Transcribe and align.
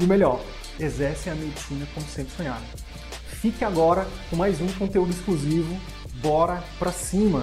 e 0.00 0.04
o 0.04 0.08
melhor, 0.08 0.40
exercem 0.78 1.30
a 1.30 1.36
medicina 1.36 1.86
como 1.92 2.06
sempre 2.06 2.32
sonharam. 2.34 2.64
Fique 3.26 3.64
agora 3.64 4.06
com 4.30 4.36
mais 4.36 4.60
um 4.60 4.68
conteúdo 4.72 5.10
exclusivo. 5.10 5.78
Bora 6.22 6.62
pra 6.78 6.90
cima! 6.90 7.42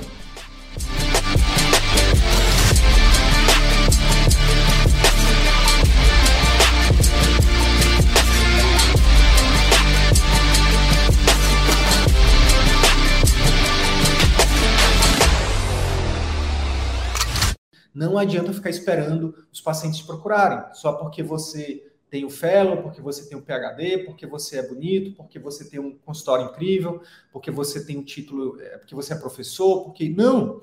Não 17.93 18.15
adianta 18.15 18.53
ficar 18.53 18.69
esperando 18.69 19.35
os 19.51 19.59
pacientes 19.59 20.01
procurarem, 20.01 20.73
só 20.73 20.93
porque 20.93 21.23
você 21.23 21.86
tem 22.09 22.23
o 22.23 22.29
fellow, 22.29 22.81
porque 22.81 23.01
você 23.01 23.27
tem 23.27 23.37
o 23.37 23.41
PhD, 23.41 24.05
porque 24.05 24.25
você 24.25 24.59
é 24.59 24.67
bonito, 24.67 25.15
porque 25.15 25.37
você 25.37 25.69
tem 25.69 25.79
um 25.79 25.97
consultório 25.97 26.45
incrível, 26.45 27.01
porque 27.31 27.51
você 27.51 27.85
tem 27.85 27.97
um 27.97 28.03
título, 28.03 28.59
é, 28.61 28.77
porque 28.77 28.95
você 28.95 29.13
é 29.13 29.17
professor, 29.17 29.83
porque 29.83 30.07
não. 30.09 30.61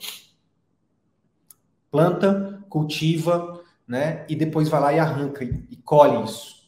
Planta, 1.90 2.64
cultiva, 2.68 3.62
né? 3.86 4.24
E 4.28 4.34
depois 4.34 4.68
vai 4.68 4.80
lá 4.80 4.92
e 4.92 4.98
arranca 4.98 5.44
e, 5.44 5.66
e 5.70 5.76
colhe 5.76 6.24
isso. 6.24 6.64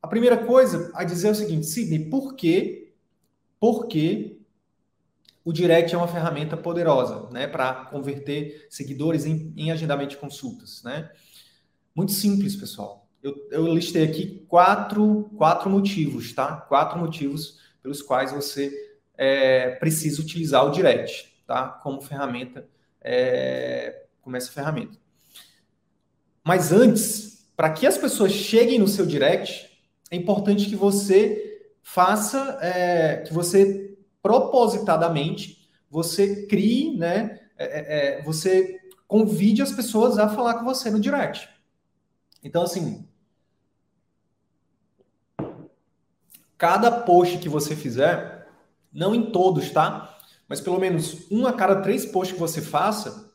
A 0.00 0.06
primeira 0.08 0.44
coisa 0.44 0.90
a 0.94 1.04
dizer 1.04 1.28
é 1.28 1.30
o 1.32 1.34
seguinte, 1.34 1.66
Sidney, 1.66 2.08
por 2.08 2.34
quê? 2.34 2.94
Por 3.58 3.86
que 3.86 4.41
o 5.44 5.52
direct 5.52 5.94
é 5.94 5.98
uma 5.98 6.08
ferramenta 6.08 6.56
poderosa, 6.56 7.28
né, 7.30 7.46
para 7.46 7.86
converter 7.86 8.66
seguidores 8.70 9.26
em, 9.26 9.52
em, 9.56 9.70
agendamento 9.70 10.10
de 10.10 10.16
consultas, 10.16 10.82
né? 10.84 11.10
Muito 11.94 12.12
simples, 12.12 12.56
pessoal. 12.56 13.08
Eu, 13.22 13.34
eu 13.50 13.66
listei 13.66 14.04
aqui 14.04 14.44
quatro, 14.48 15.30
quatro 15.36 15.68
motivos, 15.68 16.32
tá? 16.32 16.56
Quatro 16.56 16.98
motivos 16.98 17.58
pelos 17.82 18.00
quais 18.00 18.32
você 18.32 18.72
é, 19.16 19.70
precisa 19.76 20.20
utilizar 20.22 20.64
o 20.66 20.70
direct, 20.70 21.32
tá? 21.46 21.68
Como 21.68 22.00
ferramenta, 22.00 22.66
é, 23.00 24.06
como 24.20 24.36
essa 24.36 24.50
ferramenta. 24.50 24.96
Mas 26.44 26.72
antes, 26.72 27.46
para 27.56 27.70
que 27.70 27.86
as 27.86 27.98
pessoas 27.98 28.32
cheguem 28.32 28.78
no 28.78 28.88
seu 28.88 29.04
direct, 29.04 29.68
é 30.10 30.16
importante 30.16 30.66
que 30.66 30.76
você 30.76 31.70
faça, 31.82 32.58
é, 32.62 33.18
que 33.26 33.32
você 33.32 33.91
propositadamente 34.22 35.68
você 35.90 36.46
crie, 36.46 36.96
né? 36.96 37.40
É, 37.58 37.64
é, 37.64 38.18
é, 38.18 38.22
você 38.22 38.80
convide 39.06 39.60
as 39.60 39.72
pessoas 39.72 40.18
a 40.18 40.28
falar 40.28 40.54
com 40.54 40.64
você 40.64 40.90
no 40.90 41.00
direct. 41.00 41.48
Então, 42.42 42.62
assim, 42.62 43.06
cada 46.56 46.90
post 46.90 47.38
que 47.38 47.48
você 47.48 47.76
fizer, 47.76 48.48
não 48.92 49.14
em 49.14 49.30
todos, 49.30 49.70
tá? 49.70 50.16
Mas 50.48 50.60
pelo 50.60 50.78
menos 50.78 51.30
um 51.30 51.46
a 51.46 51.52
cada 51.52 51.82
três 51.82 52.06
posts 52.06 52.34
que 52.34 52.40
você 52.40 52.62
faça, 52.62 53.32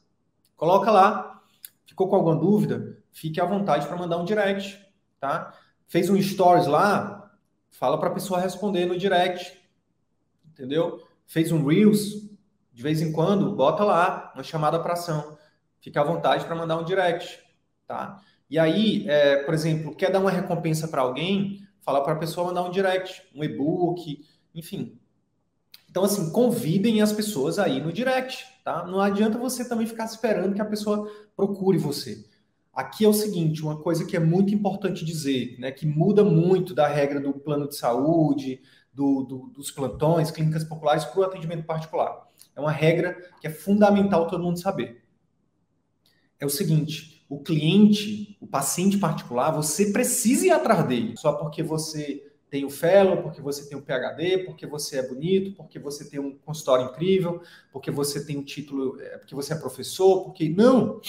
coloca 0.55 0.89
lá. 0.89 1.43
Ficou 1.85 2.09
com 2.09 2.15
alguma 2.15 2.35
dúvida? 2.35 2.97
Fique 3.11 3.39
à 3.39 3.45
vontade 3.45 3.87
para 3.87 3.97
mandar 3.97 4.17
um 4.17 4.25
direct, 4.25 4.79
tá? 5.19 5.53
Fez 5.87 6.09
um 6.09 6.21
stories 6.21 6.67
lá, 6.67 7.31
fala 7.69 7.99
para 7.99 8.09
a 8.09 8.13
pessoa 8.13 8.39
responder 8.39 8.85
no 8.85 8.97
direct 8.97 9.57
entendeu? 10.57 11.03
Fez 11.25 11.51
um 11.51 11.65
Reels, 11.65 12.27
de 12.73 12.83
vez 12.83 13.01
em 13.01 13.11
quando, 13.11 13.55
bota 13.55 13.83
lá 13.83 14.31
uma 14.33 14.43
chamada 14.43 14.79
para 14.79 14.93
ação. 14.93 15.37
Fica 15.79 16.01
à 16.01 16.03
vontade 16.03 16.45
para 16.45 16.55
mandar 16.55 16.77
um 16.77 16.83
direct, 16.83 17.39
tá? 17.85 18.21
E 18.49 18.57
aí, 18.57 19.07
é, 19.07 19.43
por 19.43 19.53
exemplo, 19.53 19.95
quer 19.95 20.11
dar 20.11 20.19
uma 20.19 20.31
recompensa 20.31 20.87
para 20.87 21.01
alguém, 21.01 21.61
fala 21.81 22.03
para 22.03 22.13
a 22.13 22.17
pessoa 22.17 22.47
mandar 22.47 22.63
um 22.63 22.71
direct, 22.71 23.21
um 23.35 23.43
e-book, 23.43 24.25
enfim. 24.53 24.99
Então, 25.89 26.03
assim, 26.03 26.31
convidem 26.31 27.01
as 27.01 27.11
pessoas 27.11 27.59
aí 27.59 27.81
no 27.81 27.91
direct, 27.91 28.45
tá? 28.63 28.85
Não 28.85 28.99
adianta 28.99 29.37
você 29.37 29.67
também 29.67 29.87
ficar 29.87 30.05
esperando 30.05 30.53
que 30.53 30.61
a 30.61 30.65
pessoa 30.65 31.11
procure 31.35 31.77
você. 31.77 32.25
Aqui 32.73 33.05
é 33.05 33.07
o 33.07 33.13
seguinte, 33.13 33.63
uma 33.63 33.77
coisa 33.77 34.05
que 34.05 34.15
é 34.15 34.19
muito 34.19 34.53
importante 34.53 35.03
dizer, 35.03 35.55
né, 35.57 35.71
que 35.71 35.87
muda 35.87 36.23
muito 36.23 36.75
da 36.75 36.87
regra 36.87 37.19
do 37.19 37.33
plano 37.33 37.67
de 37.67 37.75
saúde, 37.75 38.61
do, 38.97 39.21
do, 39.21 39.37
dos 39.49 39.69
plantões, 39.69 40.31
clínicas 40.31 40.63
populares 40.63 41.05
para 41.05 41.19
o 41.19 41.23
atendimento 41.23 41.63
particular. 41.63 42.27
É 42.55 42.59
uma 42.59 42.71
regra 42.71 43.13
que 43.39 43.45
é 43.45 43.49
fundamental 43.51 44.25
todo 44.25 44.43
mundo 44.43 44.59
saber. 44.59 45.03
É 46.39 46.45
o 46.47 46.49
seguinte: 46.49 47.23
o 47.29 47.39
cliente, 47.39 48.35
o 48.41 48.47
paciente 48.47 48.97
particular, 48.97 49.51
você 49.51 49.91
precisa 49.91 50.47
ir 50.47 50.51
atrás 50.51 50.87
dele. 50.87 51.13
Só 51.15 51.33
porque 51.33 51.61
você 51.61 52.23
tem 52.49 52.65
o 52.65 52.71
fellow, 52.71 53.21
porque 53.21 53.39
você 53.39 53.69
tem 53.69 53.77
o 53.77 53.83
PhD, 53.83 54.39
porque 54.45 54.65
você 54.65 54.97
é 54.97 55.07
bonito, 55.07 55.55
porque 55.55 55.77
você 55.77 56.09
tem 56.09 56.19
um 56.19 56.35
consultório 56.35 56.85
incrível, 56.85 57.41
porque 57.71 57.91
você 57.91 58.25
tem 58.25 58.35
um 58.35 58.43
título, 58.43 58.99
é, 58.99 59.19
porque 59.19 59.35
você 59.35 59.53
é 59.53 59.57
professor, 59.57 60.23
porque 60.23 60.49
não. 60.49 60.99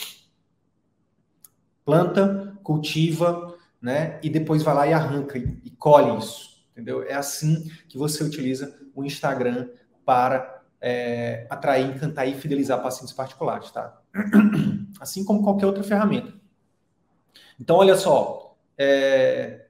Planta, 1.87 2.59
cultiva, 2.63 3.57
né? 3.81 4.21
E 4.23 4.29
depois 4.29 4.63
vai 4.63 4.75
lá 4.75 4.87
e 4.87 4.93
arranca 4.93 5.39
e, 5.39 5.59
e 5.65 5.71
colhe 5.71 6.19
isso 6.19 6.48
entendeu? 6.79 7.03
É 7.03 7.15
assim 7.15 7.69
que 7.89 7.99
você 7.99 8.23
utiliza 8.23 8.79
o 8.95 9.05
Instagram 9.05 9.69
para 10.05 10.63
é, 10.81 11.45
atrair, 11.51 11.87
encantar 11.87 12.29
e 12.29 12.35
fidelizar 12.35 12.81
pacientes 12.81 13.13
particulares, 13.13 13.71
tá? 13.73 14.01
Assim 15.01 15.25
como 15.25 15.43
qualquer 15.43 15.67
outra 15.67 15.83
ferramenta. 15.83 16.33
Então, 17.61 17.77
olha 17.77 17.97
só, 17.97 18.57
é, 18.77 19.67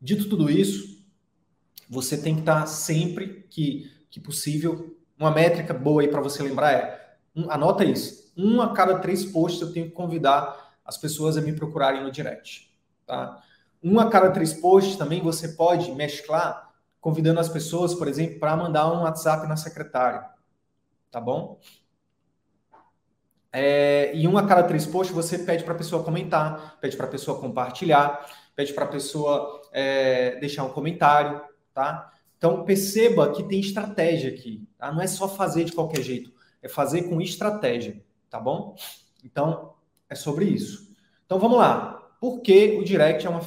dito 0.00 0.28
tudo 0.28 0.48
isso, 0.48 1.04
você 1.90 2.16
tem 2.16 2.34
que 2.34 2.40
estar 2.40 2.66
sempre 2.66 3.46
que, 3.50 3.90
que 4.08 4.20
possível, 4.20 4.96
uma 5.18 5.32
métrica 5.32 5.74
boa 5.74 6.02
aí 6.02 6.08
para 6.08 6.20
você 6.20 6.42
lembrar 6.42 6.72
é, 6.72 7.16
um, 7.34 7.50
anota 7.50 7.84
isso, 7.84 8.32
um 8.36 8.60
a 8.60 8.72
cada 8.72 8.98
três 9.00 9.24
posts 9.24 9.60
eu 9.60 9.72
tenho 9.72 9.86
que 9.86 9.92
convidar 9.92 10.76
as 10.84 10.96
pessoas 10.96 11.36
a 11.36 11.40
me 11.40 11.52
procurarem 11.52 12.02
no 12.02 12.10
direct, 12.10 12.70
tá? 13.04 13.42
Um 13.82 14.00
a 14.00 14.10
cada 14.10 14.30
três 14.30 14.52
posts 14.54 14.96
também 14.96 15.22
você 15.22 15.48
pode 15.48 15.92
mesclar, 15.92 16.72
convidando 17.00 17.40
as 17.40 17.48
pessoas, 17.48 17.94
por 17.94 18.08
exemplo, 18.08 18.40
para 18.40 18.56
mandar 18.56 18.90
um 18.92 19.02
WhatsApp 19.02 19.46
na 19.46 19.56
secretária. 19.56 20.28
Tá 21.10 21.20
bom? 21.20 21.60
É, 23.52 24.14
e 24.14 24.28
um 24.28 24.36
a 24.36 24.46
cada 24.46 24.62
três 24.64 24.84
posts 24.84 25.14
você 25.14 25.38
pede 25.38 25.64
para 25.64 25.72
a 25.72 25.78
pessoa 25.78 26.04
comentar, 26.04 26.78
pede 26.78 26.94
para 26.94 27.06
a 27.06 27.08
pessoa 27.08 27.40
compartilhar, 27.40 28.30
pede 28.54 28.74
para 28.74 28.84
a 28.84 28.88
pessoa 28.88 29.62
é, 29.72 30.36
deixar 30.40 30.64
um 30.64 30.68
comentário, 30.68 31.40
tá? 31.72 32.12
Então 32.36 32.64
perceba 32.64 33.32
que 33.32 33.42
tem 33.44 33.58
estratégia 33.58 34.30
aqui, 34.30 34.68
tá? 34.76 34.92
Não 34.92 35.00
é 35.00 35.06
só 35.06 35.26
fazer 35.26 35.64
de 35.64 35.72
qualquer 35.72 36.02
jeito, 36.02 36.30
é 36.62 36.68
fazer 36.68 37.04
com 37.04 37.18
estratégia, 37.18 38.04
tá 38.28 38.38
bom? 38.38 38.76
Então 39.24 39.74
é 40.08 40.14
sobre 40.14 40.44
isso. 40.44 40.94
Então 41.24 41.38
vamos 41.38 41.56
lá. 41.56 41.94
Por 42.20 42.40
que 42.40 42.76
o 42.78 42.84
direct 42.84 43.26
é 43.26 43.30
uma 43.30 43.40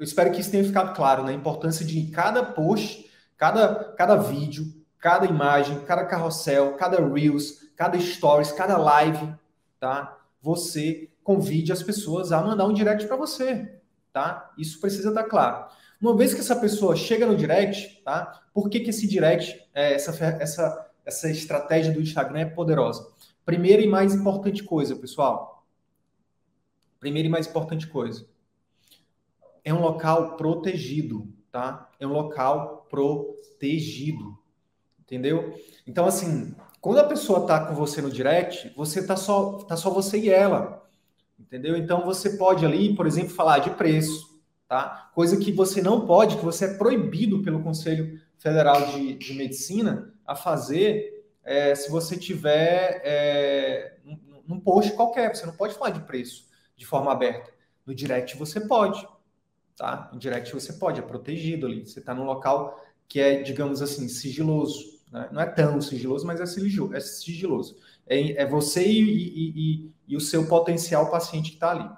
eu 0.00 0.04
espero 0.04 0.32
que 0.32 0.40
isso 0.40 0.50
tenha 0.50 0.64
ficado 0.64 0.96
claro, 0.96 1.24
né? 1.24 1.32
A 1.32 1.36
importância 1.36 1.84
de 1.84 2.06
cada 2.06 2.42
post, 2.42 3.06
cada, 3.36 3.92
cada 3.92 4.16
vídeo, 4.16 4.64
cada 4.98 5.26
imagem, 5.26 5.78
cada 5.80 6.06
carrossel, 6.06 6.72
cada 6.76 7.06
Reels, 7.06 7.70
cada 7.76 8.00
Stories, 8.00 8.50
cada 8.50 8.78
live, 8.78 9.34
tá? 9.78 10.18
Você 10.40 11.10
convide 11.22 11.70
as 11.70 11.82
pessoas 11.82 12.32
a 12.32 12.40
mandar 12.40 12.64
um 12.64 12.72
direct 12.72 13.06
para 13.06 13.16
você, 13.18 13.78
tá? 14.10 14.50
Isso 14.56 14.80
precisa 14.80 15.10
estar 15.10 15.24
claro. 15.24 15.66
Uma 16.00 16.16
vez 16.16 16.32
que 16.32 16.40
essa 16.40 16.56
pessoa 16.56 16.96
chega 16.96 17.26
no 17.26 17.36
direct, 17.36 18.02
tá? 18.02 18.40
Por 18.54 18.70
que, 18.70 18.80
que 18.80 18.88
esse 18.88 19.06
direct, 19.06 19.68
é, 19.74 19.92
essa, 19.92 20.12
essa, 20.40 20.90
essa 21.04 21.30
estratégia 21.30 21.92
do 21.92 22.00
Instagram 22.00 22.40
é 22.40 22.44
poderosa? 22.46 23.06
Primeira 23.44 23.82
e 23.82 23.86
mais 23.86 24.14
importante 24.14 24.62
coisa, 24.62 24.96
pessoal. 24.96 25.62
Primeira 26.98 27.28
e 27.28 27.30
mais 27.30 27.46
importante 27.46 27.86
coisa 27.86 28.24
é 29.64 29.72
um 29.72 29.80
local 29.80 30.36
protegido, 30.36 31.28
tá? 31.50 31.90
É 31.98 32.06
um 32.06 32.12
local 32.12 32.86
protegido, 32.90 34.38
Entendeu? 35.10 35.58
Então, 35.88 36.06
assim, 36.06 36.54
quando 36.80 36.98
a 36.98 37.04
pessoa 37.04 37.44
tá 37.44 37.66
com 37.66 37.74
você 37.74 38.00
no 38.00 38.12
direct, 38.12 38.72
você 38.76 39.04
tá 39.04 39.16
só, 39.16 39.54
tá 39.64 39.76
só 39.76 39.90
você 39.90 40.16
e 40.20 40.30
ela. 40.30 40.88
Entendeu? 41.36 41.76
Então 41.76 42.04
você 42.04 42.36
pode 42.36 42.64
ali, 42.64 42.94
por 42.94 43.08
exemplo, 43.08 43.34
falar 43.34 43.58
de 43.58 43.70
preço, 43.70 44.40
tá? 44.68 45.10
Coisa 45.12 45.36
que 45.36 45.50
você 45.50 45.82
não 45.82 46.06
pode, 46.06 46.36
que 46.36 46.44
você 46.44 46.66
é 46.66 46.74
proibido 46.74 47.42
pelo 47.42 47.60
Conselho 47.60 48.20
Federal 48.38 48.86
de, 48.86 49.14
de 49.14 49.34
Medicina 49.34 50.14
a 50.24 50.36
fazer 50.36 51.26
é, 51.42 51.74
se 51.74 51.90
você 51.90 52.16
tiver 52.16 53.02
é, 53.04 53.96
num, 54.46 54.60
post 54.60 54.92
qualquer. 54.92 55.34
Você 55.34 55.44
não 55.44 55.54
pode 55.54 55.74
falar 55.74 55.90
de 55.90 56.00
preço 56.00 56.46
de 56.76 56.86
forma 56.86 57.10
aberta. 57.10 57.50
No 57.84 57.92
direct 57.92 58.36
você 58.36 58.60
pode, 58.60 59.04
tá? 59.80 60.10
Direct 60.12 60.52
você 60.52 60.74
pode, 60.74 61.00
é 61.00 61.02
protegido 61.02 61.66
ali. 61.66 61.86
Você 61.86 62.00
está 62.00 62.14
num 62.14 62.24
local 62.24 62.78
que 63.08 63.18
é, 63.18 63.40
digamos 63.40 63.80
assim, 63.80 64.08
sigiloso. 64.08 65.00
Né? 65.10 65.30
Não 65.32 65.40
é 65.40 65.46
tão 65.46 65.80
sigiloso, 65.80 66.26
mas 66.26 66.38
é 66.38 66.44
sigiloso. 66.44 66.94
É, 66.94 67.00
sigiloso. 67.00 67.78
é, 68.06 68.42
é 68.42 68.46
você 68.46 68.86
e, 68.86 69.00
e, 69.00 69.52
e, 69.56 69.90
e, 70.08 70.16
o 70.18 70.20
seu 70.20 70.46
potencial 70.46 71.10
paciente 71.10 71.52
que 71.52 71.56
está 71.56 71.70
ali. 71.70 71.90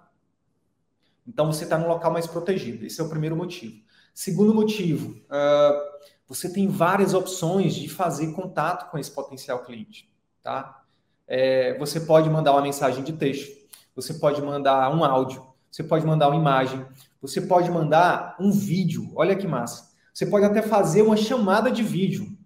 Então 1.27 1.53
você 1.53 1.65
está 1.65 1.77
num 1.77 1.89
local 1.89 2.13
mais 2.13 2.25
protegido. 2.25 2.87
Esse 2.87 3.01
é 3.01 3.05
o 3.05 3.09
primeiro 3.09 3.37
motivo. 3.37 3.83
Segundo 4.15 4.55
motivo, 4.55 5.21
uh, 5.25 6.09
você 6.29 6.53
tem 6.53 6.69
várias 6.69 7.15
opções 7.15 7.75
de 7.75 7.89
fazer 7.89 8.33
contato 8.33 8.93
com 8.93 8.99
esse 8.99 9.11
potencial 9.11 9.65
cliente, 9.65 10.09
tá? 10.41 10.85
É, 11.27 11.77
você 11.79 11.99
pode 11.99 12.31
mandar 12.31 12.53
uma 12.53 12.63
mensagem 12.63 13.03
de 13.03 13.13
texto, 13.15 13.67
você 13.95 14.15
pode 14.15 14.41
mandar 14.43 14.95
um 14.95 15.03
áudio, 15.05 15.47
você 15.71 15.83
pode 15.83 16.07
mandar 16.07 16.29
uma 16.29 16.37
imagem, 16.37 16.85
você 17.23 17.41
pode 17.41 17.71
mandar 17.71 18.37
um 18.41 18.51
vídeo. 18.51 19.13
Olha 19.15 19.37
que 19.37 19.47
massa. 19.47 19.93
Você 20.13 20.27
pode 20.27 20.45
até 20.45 20.61
fazer 20.61 21.03
uma 21.03 21.17
chamada 21.17 21.71
de 21.71 21.83
vídeo. 21.83 22.37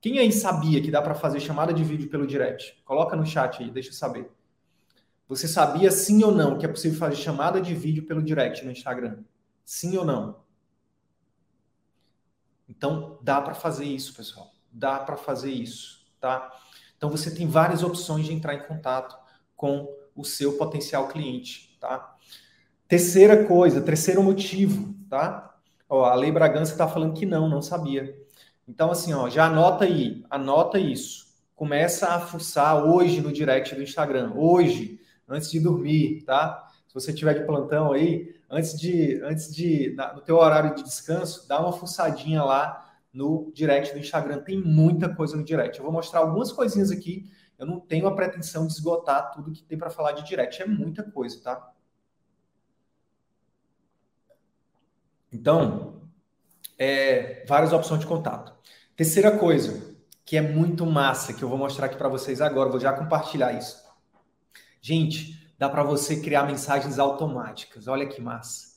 Quem 0.00 0.18
aí 0.18 0.32
sabia 0.32 0.82
que 0.82 0.90
dá 0.90 1.00
para 1.00 1.14
fazer 1.14 1.38
chamada 1.38 1.72
de 1.72 1.84
vídeo 1.84 2.10
pelo 2.10 2.26
direct? 2.26 2.82
Coloca 2.84 3.16
no 3.16 3.24
chat 3.24 3.62
aí, 3.62 3.70
deixa 3.70 3.90
eu 3.90 3.94
saber. 3.94 4.30
Você 5.28 5.48
sabia 5.48 5.90
sim 5.90 6.22
ou 6.24 6.32
não 6.32 6.58
que 6.58 6.66
é 6.66 6.68
possível 6.68 6.98
fazer 6.98 7.16
chamada 7.16 7.60
de 7.60 7.74
vídeo 7.74 8.04
pelo 8.06 8.22
direct 8.22 8.64
no 8.64 8.72
Instagram? 8.72 9.22
Sim 9.64 9.96
ou 9.96 10.04
não? 10.04 10.44
Então, 12.68 13.18
dá 13.22 13.40
para 13.40 13.54
fazer 13.54 13.84
isso, 13.84 14.14
pessoal. 14.14 14.52
Dá 14.70 14.98
para 14.98 15.16
fazer 15.16 15.52
isso, 15.52 16.04
tá? 16.20 16.52
Então, 16.96 17.08
você 17.08 17.34
tem 17.34 17.46
várias 17.46 17.82
opções 17.82 18.26
de 18.26 18.32
entrar 18.32 18.54
em 18.54 18.66
contato 18.66 19.16
com 19.56 19.88
o 20.14 20.24
seu 20.24 20.58
potencial 20.58 21.08
cliente, 21.08 21.78
tá? 21.80 22.13
Terceira 22.86 23.44
coisa, 23.44 23.80
terceiro 23.80 24.22
motivo, 24.22 24.94
tá? 25.08 25.54
Ó, 25.88 26.04
a 26.04 26.14
Lei 26.14 26.30
Bragança 26.30 26.72
está 26.72 26.86
falando 26.86 27.14
que 27.14 27.24
não, 27.24 27.48
não 27.48 27.62
sabia. 27.62 28.14
Então, 28.68 28.90
assim, 28.90 29.12
ó, 29.12 29.28
já 29.28 29.46
anota 29.46 29.84
aí, 29.84 30.24
anota 30.28 30.78
isso. 30.78 31.26
Começa 31.54 32.08
a 32.08 32.20
fuçar 32.20 32.84
hoje 32.84 33.20
no 33.20 33.32
direct 33.32 33.74
do 33.74 33.82
Instagram, 33.82 34.32
hoje, 34.34 35.00
antes 35.28 35.50
de 35.50 35.60
dormir, 35.60 36.22
tá? 36.24 36.68
Se 36.86 36.94
você 36.94 37.12
tiver 37.12 37.34
de 37.34 37.46
plantão 37.46 37.92
aí, 37.92 38.34
antes 38.50 38.78
de, 38.78 39.20
antes 39.22 39.54
de, 39.54 39.96
no 40.14 40.20
teu 40.20 40.36
horário 40.36 40.74
de 40.74 40.82
descanso, 40.82 41.48
dá 41.48 41.60
uma 41.60 41.72
fuçadinha 41.72 42.42
lá 42.42 42.84
no 43.12 43.50
direct 43.54 43.92
do 43.92 43.98
Instagram. 43.98 44.42
Tem 44.42 44.60
muita 44.60 45.08
coisa 45.14 45.36
no 45.36 45.44
direct. 45.44 45.78
Eu 45.78 45.84
vou 45.84 45.92
mostrar 45.92 46.20
algumas 46.20 46.52
coisinhas 46.52 46.90
aqui. 46.90 47.30
Eu 47.58 47.66
não 47.66 47.80
tenho 47.80 48.06
a 48.06 48.14
pretensão 48.14 48.66
de 48.66 48.72
esgotar 48.72 49.30
tudo 49.32 49.52
que 49.52 49.62
tem 49.62 49.78
para 49.78 49.90
falar 49.90 50.12
de 50.12 50.24
direct. 50.24 50.60
É 50.60 50.66
muita 50.66 51.02
coisa, 51.02 51.40
tá? 51.42 51.73
Então, 55.34 56.00
é, 56.78 57.44
várias 57.48 57.72
opções 57.72 58.00
de 58.00 58.06
contato. 58.06 58.54
Terceira 58.96 59.36
coisa, 59.36 59.96
que 60.24 60.36
é 60.36 60.40
muito 60.40 60.86
massa, 60.86 61.34
que 61.34 61.42
eu 61.42 61.48
vou 61.48 61.58
mostrar 61.58 61.86
aqui 61.86 61.96
para 61.96 62.08
vocês 62.08 62.40
agora, 62.40 62.70
vou 62.70 62.78
já 62.78 62.92
compartilhar 62.92 63.52
isso. 63.52 63.82
Gente, 64.80 65.52
dá 65.58 65.68
para 65.68 65.82
você 65.82 66.20
criar 66.20 66.44
mensagens 66.44 67.00
automáticas. 67.00 67.88
Olha 67.88 68.06
que 68.06 68.22
massa. 68.22 68.74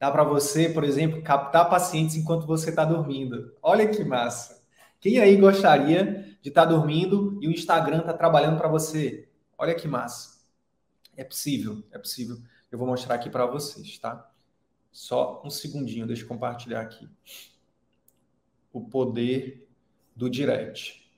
Dá 0.00 0.10
para 0.10 0.24
você, 0.24 0.70
por 0.70 0.84
exemplo, 0.84 1.22
captar 1.22 1.68
pacientes 1.68 2.16
enquanto 2.16 2.46
você 2.46 2.70
está 2.70 2.84
dormindo. 2.86 3.54
Olha 3.62 3.86
que 3.86 4.02
massa. 4.02 4.64
Quem 4.98 5.18
aí 5.18 5.36
gostaria 5.36 6.36
de 6.40 6.48
estar 6.48 6.62
tá 6.62 6.68
dormindo 6.70 7.38
e 7.42 7.46
o 7.46 7.50
Instagram 7.50 7.98
está 7.98 8.14
trabalhando 8.14 8.56
para 8.56 8.68
você? 8.68 9.28
Olha 9.58 9.74
que 9.74 9.86
massa. 9.86 10.38
É 11.14 11.24
possível, 11.24 11.82
é 11.92 11.98
possível. 11.98 12.38
Eu 12.72 12.78
vou 12.78 12.88
mostrar 12.88 13.16
aqui 13.16 13.28
para 13.28 13.44
vocês, 13.44 13.98
tá? 13.98 14.30
Só 14.94 15.42
um 15.44 15.50
segundinho, 15.50 16.06
deixa 16.06 16.22
eu 16.22 16.28
compartilhar 16.28 16.80
aqui. 16.80 17.08
O 18.72 18.80
poder 18.80 19.68
do 20.14 20.30
direct. 20.30 21.10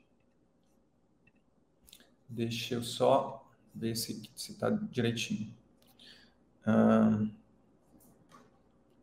Deixa 2.26 2.75
eu 2.75 2.82
só 2.82 3.46
ver 3.75 3.94
se 3.94 4.23
está 4.34 4.70
direitinho. 4.70 5.55
Hum, 6.67 7.31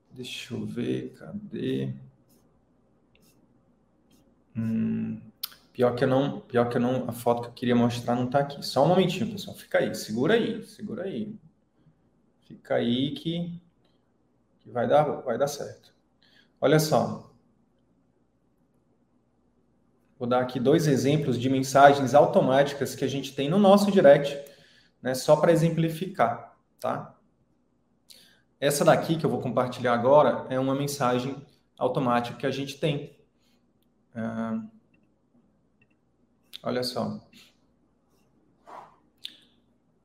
deixa 0.10 0.56
eu 0.56 0.66
ver, 0.66 1.14
cadê? 1.20 1.94
Hum, 4.58 5.22
pior 5.72 5.94
que 5.94 6.04
eu 6.04 6.08
não, 6.08 6.42
pior 6.42 6.68
que 6.68 6.78
eu 6.78 6.82
não, 6.82 7.08
a 7.08 7.12
foto 7.12 7.44
que 7.44 7.48
eu 7.50 7.54
queria 7.54 7.76
mostrar 7.76 8.16
não 8.16 8.26
está 8.26 8.40
aqui. 8.40 8.66
Só 8.66 8.84
um 8.84 8.88
momentinho, 8.88 9.32
pessoal. 9.32 9.56
Fica 9.56 9.78
aí, 9.78 9.94
segura 9.94 10.34
aí, 10.34 10.66
segura 10.66 11.04
aí. 11.04 11.38
Fica 12.48 12.74
aí 12.76 13.14
que 13.14 13.62
que 14.64 14.72
vai 14.72 14.88
dar, 14.88 15.04
vai 15.22 15.38
dar 15.38 15.48
certo. 15.48 15.94
Olha 16.60 16.80
só. 16.80 17.30
Vou 20.18 20.28
dar 20.28 20.40
aqui 20.40 20.60
dois 20.60 20.88
exemplos 20.88 21.38
de 21.38 21.50
mensagens 21.50 22.14
automáticas 22.14 22.96
que 22.96 23.04
a 23.04 23.08
gente 23.08 23.36
tem 23.36 23.50
no 23.50 23.60
nosso 23.60 23.92
direct, 23.92 24.40
né, 25.02 25.14
só 25.14 25.36
para 25.36 25.52
exemplificar, 25.52 26.58
tá? 26.80 27.14
Essa 28.60 28.86
daqui 28.86 29.18
que 29.18 29.26
eu 29.26 29.30
vou 29.30 29.42
compartilhar 29.42 29.94
agora 29.94 30.48
é 30.50 30.58
uma 30.58 30.74
mensagem 30.74 31.46
automática 31.78 32.38
que 32.38 32.46
a 32.46 32.52
gente 32.52 32.80
tem. 32.80 33.14
Uh, 34.16 34.66
olha 36.64 36.84
só. 36.84 37.20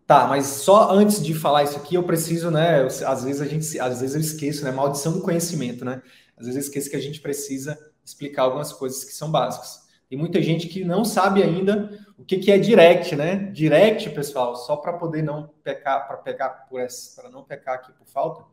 Tá, 0.09 0.27
mas 0.27 0.47
só 0.47 0.91
antes 0.91 1.23
de 1.23 1.35
falar 1.35 1.65
isso 1.65 1.77
aqui, 1.77 1.95
eu 1.95 2.03
preciso, 2.03 2.51
né? 2.51 2.81
Eu, 2.81 2.87
às 2.87 3.25
vezes 3.25 3.43
a 3.43 3.45
gente, 3.45 3.79
às 3.79 4.01
vezes 4.01 4.15
eu 4.15 4.21
esqueço, 4.23 4.65
né? 4.65 4.71
Maldição 4.71 5.13
do 5.13 5.21
conhecimento, 5.21 5.85
né? 5.85 6.01
Às 6.35 6.47
vezes 6.47 6.55
eu 6.55 6.63
esqueço 6.63 6.89
que 6.89 6.97
a 6.97 7.01
gente 7.01 7.21
precisa 7.21 7.79
explicar 8.03 8.45
algumas 8.45 8.73
coisas 8.73 9.05
que 9.05 9.13
são 9.13 9.31
básicas. 9.31 9.87
Tem 10.09 10.19
muita 10.19 10.41
gente 10.41 10.67
que 10.67 10.83
não 10.83 11.05
sabe 11.05 11.43
ainda 11.43 11.91
o 12.17 12.25
que, 12.25 12.39
que 12.39 12.51
é 12.51 12.57
direct, 12.57 13.15
né? 13.15 13.51
Direct, 13.53 14.09
pessoal, 14.09 14.57
só 14.57 14.77
para 14.77 14.95
poder 14.95 15.21
não 15.21 15.51
pecar, 15.63 16.09
para 16.09 16.17
pegar 16.17 16.49
por 16.71 16.81
essa, 16.81 17.21
para 17.21 17.31
não 17.31 17.45
pecar 17.45 17.75
aqui 17.75 17.93
por 17.93 18.07
falta. 18.07 18.47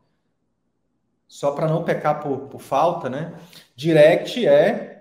Só 1.26 1.52
para 1.52 1.66
não 1.66 1.84
pecar 1.84 2.22
por, 2.22 2.48
por 2.48 2.60
falta, 2.60 3.08
né? 3.08 3.32
Direct 3.74 4.46
é, 4.46 4.95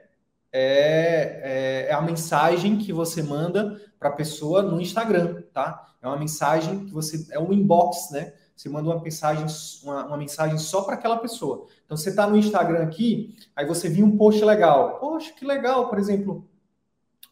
é, 0.57 1.41
é, 1.43 1.87
é 1.89 1.93
a 1.93 2.01
mensagem 2.01 2.77
que 2.77 2.93
você 2.93 3.21
manda 3.21 3.81
para 3.99 4.07
a 4.07 4.13
pessoa 4.13 4.61
no 4.61 4.79
Instagram, 4.79 5.43
tá? 5.53 5.85
É 6.01 6.07
uma 6.07 6.15
mensagem 6.15 6.85
que 6.85 6.93
você 6.93 7.27
é 7.31 7.37
um 7.37 7.51
inbox, 7.51 8.09
né? 8.11 8.31
Você 8.55 8.69
manda 8.69 8.89
uma 8.89 9.01
mensagem, 9.01 9.45
uma, 9.83 10.05
uma 10.05 10.17
mensagem 10.17 10.57
só 10.57 10.83
para 10.83 10.95
aquela 10.95 11.17
pessoa. 11.17 11.67
Então 11.83 11.97
você 11.97 12.09
está 12.09 12.25
no 12.25 12.37
Instagram 12.37 12.83
aqui, 12.83 13.35
aí 13.53 13.65
você 13.65 13.89
viu 13.89 14.05
um 14.05 14.15
post 14.15 14.45
legal. 14.45 14.97
Poxa, 14.97 15.33
que 15.33 15.43
legal, 15.45 15.89
por 15.89 15.99
exemplo, 15.99 16.47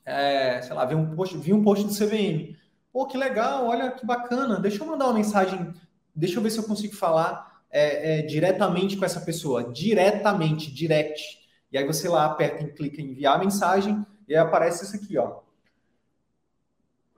é, 0.05 0.61
sei 0.61 0.75
lá, 0.75 0.83
vi 0.83 0.95
um 0.95 1.15
post, 1.15 1.37
vi 1.37 1.53
um 1.53 1.63
post 1.63 1.85
do 1.85 1.93
CVM. 1.93 2.57
Pô, 2.91 3.07
que 3.07 3.17
legal, 3.17 3.67
olha 3.67 3.91
que 3.91 4.05
bacana. 4.05 4.59
Deixa 4.59 4.83
eu 4.83 4.87
mandar 4.87 5.05
uma 5.05 5.13
mensagem, 5.13 5.73
deixa 6.13 6.39
eu 6.39 6.43
ver 6.43 6.49
se 6.49 6.57
eu 6.57 6.65
consigo 6.65 6.93
falar 6.93 7.61
é, 7.71 8.19
é, 8.19 8.21
diretamente 8.23 8.97
com 8.97 9.05
essa 9.05 9.21
pessoa. 9.21 9.71
Diretamente, 9.71 10.69
direct. 10.73 11.42
E 11.73 11.77
aí 11.77 11.87
você 11.87 12.07
lá 12.07 12.25
aperta 12.25 12.63
e 12.63 12.71
clica 12.71 13.01
em 13.01 13.11
enviar 13.11 13.35
a 13.35 13.39
mensagem 13.39 14.05
e 14.27 14.35
aí 14.35 14.39
aparece 14.39 14.85
isso 14.85 14.95
aqui, 14.95 15.17
ó. 15.17 15.39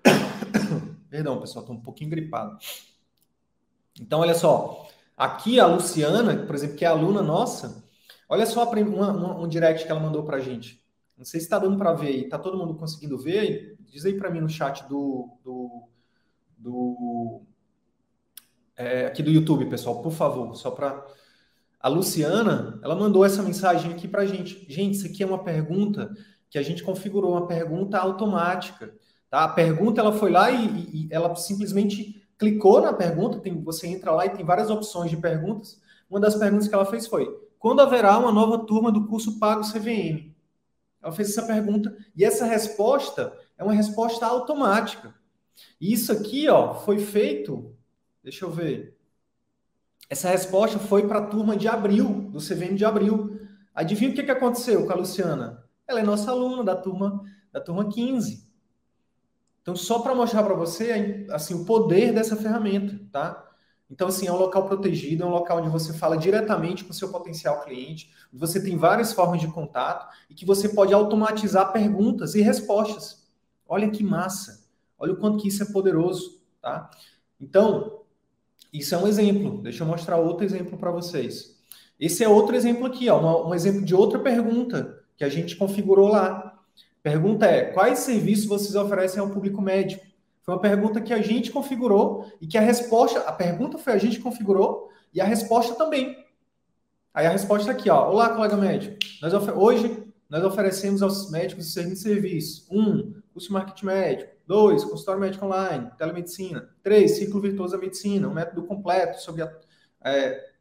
Perdão, 1.10 1.42
pessoal, 1.42 1.64
estou 1.64 1.76
um 1.76 1.82
pouquinho 1.82 2.10
gripado. 2.10 2.58
Então, 4.00 4.22
olha 4.22 4.34
só. 4.34 4.88
Aqui 5.18 5.60
a 5.60 5.68
Luciana, 5.68 6.46
por 6.46 6.56
exemplo, 6.56 6.78
que 6.78 6.86
é 6.86 6.88
aluna 6.88 7.22
nossa, 7.22 7.84
olha 8.30 8.46
só 8.46 8.64
uma, 8.70 9.12
uma, 9.12 9.38
um 9.40 9.48
direct 9.48 9.86
que 9.86 9.92
ela 9.92 10.00
mandou 10.00 10.24
para 10.24 10.38
a 10.38 10.42
gente. 10.42 10.82
Não 11.18 11.26
sei 11.26 11.42
se 11.42 11.46
está 11.46 11.60
dando 11.60 11.78
para 11.78 11.94
ver 11.94 12.08
aí. 12.08 12.24
Está 12.24 12.40
todo 12.40 12.58
mundo 12.58 12.76
conseguindo 12.76 13.18
ver? 13.18 13.78
Diz 13.82 14.06
aí 14.06 14.18
para 14.18 14.30
mim 14.30 14.40
no 14.40 14.50
chat 14.50 14.88
do, 14.88 15.38
do, 15.44 15.90
do 16.58 17.42
é, 18.78 19.06
aqui 19.08 19.22
do 19.22 19.32
YouTube, 19.32 19.70
pessoal, 19.70 20.02
por 20.02 20.12
favor, 20.12 20.56
só 20.56 20.72
para 20.72 21.06
a 21.86 21.88
Luciana, 21.88 22.80
ela 22.82 22.96
mandou 22.96 23.24
essa 23.24 23.44
mensagem 23.44 23.92
aqui 23.92 24.08
para 24.08 24.24
a 24.24 24.26
gente. 24.26 24.66
Gente, 24.68 24.96
isso 24.96 25.06
aqui 25.06 25.22
é 25.22 25.26
uma 25.28 25.44
pergunta 25.44 26.12
que 26.50 26.58
a 26.58 26.64
gente 26.64 26.82
configurou, 26.82 27.34
uma 27.34 27.46
pergunta 27.46 28.00
automática. 28.00 28.92
Tá? 29.30 29.44
A 29.44 29.50
pergunta 29.50 30.02
ela 30.02 30.12
foi 30.12 30.32
lá 30.32 30.50
e, 30.50 30.66
e, 30.66 31.08
ela 31.12 31.36
simplesmente 31.36 32.28
clicou 32.40 32.82
na 32.82 32.92
pergunta. 32.92 33.40
Tem, 33.40 33.62
você 33.62 33.86
entra 33.86 34.10
lá 34.10 34.26
e 34.26 34.32
tem 34.32 34.44
várias 34.44 34.72
opções 34.72 35.12
de 35.12 35.18
perguntas. 35.18 35.80
Uma 36.10 36.20
das 36.20 36.34
perguntas 36.34 36.68
que 36.68 36.74
ela 36.74 36.88
fez 36.88 37.06
foi: 37.06 37.30
quando 37.60 37.82
haverá 37.82 38.18
uma 38.18 38.32
nova 38.32 38.66
turma 38.66 38.92
do 38.92 39.06
curso 39.06 39.38
Pago 39.38 39.62
CVM? 39.62 40.34
Ela 41.04 41.12
fez 41.12 41.30
essa 41.30 41.44
pergunta 41.44 41.96
e 42.16 42.26
essa 42.26 42.46
resposta 42.46 43.32
é 43.60 43.64
uma 43.64 43.74
resposta 43.74 44.26
automática. 44.26 45.14
E 45.80 45.94
isso 45.94 46.12
aqui, 46.12 46.50
ó, 46.50 46.74
foi 46.74 46.98
feito. 46.98 47.76
Deixa 48.24 48.44
eu 48.44 48.50
ver. 48.50 48.95
Essa 50.10 50.30
resposta 50.30 50.78
foi 50.80 51.08
para 51.08 51.20
a 51.20 51.26
turma 51.26 51.56
de 51.58 51.68
abril, 51.68 52.30
do 52.32 52.40
CVM 52.40 52.76
de 52.76 52.86
abril. 52.86 53.40
Adivinha 53.74 54.12
o 54.12 54.14
que, 54.14 54.24
que 54.24 54.32
aconteceu 54.32 54.86
com 54.86 54.94
a 54.94 54.96
Luciana? 54.96 55.64
Ela 55.88 56.00
é 56.00 56.04
nossa 56.04 56.32
aluna 56.32 56.64
da 56.64 56.76
turma 56.76 57.24
da 57.52 57.62
turma 57.62 57.88
15. 57.88 58.46
Então, 59.62 59.76
só 59.76 60.00
para 60.00 60.14
mostrar 60.14 60.44
para 60.44 60.54
você 60.54 61.26
assim 61.32 61.54
o 61.54 61.66
poder 61.66 62.14
dessa 62.14 62.36
ferramenta, 62.36 63.00
tá? 63.12 63.46
Então, 63.90 64.08
assim, 64.08 64.28
é 64.28 64.32
um 64.32 64.38
local 64.38 64.68
protegido, 64.68 65.24
é 65.24 65.26
um 65.26 65.30
local 65.30 65.60
onde 65.60 65.70
você 65.70 65.94
fala 65.94 66.18
diretamente 66.18 66.84
com 66.84 66.92
o 66.92 66.94
seu 66.94 67.10
potencial 67.10 67.62
cliente, 67.62 68.12
você 68.34 68.62
tem 68.62 68.78
várias 68.78 69.14
formas 69.14 69.40
de 69.40 69.48
contato 69.48 70.08
e 70.30 70.34
que 70.34 70.46
você 70.46 70.70
pode 70.70 70.94
automatizar 70.94 71.72
perguntas 71.72 72.36
e 72.36 72.42
respostas. 72.42 73.26
Olha 73.68 73.90
que 73.90 74.04
massa! 74.04 74.66
Olha 75.00 75.14
o 75.14 75.18
quanto 75.18 75.38
que 75.38 75.48
isso 75.48 75.64
é 75.64 75.72
poderoso, 75.72 76.42
tá? 76.62 76.90
Então, 77.40 78.02
isso 78.80 78.96
é 78.96 78.98
um 78.98 79.08
exemplo. 79.08 79.62
Deixa 79.62 79.84
eu 79.84 79.88
mostrar 79.88 80.18
outro 80.18 80.46
exemplo 80.46 80.78
para 80.78 80.92
vocês. 80.92 81.56
Esse 82.00 82.24
é 82.24 82.30
outro 82.30 82.56
exemplo 82.56 82.86
aqui, 82.86 83.10
ó, 83.10 83.48
um 83.48 83.54
exemplo 83.54 83.84
de 83.84 83.96
outra 83.96 84.20
pergunta 84.20 85.00
que 85.16 85.24
a 85.24 85.30
gente 85.30 85.56
configurou 85.56 86.10
lá. 86.10 86.60
Pergunta 87.02 87.46
é: 87.46 87.66
quais 87.66 88.00
serviços 88.00 88.46
vocês 88.46 88.76
oferecem 88.76 89.20
ao 89.20 89.30
público 89.30 89.62
médico? 89.62 90.06
Foi 90.42 90.54
uma 90.54 90.62
pergunta 90.62 91.02
que 91.02 91.14
a 91.14 91.22
gente 91.22 91.52
configurou 91.52 92.32
e 92.40 92.48
que 92.48 92.58
a 92.58 92.62
resposta, 92.62 93.20
a 93.22 93.32
pergunta 93.32 93.78
foi 93.78 93.94
a 93.94 93.98
gente 93.98 94.20
configurou 94.20 94.90
e 95.14 95.20
a 95.22 95.26
resposta 95.26 95.74
também. 95.76 96.24
Aí 97.14 97.26
a 97.26 97.32
resposta 97.32 97.72
aqui, 97.72 97.90
ó. 97.90 98.12
Olá, 98.12 98.30
colega 98.30 98.58
médico. 98.58 98.98
Nós 99.22 99.34
hoje 99.56 100.04
nós 100.30 100.44
oferecemos 100.44 101.02
aos 101.02 101.32
médicos 101.32 101.68
o 101.68 101.70
seguinte 101.70 102.00
serviço: 102.00 102.68
um, 102.70 103.14
curso 103.36 103.50
de 103.50 103.54
marketing 103.54 103.86
médico; 103.86 104.32
dois, 104.48 104.86
consultório 104.86 105.20
médico 105.20 105.46
online, 105.46 105.92
telemedicina; 105.98 106.70
três, 106.82 107.18
ciclo 107.18 107.42
virtuoso 107.42 107.74
da 107.74 107.78
medicina, 107.78 108.30
um 108.30 108.34
método 108.34 108.64
completo 108.64 109.22
sobre 109.22 109.42
a, 109.42 109.54
é, 110.06 110.52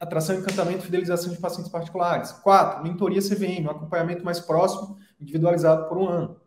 atração, 0.00 0.36
encantamento 0.36 0.80
e 0.80 0.82
fidelização 0.82 1.32
de 1.32 1.38
pacientes 1.38 1.70
particulares; 1.70 2.32
quatro, 2.32 2.82
mentoria 2.82 3.22
CVM, 3.22 3.64
um 3.64 3.70
acompanhamento 3.70 4.24
mais 4.24 4.40
próximo, 4.40 4.98
individualizado 5.20 5.88
por 5.88 5.98
um 5.98 6.08
ano. 6.08 6.40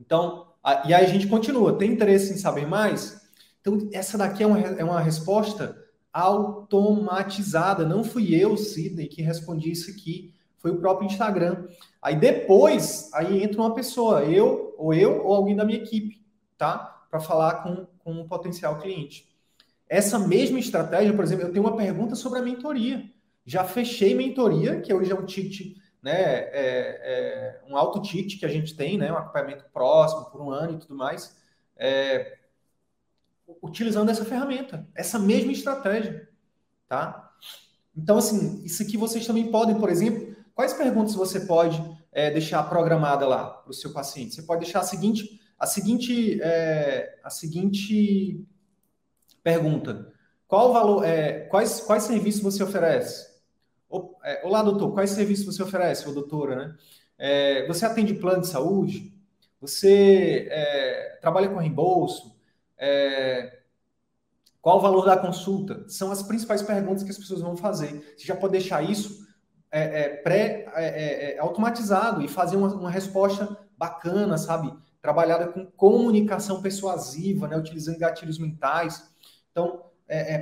Então, 0.00 0.48
e 0.86 0.94
aí 0.94 1.04
a 1.04 1.08
gente 1.08 1.26
continua. 1.26 1.76
Tem 1.76 1.92
interesse 1.92 2.32
em 2.32 2.38
saber 2.38 2.66
mais? 2.66 3.20
Então, 3.60 3.90
essa 3.92 4.16
daqui 4.16 4.42
é 4.42 4.46
uma, 4.46 4.58
é 4.58 4.82
uma 4.82 5.00
resposta 5.00 5.76
automatizada. 6.10 7.84
Não 7.84 8.02
fui 8.02 8.34
eu, 8.34 8.56
Sidney, 8.56 9.08
que 9.08 9.20
respondi 9.20 9.70
isso 9.70 9.90
aqui. 9.90 10.34
Foi 10.60 10.70
o 10.70 10.78
próprio 10.78 11.06
Instagram. 11.06 11.66
Aí 12.00 12.14
depois, 12.14 13.10
aí 13.12 13.42
entra 13.42 13.60
uma 13.60 13.74
pessoa, 13.74 14.22
eu, 14.24 14.74
ou 14.78 14.94
eu, 14.94 15.26
ou 15.26 15.34
alguém 15.34 15.56
da 15.56 15.64
minha 15.64 15.78
equipe, 15.78 16.22
tá? 16.56 17.04
Para 17.10 17.18
falar 17.18 17.62
com, 17.62 17.86
com 17.98 18.12
um 18.12 18.28
potencial 18.28 18.78
cliente. 18.78 19.28
Essa 19.88 20.18
mesma 20.18 20.60
estratégia, 20.60 21.12
por 21.12 21.24
exemplo, 21.24 21.46
eu 21.46 21.52
tenho 21.52 21.64
uma 21.64 21.76
pergunta 21.76 22.14
sobre 22.14 22.38
a 22.38 22.42
mentoria. 22.42 23.10
Já 23.44 23.64
fechei 23.64 24.14
mentoria, 24.14 24.80
que 24.80 24.94
hoje 24.94 25.10
é 25.10 25.14
um 25.14 25.26
ticket 25.26 25.76
né, 26.02 26.12
é, 26.12 26.50
é 26.54 27.60
um 27.68 27.76
alto 27.76 28.00
ticket 28.00 28.38
que 28.38 28.46
a 28.46 28.48
gente 28.48 28.74
tem, 28.74 28.96
né, 28.96 29.12
um 29.12 29.16
acompanhamento 29.16 29.64
próximo 29.72 30.30
por 30.30 30.40
um 30.40 30.50
ano 30.50 30.74
e 30.74 30.78
tudo 30.78 30.94
mais, 30.94 31.36
é, 31.76 32.38
utilizando 33.62 34.10
essa 34.10 34.24
ferramenta, 34.24 34.86
essa 34.94 35.18
mesma 35.18 35.52
estratégia, 35.52 36.28
tá? 36.88 37.32
Então, 37.96 38.18
assim, 38.18 38.62
isso 38.64 38.82
aqui 38.82 38.96
vocês 38.96 39.26
também 39.26 39.50
podem, 39.50 39.78
por 39.78 39.90
exemplo, 39.90 40.34
quais 40.60 40.74
perguntas 40.74 41.14
você 41.14 41.40
pode 41.40 41.82
é, 42.12 42.30
deixar 42.30 42.62
programada 42.64 43.26
lá 43.26 43.46
para 43.46 43.70
o 43.70 43.72
seu 43.72 43.94
paciente? 43.94 44.34
Você 44.34 44.42
pode 44.42 44.60
deixar 44.60 44.80
a 44.80 44.82
seguinte, 44.82 45.40
a 45.58 45.64
seguinte, 45.66 46.38
é, 46.42 47.18
a 47.24 47.30
seguinte 47.30 48.46
pergunta: 49.42 50.12
qual 50.46 50.70
valor, 50.70 51.02
é, 51.02 51.46
quais, 51.46 51.80
quais 51.80 52.02
serviços 52.02 52.42
você 52.42 52.62
oferece? 52.62 53.30
Olá, 54.42 54.62
doutor, 54.62 54.92
quais 54.92 55.10
serviços 55.10 55.46
você 55.46 55.62
oferece, 55.62 56.06
ou 56.06 56.12
doutora, 56.12 56.54
né? 56.54 57.64
Você 57.66 57.86
atende 57.86 58.12
plano 58.14 58.42
de 58.42 58.48
saúde? 58.48 59.12
Você 59.62 60.48
trabalha 61.22 61.48
com 61.48 61.56
reembolso? 61.56 62.36
Qual 64.60 64.76
o 64.76 64.80
valor 64.80 65.06
da 65.06 65.16
consulta? 65.16 65.88
São 65.88 66.12
as 66.12 66.22
principais 66.22 66.62
perguntas 66.62 67.02
que 67.02 67.10
as 67.10 67.18
pessoas 67.18 67.40
vão 67.40 67.56
fazer. 67.56 68.14
Você 68.16 68.26
já 68.26 68.36
pode 68.36 68.52
deixar 68.52 68.88
isso 68.88 69.28
é, 69.70 70.02
é, 70.02 70.08
pré-automatizado 70.16 72.22
e 72.22 72.28
fazer 72.28 72.56
uma, 72.56 72.74
uma, 72.74 72.90
resposta 72.90 73.56
bacana, 73.76 74.36
sabe? 74.36 74.72
Trabalhada 75.00 75.46
com 75.46 75.64
comunicação 75.64 76.60
persuasiva, 76.60 77.48
né? 77.48 77.56
utilizando 77.56 77.98
gatilhos 77.98 78.38
mentais. 78.38 79.10
Então, 79.50 79.84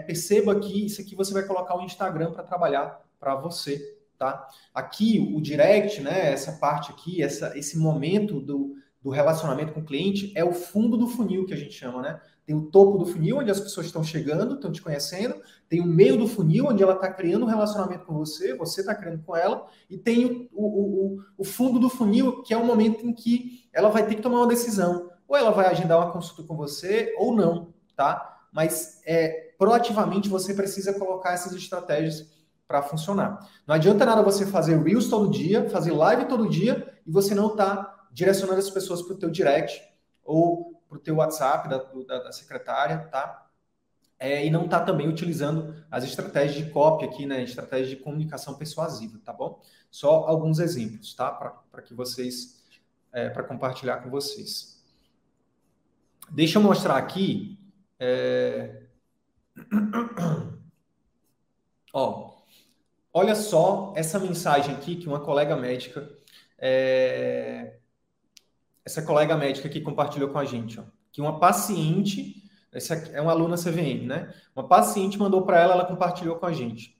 perceba 0.06 0.58
que 0.58 0.86
isso 0.86 1.00
aqui 1.00 1.14
você 1.14 1.32
vai 1.32 1.44
colocar 1.44 1.76
o 1.76 1.82
Instagram 1.82 2.32
para 2.32 2.42
trabalhar 2.42 3.00
para 3.20 3.34
você, 3.34 3.98
tá? 4.18 4.48
Aqui 4.74 5.32
o 5.34 5.40
direct, 5.40 6.00
né, 6.00 6.32
essa 6.32 6.52
parte 6.52 6.90
aqui, 6.90 7.22
essa, 7.22 7.56
esse 7.56 7.78
momento 7.78 8.40
do, 8.40 8.74
do 9.00 9.10
relacionamento 9.10 9.72
com 9.72 9.80
o 9.80 9.84
cliente 9.84 10.32
é 10.34 10.44
o 10.44 10.52
fundo 10.52 10.96
do 10.96 11.06
funil 11.06 11.46
que 11.46 11.54
a 11.54 11.56
gente 11.56 11.72
chama, 11.72 12.02
né? 12.02 12.20
Tem 12.48 12.56
o 12.56 12.62
topo 12.62 12.96
do 12.96 13.04
funil, 13.04 13.36
onde 13.36 13.50
as 13.50 13.60
pessoas 13.60 13.84
estão 13.84 14.02
chegando, 14.02 14.54
estão 14.54 14.72
te 14.72 14.80
conhecendo. 14.80 15.34
Tem 15.68 15.82
o 15.82 15.84
meio 15.84 16.16
do 16.16 16.26
funil, 16.26 16.64
onde 16.64 16.82
ela 16.82 16.94
está 16.94 17.12
criando 17.12 17.44
um 17.44 17.48
relacionamento 17.48 18.06
com 18.06 18.14
você, 18.14 18.56
você 18.56 18.80
está 18.80 18.94
criando 18.94 19.22
com 19.22 19.36
ela. 19.36 19.66
E 19.90 19.98
tem 19.98 20.48
o, 20.50 20.66
o, 20.66 21.22
o, 21.36 21.44
fundo 21.44 21.78
do 21.78 21.90
funil, 21.90 22.40
que 22.40 22.54
é 22.54 22.56
o 22.56 22.64
momento 22.64 23.06
em 23.06 23.12
que 23.12 23.68
ela 23.70 23.90
vai 23.90 24.06
ter 24.06 24.14
que 24.14 24.22
tomar 24.22 24.38
uma 24.38 24.46
decisão. 24.46 25.10
Ou 25.28 25.36
ela 25.36 25.50
vai 25.50 25.66
agendar 25.66 25.98
uma 25.98 26.10
consulta 26.10 26.42
com 26.42 26.56
você, 26.56 27.14
ou 27.18 27.36
não, 27.36 27.74
tá? 27.94 28.40
Mas 28.50 29.02
é, 29.04 29.52
proativamente 29.58 30.30
você 30.30 30.54
precisa 30.54 30.98
colocar 30.98 31.34
essas 31.34 31.52
estratégias 31.52 32.26
para 32.66 32.80
funcionar. 32.80 33.46
Não 33.66 33.74
adianta 33.74 34.06
nada 34.06 34.22
você 34.22 34.46
fazer 34.46 34.82
Reels 34.82 35.10
todo 35.10 35.30
dia, 35.30 35.68
fazer 35.68 35.92
live 35.92 36.24
todo 36.24 36.48
dia 36.48 36.94
e 37.06 37.10
você 37.10 37.34
não 37.34 37.54
tá 37.54 38.06
direcionando 38.10 38.58
as 38.58 38.70
pessoas 38.70 39.02
para 39.02 39.12
o 39.12 39.18
teu 39.18 39.28
direct 39.28 39.82
ou 40.24 40.77
o 40.90 40.98
teu 40.98 41.16
WhatsApp 41.16 41.68
da, 41.68 41.78
da, 41.78 42.24
da 42.24 42.32
secretária, 42.32 42.98
tá? 43.10 43.46
É, 44.18 44.44
e 44.44 44.50
não 44.50 44.64
está 44.64 44.80
também 44.80 45.08
utilizando 45.08 45.84
as 45.90 46.02
estratégias 46.04 46.64
de 46.64 46.70
cópia 46.72 47.08
aqui, 47.08 47.24
né? 47.26 47.42
Estratégias 47.42 47.90
de 47.90 47.96
comunicação 47.96 48.54
persuasiva, 48.54 49.20
tá 49.24 49.32
bom? 49.32 49.62
Só 49.90 50.26
alguns 50.26 50.58
exemplos, 50.58 51.14
tá? 51.14 51.30
Para 51.30 51.82
que 51.82 51.94
vocês, 51.94 52.64
é, 53.12 53.28
para 53.28 53.44
compartilhar 53.44 53.98
com 53.98 54.10
vocês. 54.10 54.82
Deixa 56.30 56.58
eu 56.58 56.62
mostrar 56.62 56.96
aqui. 56.96 57.58
É... 57.98 58.82
Ó, 61.92 62.38
Olha 63.12 63.34
só 63.34 63.92
essa 63.96 64.18
mensagem 64.18 64.74
aqui 64.74 64.94
que 64.94 65.08
uma 65.08 65.18
colega 65.18 65.56
médica, 65.56 66.08
é... 66.56 67.77
essa 68.88 69.02
colega 69.02 69.36
médica 69.36 69.68
que 69.68 69.80
compartilhou 69.80 70.30
com 70.30 70.38
a 70.38 70.44
gente, 70.44 70.80
ó, 70.80 70.84
que 71.12 71.20
uma 71.20 71.38
paciente, 71.38 72.42
essa 72.72 72.94
é 72.94 73.20
uma 73.20 73.32
aluna 73.32 73.56
CVM, 73.56 74.06
né? 74.06 74.32
Uma 74.56 74.66
paciente 74.66 75.18
mandou 75.18 75.42
para 75.42 75.60
ela, 75.60 75.74
ela 75.74 75.84
compartilhou 75.84 76.36
com 76.36 76.46
a 76.46 76.52
gente. 76.52 76.96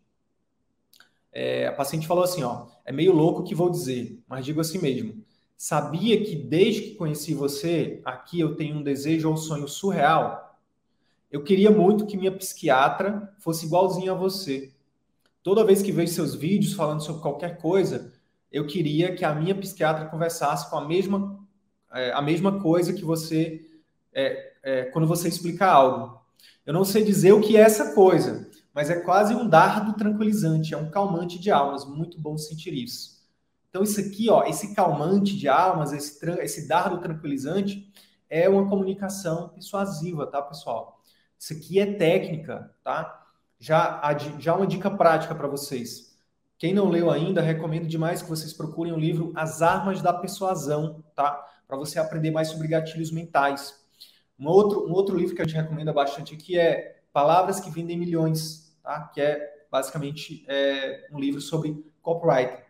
É, 1.32 1.66
a 1.66 1.72
paciente 1.72 2.06
falou 2.06 2.24
assim, 2.24 2.42
ó, 2.42 2.66
é 2.84 2.92
meio 2.92 3.12
louco 3.12 3.40
o 3.40 3.44
que 3.44 3.54
vou 3.54 3.70
dizer, 3.70 4.22
mas 4.28 4.44
digo 4.44 4.60
assim 4.60 4.78
mesmo. 4.78 5.24
Sabia 5.56 6.22
que 6.22 6.36
desde 6.36 6.82
que 6.82 6.94
conheci 6.94 7.32
você, 7.32 8.00
aqui 8.04 8.38
eu 8.38 8.54
tenho 8.54 8.76
um 8.76 8.82
desejo 8.82 9.30
ou 9.30 9.36
sonho 9.36 9.66
surreal? 9.66 10.58
Eu 11.30 11.42
queria 11.42 11.70
muito 11.70 12.06
que 12.06 12.16
minha 12.16 12.32
psiquiatra 12.32 13.32
fosse 13.38 13.66
igualzinha 13.66 14.12
a 14.12 14.14
você 14.14 14.72
toda 15.48 15.64
vez 15.64 15.80
que 15.80 15.90
vejo 15.90 16.12
seus 16.12 16.34
vídeos 16.34 16.74
falando 16.74 17.02
sobre 17.02 17.22
qualquer 17.22 17.56
coisa, 17.56 18.12
eu 18.52 18.66
queria 18.66 19.14
que 19.14 19.24
a 19.24 19.34
minha 19.34 19.54
psiquiatra 19.54 20.04
conversasse 20.04 20.68
com 20.68 20.76
a 20.76 20.86
mesma, 20.86 21.38
é, 21.92 22.12
a 22.12 22.22
mesma 22.22 22.60
coisa 22.60 22.92
que 22.92 23.04
você, 23.04 23.66
é, 24.12 24.52
é, 24.62 24.84
quando 24.86 25.06
você 25.06 25.28
explica 25.28 25.66
algo. 25.66 26.20
Eu 26.64 26.72
não 26.72 26.84
sei 26.84 27.02
dizer 27.02 27.32
o 27.32 27.40
que 27.40 27.56
é 27.56 27.60
essa 27.60 27.94
coisa, 27.94 28.48
mas 28.74 28.90
é 28.90 29.00
quase 29.00 29.34
um 29.34 29.48
dardo 29.48 29.94
tranquilizante, 29.94 30.74
é 30.74 30.76
um 30.76 30.90
calmante 30.90 31.38
de 31.38 31.50
almas, 31.50 31.84
muito 31.84 32.20
bom 32.20 32.36
sentir 32.36 32.74
isso. 32.74 33.18
Então, 33.70 33.82
isso 33.82 34.00
aqui, 34.00 34.30
ó, 34.30 34.44
esse 34.44 34.74
calmante 34.74 35.36
de 35.36 35.48
almas, 35.48 35.92
esse, 35.92 36.24
esse 36.40 36.68
dardo 36.68 36.98
tranquilizante, 36.98 37.90
é 38.28 38.48
uma 38.48 38.68
comunicação 38.68 39.48
persuasiva, 39.48 40.26
tá, 40.26 40.42
pessoal? 40.42 41.00
Isso 41.38 41.52
aqui 41.52 41.78
é 41.78 41.94
técnica, 41.94 42.70
tá? 42.82 43.26
Já, 43.58 44.00
já 44.38 44.54
uma 44.54 44.66
dica 44.66 44.90
prática 44.90 45.34
para 45.34 45.48
vocês. 45.48 46.16
Quem 46.58 46.74
não 46.74 46.88
leu 46.88 47.10
ainda, 47.10 47.40
recomendo 47.40 47.86
demais 47.86 48.20
que 48.20 48.28
vocês 48.28 48.52
procurem 48.52 48.92
o 48.92 48.98
livro 48.98 49.32
As 49.36 49.62
Armas 49.62 50.02
da 50.02 50.12
Persuasão, 50.12 51.04
tá? 51.14 51.44
Para 51.68 51.76
você 51.76 51.98
aprender 52.00 52.30
mais 52.30 52.48
sobre 52.48 52.66
gatilhos 52.66 53.12
mentais. 53.12 53.78
Um 54.38 54.48
outro, 54.48 54.88
um 54.88 54.92
outro 54.92 55.16
livro 55.16 55.36
que 55.36 55.42
a 55.42 55.44
gente 55.44 55.56
recomenda 55.56 55.92
bastante 55.92 56.34
aqui 56.34 56.58
é 56.58 57.00
Palavras 57.12 57.60
que 57.60 57.70
Vendem 57.70 57.98
Milhões, 57.98 58.76
tá? 58.82 59.02
Que 59.08 59.20
é 59.20 59.66
basicamente 59.70 60.44
é, 60.48 61.06
um 61.12 61.20
livro 61.20 61.40
sobre 61.40 61.84
copyright. 62.02 62.64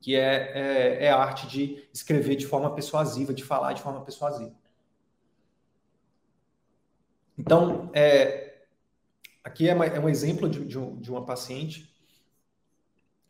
que 0.00 0.16
é, 0.16 0.52
é, 0.54 1.04
é, 1.04 1.10
a 1.10 1.18
arte 1.18 1.46
de 1.46 1.88
escrever 1.92 2.34
de 2.34 2.46
forma 2.46 2.74
persuasiva, 2.74 3.34
de 3.34 3.44
falar 3.44 3.74
de 3.74 3.82
forma 3.82 4.02
persuasiva. 4.02 4.54
Então, 7.36 7.90
é, 7.94 8.64
aqui 9.44 9.68
é, 9.68 9.72
é, 9.72 10.00
um 10.00 10.08
exemplo 10.08 10.48
de, 10.48 10.64
de, 10.64 10.78
um, 10.78 10.98
de, 11.00 11.10
uma 11.10 11.24
paciente, 11.24 11.94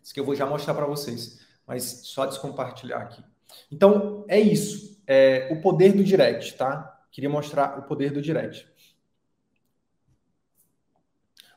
isso 0.02 0.14
que 0.14 0.20
eu 0.20 0.24
vou 0.24 0.34
já 0.34 0.46
mostrar 0.46 0.74
para 0.74 0.86
vocês, 0.86 1.40
mas 1.66 1.84
só 2.06 2.24
descompartilhar 2.24 3.00
aqui. 3.02 3.22
Então, 3.70 4.24
é 4.28 4.38
isso, 4.38 5.00
é 5.06 5.48
o 5.52 5.60
poder 5.60 5.92
do 5.92 6.04
direct, 6.04 6.54
tá? 6.54 7.00
Queria 7.10 7.30
mostrar 7.30 7.78
o 7.78 7.82
poder 7.82 8.12
do 8.12 8.22
direct. 8.22 8.66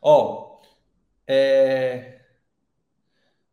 Ó, 0.01 0.61
é, 1.27 2.21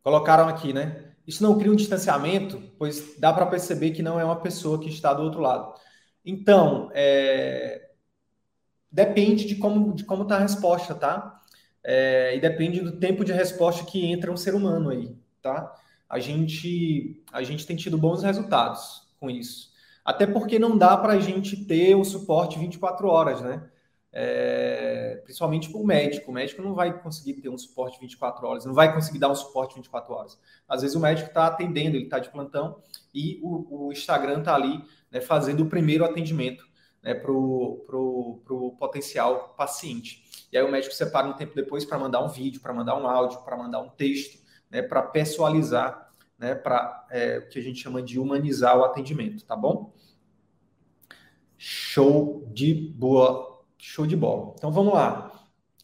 colocaram 0.03 0.47
aqui, 0.47 0.73
né? 0.73 1.11
Isso 1.25 1.43
não 1.43 1.57
cria 1.57 1.71
um 1.71 1.75
distanciamento, 1.75 2.61
pois 2.77 3.17
dá 3.19 3.31
para 3.31 3.45
perceber 3.45 3.91
que 3.91 4.01
não 4.01 4.19
é 4.19 4.25
uma 4.25 4.41
pessoa 4.41 4.79
que 4.79 4.89
está 4.89 5.13
do 5.13 5.23
outro 5.23 5.39
lado. 5.39 5.73
Então, 6.25 6.89
é... 6.93 7.89
depende 8.91 9.45
de 9.45 9.55
como 9.55 9.93
de 9.93 10.03
como 10.03 10.23
está 10.23 10.35
a 10.35 10.39
resposta, 10.39 10.95
tá? 10.95 11.39
É... 11.83 12.35
E 12.35 12.39
depende 12.39 12.81
do 12.81 12.99
tempo 12.99 13.23
de 13.23 13.31
resposta 13.31 13.85
que 13.85 14.05
entra 14.05 14.31
um 14.31 14.37
ser 14.37 14.55
humano 14.55 14.89
aí, 14.89 15.15
tá? 15.41 15.73
A 16.11 16.19
gente 16.19 17.23
a 17.31 17.41
gente 17.43 17.65
tem 17.65 17.75
tido 17.75 17.97
bons 17.97 18.23
resultados 18.23 19.07
com 19.19 19.29
isso. 19.29 19.71
Até 20.03 20.27
porque 20.27 20.59
não 20.59 20.77
dá 20.77 20.97
para 20.97 21.13
a 21.13 21.19
gente 21.19 21.65
ter 21.65 21.95
o 21.95 22.03
suporte 22.03 22.59
24 22.59 23.07
horas, 23.07 23.41
né? 23.41 23.69
é, 24.13 25.21
principalmente 25.23 25.69
para 25.69 25.79
o 25.79 25.85
médico. 25.85 26.31
O 26.31 26.33
médico 26.33 26.61
não 26.61 26.73
vai 26.73 26.99
conseguir 27.01 27.35
ter 27.35 27.49
um 27.49 27.57
suporte 27.57 27.99
24 27.99 28.45
horas, 28.45 28.65
não 28.65 28.73
vai 28.73 28.93
conseguir 28.93 29.19
dar 29.19 29.29
um 29.29 29.35
suporte 29.35 29.75
24 29.75 30.13
horas. 30.13 30.37
Às 30.67 30.81
vezes 30.81 30.95
o 30.95 30.99
médico 30.99 31.29
está 31.29 31.47
atendendo, 31.47 31.95
ele 31.95 32.05
está 32.05 32.19
de 32.19 32.29
plantão 32.29 32.79
e 33.13 33.39
o, 33.41 33.87
o 33.87 33.91
Instagram 33.91 34.39
está 34.39 34.55
ali 34.55 34.83
né, 35.09 35.21
fazendo 35.21 35.63
o 35.63 35.69
primeiro 35.69 36.03
atendimento 36.03 36.67
né, 37.01 37.13
para 37.13 37.31
o 37.31 37.83
pro, 37.87 38.41
pro 38.43 38.71
potencial 38.77 39.53
paciente. 39.57 40.23
E 40.51 40.57
aí 40.57 40.63
o 40.63 40.71
médico 40.71 40.93
separa 40.93 41.27
um 41.27 41.33
tempo 41.33 41.55
depois 41.55 41.85
para 41.85 41.97
mandar 41.97 42.21
um 42.21 42.27
vídeo, 42.27 42.59
para 42.59 42.73
mandar 42.73 42.97
um 42.97 43.07
áudio, 43.07 43.39
para 43.43 43.55
mandar 43.55 43.79
um 43.79 43.89
texto, 43.89 44.40
né, 44.71 44.81
para 44.81 45.01
personalizar, 45.01 46.09
né, 46.39 46.55
para 46.55 47.05
é, 47.11 47.39
o 47.39 47.49
que 47.49 47.59
a 47.59 47.61
gente 47.61 47.81
chama 47.81 48.01
de 48.01 48.19
humanizar 48.19 48.77
o 48.77 48.83
atendimento, 48.83 49.45
tá 49.45 49.55
bom? 49.55 49.93
Show 51.57 52.47
de 52.51 52.73
boa 52.73 53.51
Show 53.83 54.05
de 54.05 54.15
bola. 54.15 54.53
Então 54.55 54.71
vamos 54.71 54.93
lá. 54.93 55.31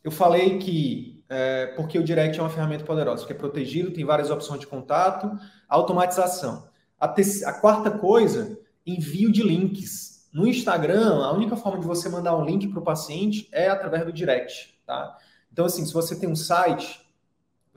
Eu 0.03 0.11
falei 0.11 0.59
que 0.59 1.23
é, 1.27 1.67
porque 1.75 1.97
o 1.97 2.03
Direct 2.03 2.39
é 2.39 2.43
uma 2.43 2.49
ferramenta 2.49 2.85
poderosa, 2.85 3.25
que 3.25 3.33
é 3.33 3.35
protegido, 3.35 3.91
tem 3.91 4.05
várias 4.05 4.29
opções 4.29 4.59
de 4.59 4.67
contato, 4.67 5.31
automatização. 5.67 6.69
A, 6.99 7.05
a 7.05 7.53
quarta 7.53 7.89
coisa, 7.89 8.59
envio 8.85 9.31
de 9.31 9.41
links. 9.41 10.29
No 10.31 10.45
Instagram, 10.45 11.23
a 11.25 11.31
única 11.31 11.55
forma 11.55 11.79
de 11.79 11.87
você 11.87 12.07
mandar 12.07 12.37
um 12.37 12.45
link 12.45 12.67
para 12.67 12.79
o 12.79 12.83
paciente 12.83 13.49
é 13.51 13.67
através 13.67 14.05
do 14.05 14.13
direct, 14.13 14.79
tá? 14.85 15.17
Então, 15.51 15.65
assim, 15.65 15.83
se 15.83 15.93
você 15.93 16.19
tem 16.19 16.29
um 16.29 16.35
site, 16.35 17.01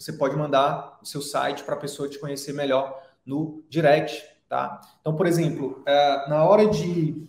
você 0.00 0.14
pode 0.14 0.34
mandar 0.34 0.98
o 1.02 1.06
seu 1.06 1.20
site 1.20 1.62
para 1.62 1.74
a 1.74 1.78
pessoa 1.78 2.08
te 2.08 2.18
conhecer 2.18 2.54
melhor 2.54 3.02
no 3.24 3.62
direct, 3.68 4.24
tá? 4.48 4.80
Então, 5.00 5.14
por 5.14 5.26
exemplo, 5.26 5.82
é, 5.84 6.28
na 6.28 6.42
hora 6.44 6.66
de 6.66 7.28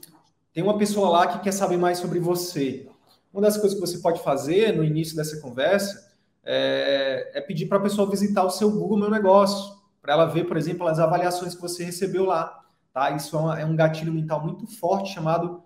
tem 0.54 0.64
uma 0.64 0.78
pessoa 0.78 1.10
lá 1.10 1.28
que 1.28 1.40
quer 1.40 1.52
saber 1.52 1.78
mais 1.78 1.98
sobre 1.98 2.20
você. 2.20 2.90
Uma 3.34 3.42
das 3.42 3.58
coisas 3.58 3.78
que 3.78 3.86
você 3.86 4.00
pode 4.00 4.24
fazer 4.24 4.76
no 4.76 4.84
início 4.84 5.16
dessa 5.18 5.40
conversa 5.42 6.14
é, 6.44 7.32
é 7.34 7.42
pedir 7.42 7.68
para 7.68 7.78
a 7.78 7.82
pessoa 7.82 8.10
visitar 8.10 8.44
o 8.44 8.50
seu 8.50 8.72
Google 8.72 8.98
Meu 8.98 9.10
Negócio, 9.10 9.78
para 10.02 10.14
ela 10.14 10.26
ver, 10.26 10.46
por 10.46 10.56
exemplo, 10.56 10.88
as 10.88 10.98
avaliações 10.98 11.54
que 11.54 11.62
você 11.62 11.84
recebeu 11.84 12.26
lá. 12.26 12.64
Tá? 12.94 13.12
Isso 13.12 13.36
é, 13.36 13.40
uma, 13.40 13.60
é 13.60 13.66
um 13.66 13.76
gatilho 13.76 14.14
mental 14.14 14.42
muito 14.42 14.66
forte 14.66 15.14
chamado 15.14 15.62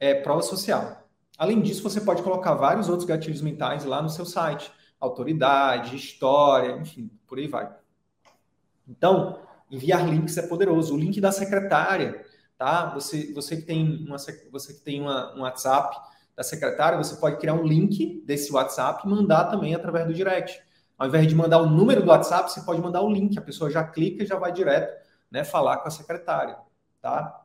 é, 0.00 0.14
prova 0.14 0.42
social. 0.42 1.06
Além 1.36 1.60
disso, 1.60 1.82
você 1.82 2.00
pode 2.00 2.22
colocar 2.22 2.54
vários 2.54 2.88
outros 2.88 3.06
gatilhos 3.06 3.42
mentais 3.42 3.84
lá 3.84 4.00
no 4.00 4.08
seu 4.08 4.24
site. 4.24 4.72
Autoridade, 5.02 5.96
história, 5.96 6.76
enfim, 6.76 7.10
por 7.26 7.38
aí 7.38 7.48
vai. 7.48 7.70
Então, 8.88 9.40
enviar 9.70 10.08
links 10.08 10.36
é 10.38 10.46
poderoso. 10.46 10.94
O 10.94 10.98
link 10.98 11.20
da 11.20 11.32
secretária 11.32 12.24
tá? 12.62 12.94
Você, 12.94 13.32
você 13.32 13.56
que 13.56 13.62
tem, 13.62 14.06
uma, 14.06 14.16
você 14.16 14.72
que 14.72 14.80
tem 14.80 15.00
uma, 15.00 15.34
um 15.34 15.40
WhatsApp 15.40 15.96
da 16.36 16.44
secretária, 16.44 16.96
você 16.96 17.16
pode 17.16 17.38
criar 17.38 17.54
um 17.54 17.64
link 17.64 18.22
desse 18.24 18.52
WhatsApp 18.52 19.02
e 19.04 19.10
mandar 19.10 19.46
também 19.46 19.74
através 19.74 20.06
do 20.06 20.14
direct. 20.14 20.62
Ao 20.96 21.08
invés 21.08 21.26
de 21.26 21.34
mandar 21.34 21.58
o 21.58 21.66
número 21.66 22.02
do 22.02 22.08
WhatsApp, 22.08 22.52
você 22.52 22.60
pode 22.60 22.80
mandar 22.80 23.02
o 23.02 23.10
link. 23.10 23.36
A 23.36 23.42
pessoa 23.42 23.68
já 23.68 23.82
clica 23.82 24.22
e 24.22 24.26
já 24.26 24.36
vai 24.36 24.52
direto 24.52 24.96
né, 25.28 25.42
falar 25.42 25.78
com 25.78 25.88
a 25.88 25.90
secretária, 25.90 26.56
tá? 27.00 27.42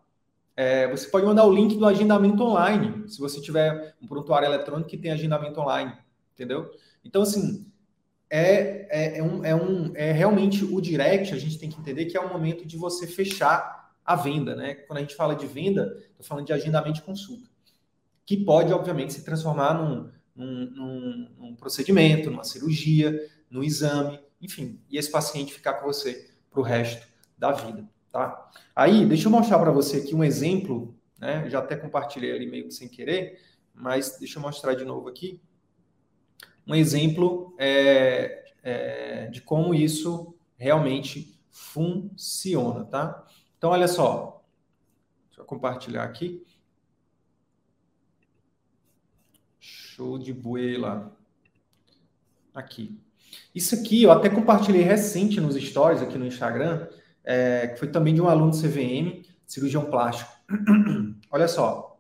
É, 0.56 0.88
você 0.88 1.08
pode 1.08 1.26
mandar 1.26 1.46
o 1.46 1.52
link 1.52 1.76
do 1.76 1.88
agendamento 1.88 2.44
online, 2.44 3.10
se 3.10 3.20
você 3.20 3.42
tiver 3.42 3.96
um 4.00 4.08
prontuário 4.08 4.46
eletrônico 4.46 4.90
que 4.90 4.98
tem 4.98 5.12
agendamento 5.12 5.60
online, 5.60 5.98
entendeu? 6.34 6.70
Então, 7.08 7.22
assim, 7.22 7.66
é, 8.30 8.88
é, 8.90 9.18
é, 9.20 9.24
um, 9.24 9.46
é, 9.46 9.56
um, 9.56 9.96
é 9.96 10.12
realmente 10.12 10.66
o 10.66 10.82
direct, 10.82 11.34
a 11.34 11.40
gente 11.40 11.58
tem 11.58 11.70
que 11.70 11.80
entender 11.80 12.06
que 12.06 12.18
é 12.18 12.20
o 12.20 12.32
momento 12.32 12.66
de 12.66 12.76
você 12.76 13.08
fechar 13.08 13.96
a 14.06 14.16
venda, 14.16 14.56
né? 14.56 14.76
Quando 14.76 14.98
a 14.98 15.02
gente 15.02 15.16
fala 15.16 15.36
de 15.36 15.48
venda, 15.48 15.98
estou 16.10 16.26
falando 16.26 16.46
de 16.46 16.54
agendamento 16.54 16.96
de 16.96 17.02
consulta, 17.02 17.50
que 18.26 18.38
pode, 18.38 18.74
obviamente, 18.74 19.14
se 19.14 19.24
transformar 19.24 19.74
num, 19.74 20.12
num, 20.36 20.72
num, 20.72 21.30
num 21.38 21.56
procedimento, 21.56 22.30
numa 22.30 22.44
cirurgia, 22.44 23.18
no 23.50 23.64
exame, 23.64 24.20
enfim, 24.42 24.82
e 24.90 24.98
esse 24.98 25.10
paciente 25.10 25.54
ficar 25.54 25.76
com 25.76 25.86
você 25.86 26.30
para 26.52 26.60
o 26.60 26.64
resto 26.64 27.08
da 27.38 27.54
vida, 27.54 27.90
tá? 28.12 28.50
Aí, 28.76 29.06
deixa 29.06 29.28
eu 29.28 29.32
mostrar 29.32 29.60
para 29.60 29.72
você 29.72 29.98
aqui 29.98 30.14
um 30.14 30.24
exemplo, 30.24 30.94
né? 31.18 31.46
Eu 31.46 31.50
já 31.50 31.60
até 31.60 31.78
compartilhei 31.78 32.34
ali 32.34 32.46
meio 32.46 32.66
que 32.66 32.74
sem 32.74 32.90
querer, 32.90 33.40
mas 33.74 34.18
deixa 34.20 34.38
eu 34.38 34.42
mostrar 34.42 34.74
de 34.74 34.84
novo 34.84 35.08
aqui 35.08 35.42
um 36.68 36.76
exemplo 36.76 37.56
é, 37.58 38.44
é, 38.62 39.28
de 39.28 39.42
como 39.42 39.74
isso 39.74 40.36
realmente 40.58 41.40
funciona, 41.50 42.84
tá? 42.84 43.26
Então, 43.58 43.72
olha 43.72 43.88
só. 43.88 44.44
Deixa 45.30 45.42
eu 45.42 45.46
compartilhar 45.46 46.04
aqui. 46.04 46.46
Show 49.60 50.20
de 50.20 50.34
buela. 50.34 51.16
Aqui. 52.54 53.00
Isso 53.54 53.76
aqui 53.76 54.04
eu 54.04 54.12
até 54.12 54.30
compartilhei 54.30 54.82
recente 54.82 55.40
nos 55.40 55.56
stories 55.56 56.02
aqui 56.02 56.18
no 56.18 56.26
Instagram, 56.26 56.88
é, 57.24 57.68
que 57.68 57.80
foi 57.80 57.88
também 57.88 58.14
de 58.14 58.22
um 58.22 58.28
aluno 58.28 58.52
do 58.52 58.58
CVM, 58.58 59.24
cirurgião 59.46 59.86
plástico. 59.86 60.32
Olha 61.32 61.48
só. 61.48 62.00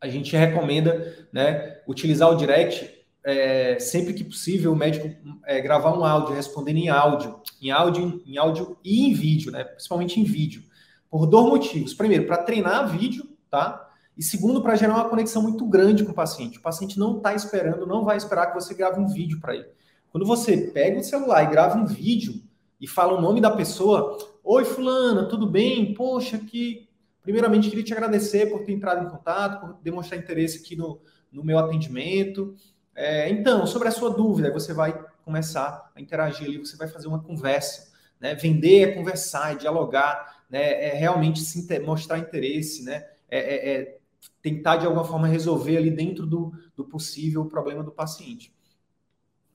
A 0.00 0.08
gente 0.08 0.34
recomenda 0.36 1.28
né, 1.32 1.80
utilizar 1.86 2.28
o 2.30 2.36
direct 2.36 3.01
é, 3.24 3.78
sempre 3.78 4.12
que 4.12 4.24
possível, 4.24 4.72
o 4.72 4.76
médico 4.76 5.08
é, 5.44 5.60
gravar 5.60 5.96
um 5.96 6.04
áudio, 6.04 6.34
respondendo 6.34 6.78
em 6.78 6.88
áudio, 6.88 7.40
em 7.60 7.70
áudio, 7.70 8.22
em 8.26 8.36
áudio 8.36 8.76
e 8.84 9.06
em 9.06 9.14
vídeo, 9.14 9.52
né? 9.52 9.64
Principalmente 9.64 10.20
em 10.20 10.24
vídeo. 10.24 10.62
Por 11.08 11.26
dois 11.26 11.46
motivos. 11.46 11.94
Primeiro, 11.94 12.26
para 12.26 12.38
treinar 12.38 12.88
vídeo, 12.88 13.28
tá? 13.48 13.88
E 14.16 14.22
segundo, 14.22 14.62
para 14.62 14.74
gerar 14.76 14.94
uma 14.94 15.08
conexão 15.08 15.42
muito 15.42 15.64
grande 15.66 16.04
com 16.04 16.12
o 16.12 16.14
paciente. 16.14 16.58
O 16.58 16.62
paciente 16.62 16.98
não 16.98 17.16
está 17.16 17.34
esperando, 17.34 17.86
não 17.86 18.04
vai 18.04 18.16
esperar 18.16 18.48
que 18.48 18.54
você 18.54 18.74
grave 18.74 19.00
um 19.00 19.08
vídeo 19.08 19.40
para 19.40 19.54
ele. 19.54 19.68
Quando 20.10 20.26
você 20.26 20.56
pega 20.56 20.98
o 20.98 21.04
celular 21.04 21.44
e 21.44 21.50
grava 21.50 21.78
um 21.78 21.86
vídeo 21.86 22.42
e 22.80 22.86
fala 22.86 23.16
o 23.16 23.20
nome 23.20 23.40
da 23.40 23.50
pessoa, 23.50 24.18
oi 24.44 24.64
fulana, 24.64 25.26
tudo 25.26 25.46
bem? 25.46 25.94
Poxa, 25.94 26.38
que 26.38 26.88
primeiramente 27.22 27.70
queria 27.70 27.84
te 27.84 27.92
agradecer 27.92 28.50
por 28.50 28.64
ter 28.64 28.72
entrado 28.72 29.06
em 29.06 29.08
contato, 29.08 29.60
por 29.60 29.82
demonstrar 29.82 30.20
interesse 30.20 30.58
aqui 30.58 30.76
no, 30.76 31.00
no 31.32 31.42
meu 31.42 31.58
atendimento. 31.58 32.54
É, 32.94 33.28
então, 33.30 33.66
sobre 33.66 33.88
a 33.88 33.90
sua 33.90 34.10
dúvida, 34.10 34.52
você 34.52 34.72
vai 34.72 34.92
começar 35.24 35.90
a 35.94 36.00
interagir 36.00 36.46
ali, 36.46 36.58
você 36.58 36.76
vai 36.76 36.88
fazer 36.88 37.08
uma 37.08 37.22
conversa. 37.22 37.92
Né? 38.20 38.34
Vender 38.34 38.90
é 38.90 38.92
conversar, 38.92 39.52
é 39.52 39.56
dialogar, 39.56 40.44
né? 40.48 40.88
é 40.88 40.94
realmente 40.94 41.40
se 41.40 41.78
mostrar 41.80 42.18
interesse, 42.18 42.84
né? 42.84 43.04
É, 43.28 43.38
é, 43.38 43.72
é, 43.72 43.98
tentar 44.42 44.76
de 44.76 44.86
alguma 44.86 45.04
forma 45.04 45.26
resolver 45.26 45.76
ali 45.76 45.90
dentro 45.90 46.26
do, 46.26 46.52
do 46.76 46.84
possível 46.84 47.42
o 47.42 47.48
problema 47.48 47.82
do 47.82 47.90
paciente. 47.90 48.54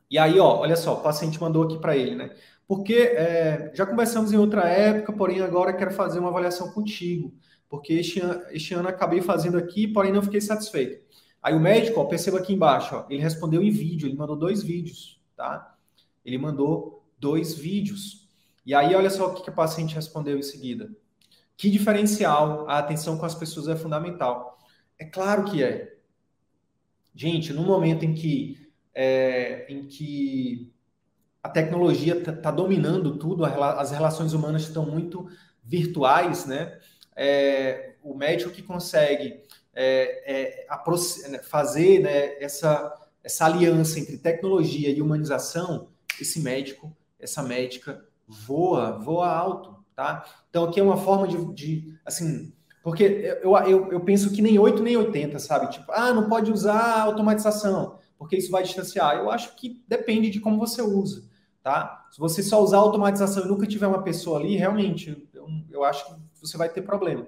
E 0.10 0.18
aí, 0.18 0.40
ó, 0.40 0.60
olha 0.60 0.76
só, 0.76 0.96
o 0.96 1.02
paciente 1.02 1.40
mandou 1.40 1.64
aqui 1.64 1.80
para 1.80 1.96
ele, 1.96 2.16
né? 2.16 2.36
Porque 2.68 2.94
é, 2.96 3.72
já 3.74 3.86
conversamos 3.86 4.34
em 4.34 4.38
outra 4.38 4.68
época, 4.68 5.14
porém 5.14 5.42
agora 5.42 5.74
quero 5.74 5.92
fazer 5.92 6.20
uma 6.20 6.30
avaliação 6.30 6.72
contigo, 6.72 7.34
porque 7.70 7.94
este, 7.94 8.22
este 8.52 8.74
ano 8.74 8.90
acabei 8.90 9.22
fazendo 9.22 9.58
aqui, 9.58 9.88
porém 9.88 10.12
não 10.12 10.22
fiquei 10.22 10.42
satisfeito. 10.42 11.07
Aí 11.48 11.54
o 11.54 11.62
médico, 11.62 12.02
ó, 12.02 12.04
perceba 12.04 12.40
aqui 12.40 12.52
embaixo, 12.52 12.94
ó, 12.94 13.06
ele 13.10 13.22
respondeu 13.22 13.64
em 13.64 13.72
vídeo, 13.72 14.06
ele 14.06 14.18
mandou 14.18 14.36
dois 14.36 14.62
vídeos, 14.62 15.18
tá? 15.34 15.78
Ele 16.26 16.38
mandou 16.38 17.08
dois 17.18 17.54
vídeos. 17.54 18.28
E 18.66 18.76
aí, 18.76 18.94
olha 18.94 19.10
só 19.10 19.28
o 19.28 19.34
que, 19.34 19.44
que 19.44 19.50
a 19.50 19.54
paciente 19.54 19.96
respondeu 19.96 20.38
em 20.38 20.42
seguida. 20.42 20.92
Que 21.56 21.70
diferencial, 21.70 22.70
a 22.70 22.80
atenção 22.80 23.18
com 23.18 23.26
as 23.26 23.34
pessoas 23.34 23.70
é 23.70 23.78
fundamental. 23.78 24.60
É 25.00 25.06
claro 25.06 25.46
que 25.46 25.64
é. 25.64 25.96
Gente, 27.16 27.54
no 27.54 27.64
momento 27.64 28.04
em 28.04 28.14
que, 28.14 28.70
é, 28.94 29.72
em 29.72 29.88
que 29.88 30.70
a 31.42 31.48
tecnologia 31.48 32.18
está 32.18 32.34
tá 32.34 32.52
dominando 32.52 33.18
tudo, 33.18 33.46
as 33.46 33.92
relações 33.92 34.34
humanas 34.34 34.64
estão 34.64 34.86
muito 34.86 35.30
virtuais, 35.64 36.46
né? 36.46 36.78
É, 37.16 37.96
o 38.04 38.14
médico 38.14 38.52
que 38.52 38.62
consegue 38.62 39.48
é, 39.80 40.66
é, 40.66 41.30
né, 41.30 41.38
fazer 41.38 42.00
né, 42.00 42.42
essa, 42.44 42.92
essa 43.24 43.46
aliança 43.46 44.00
entre 44.00 44.18
tecnologia 44.18 44.90
e 44.90 45.00
humanização, 45.00 45.90
esse 46.20 46.40
médico, 46.40 46.92
essa 47.20 47.44
médica 47.44 48.04
voa, 48.28 48.98
voa 48.98 49.30
alto, 49.30 49.78
tá? 49.96 50.26
Então 50.50 50.64
aqui 50.64 50.80
é 50.80 50.84
uma 50.84 50.98
forma 50.98 51.28
de, 51.28 51.54
de 51.54 52.00
assim, 52.04 52.52
porque 52.82 53.04
eu, 53.44 53.56
eu, 53.56 53.92
eu 53.92 54.00
penso 54.02 54.34
que 54.34 54.42
nem 54.42 54.58
8 54.58 54.82
nem 54.82 54.98
80, 54.98 55.38
sabe? 55.38 55.70
Tipo, 55.70 55.92
ah, 55.92 56.12
não 56.12 56.28
pode 56.28 56.52
usar 56.52 57.02
automatização, 57.02 58.00
porque 58.18 58.36
isso 58.36 58.50
vai 58.50 58.64
distanciar. 58.64 59.18
Eu 59.18 59.30
acho 59.30 59.56
que 59.56 59.84
depende 59.88 60.32
de 60.32 60.40
como 60.40 60.58
você 60.58 60.82
usa, 60.82 61.24
tá? 61.62 62.08
Se 62.12 62.20
você 62.20 62.42
só 62.42 62.64
usar 62.64 62.78
automatização 62.78 63.46
e 63.46 63.48
nunca 63.48 63.68
tiver 63.68 63.86
uma 63.86 64.02
pessoa 64.02 64.40
ali, 64.40 64.56
realmente, 64.56 65.30
eu, 65.36 65.48
eu 65.70 65.84
acho 65.84 66.04
que 66.08 66.20
você 66.42 66.58
vai 66.58 66.68
ter 66.68 66.82
problema. 66.82 67.28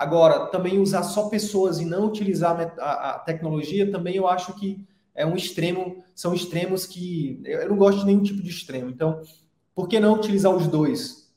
Agora, 0.00 0.46
também 0.46 0.78
usar 0.78 1.02
só 1.02 1.28
pessoas 1.28 1.78
e 1.78 1.84
não 1.84 2.06
utilizar 2.06 2.58
a, 2.78 3.18
tecnologia, 3.18 3.92
também 3.92 4.16
eu 4.16 4.26
acho 4.26 4.54
que 4.54 4.82
é 5.14 5.26
um 5.26 5.36
extremo, 5.36 6.02
são 6.14 6.32
extremos 6.32 6.86
que 6.86 7.38
eu 7.44 7.68
não 7.68 7.76
gosto 7.76 7.98
de 7.98 8.06
nenhum 8.06 8.22
tipo 8.22 8.42
de 8.42 8.48
extremo. 8.48 8.88
Então, 8.88 9.20
por 9.74 9.86
que 9.86 10.00
não 10.00 10.14
utilizar 10.14 10.56
os 10.56 10.66
dois? 10.66 11.30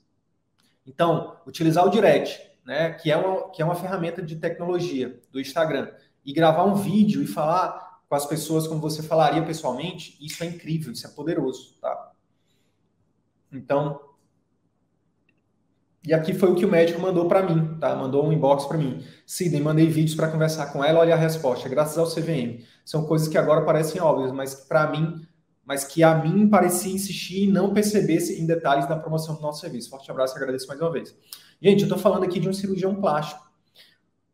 Então, 0.87 1.35
utilizar 1.45 1.85
o 1.85 1.89
direct, 1.89 2.39
né, 2.65 2.93
que, 2.93 3.11
é 3.11 3.17
uma, 3.17 3.49
que 3.51 3.61
é 3.61 3.65
uma 3.65 3.75
ferramenta 3.75 4.21
de 4.21 4.37
tecnologia 4.37 5.19
do 5.29 5.41
Instagram, 5.41 5.91
e 6.23 6.31
gravar 6.31 6.63
um 6.63 6.75
vídeo 6.75 7.21
e 7.21 7.27
falar 7.27 7.99
com 8.07 8.15
as 8.15 8.25
pessoas 8.25 8.65
como 8.65 8.79
você 8.79 9.03
falaria 9.03 9.43
pessoalmente, 9.45 10.17
isso 10.25 10.41
é 10.41 10.47
incrível, 10.47 10.93
isso 10.93 11.05
é 11.05 11.09
poderoso, 11.09 11.75
tá? 11.81 12.13
Então, 13.51 13.99
e 16.05 16.13
aqui 16.13 16.33
foi 16.33 16.51
o 16.51 16.55
que 16.55 16.65
o 16.65 16.69
médico 16.69 17.01
mandou 17.01 17.27
para 17.27 17.41
mim, 17.41 17.77
tá? 17.79 17.95
Mandou 17.95 18.27
um 18.27 18.33
inbox 18.33 18.65
para 18.65 18.77
mim. 18.77 19.01
Sidney, 19.25 19.61
mandei 19.61 19.87
vídeos 19.87 20.15
para 20.15 20.27
conversar 20.27 20.67
com 20.67 20.83
ela, 20.83 20.99
olha 20.99 21.13
a 21.13 21.17
resposta, 21.17 21.69
graças 21.69 21.97
ao 21.97 22.05
CVM. 22.05 22.61
São 22.83 23.05
coisas 23.05 23.29
que 23.29 23.37
agora 23.37 23.61
parecem 23.61 24.01
óbvias, 24.01 24.31
mas 24.31 24.53
para 24.53 24.91
mim, 24.91 25.25
mas 25.63 25.85
que 25.85 26.03
a 26.03 26.13
mim 26.15 26.49
parecia 26.49 26.93
insistir 26.93 27.45
e 27.45 27.51
não 27.51 27.73
percebesse 27.73 28.41
em 28.41 28.45
detalhes 28.45 28.85
da 28.85 28.97
promoção 28.97 29.35
do 29.35 29.41
nosso 29.41 29.61
serviço. 29.61 29.89
Forte 29.89 30.11
abraço 30.11 30.35
e 30.35 30.37
agradeço 30.37 30.67
mais 30.67 30.81
uma 30.81 30.91
vez. 30.91 31.15
Gente, 31.61 31.79
eu 31.79 31.85
estou 31.85 31.97
falando 31.97 32.25
aqui 32.25 32.37
de 32.37 32.49
um 32.49 32.53
cirurgião 32.53 32.95
plástico. 32.95 33.41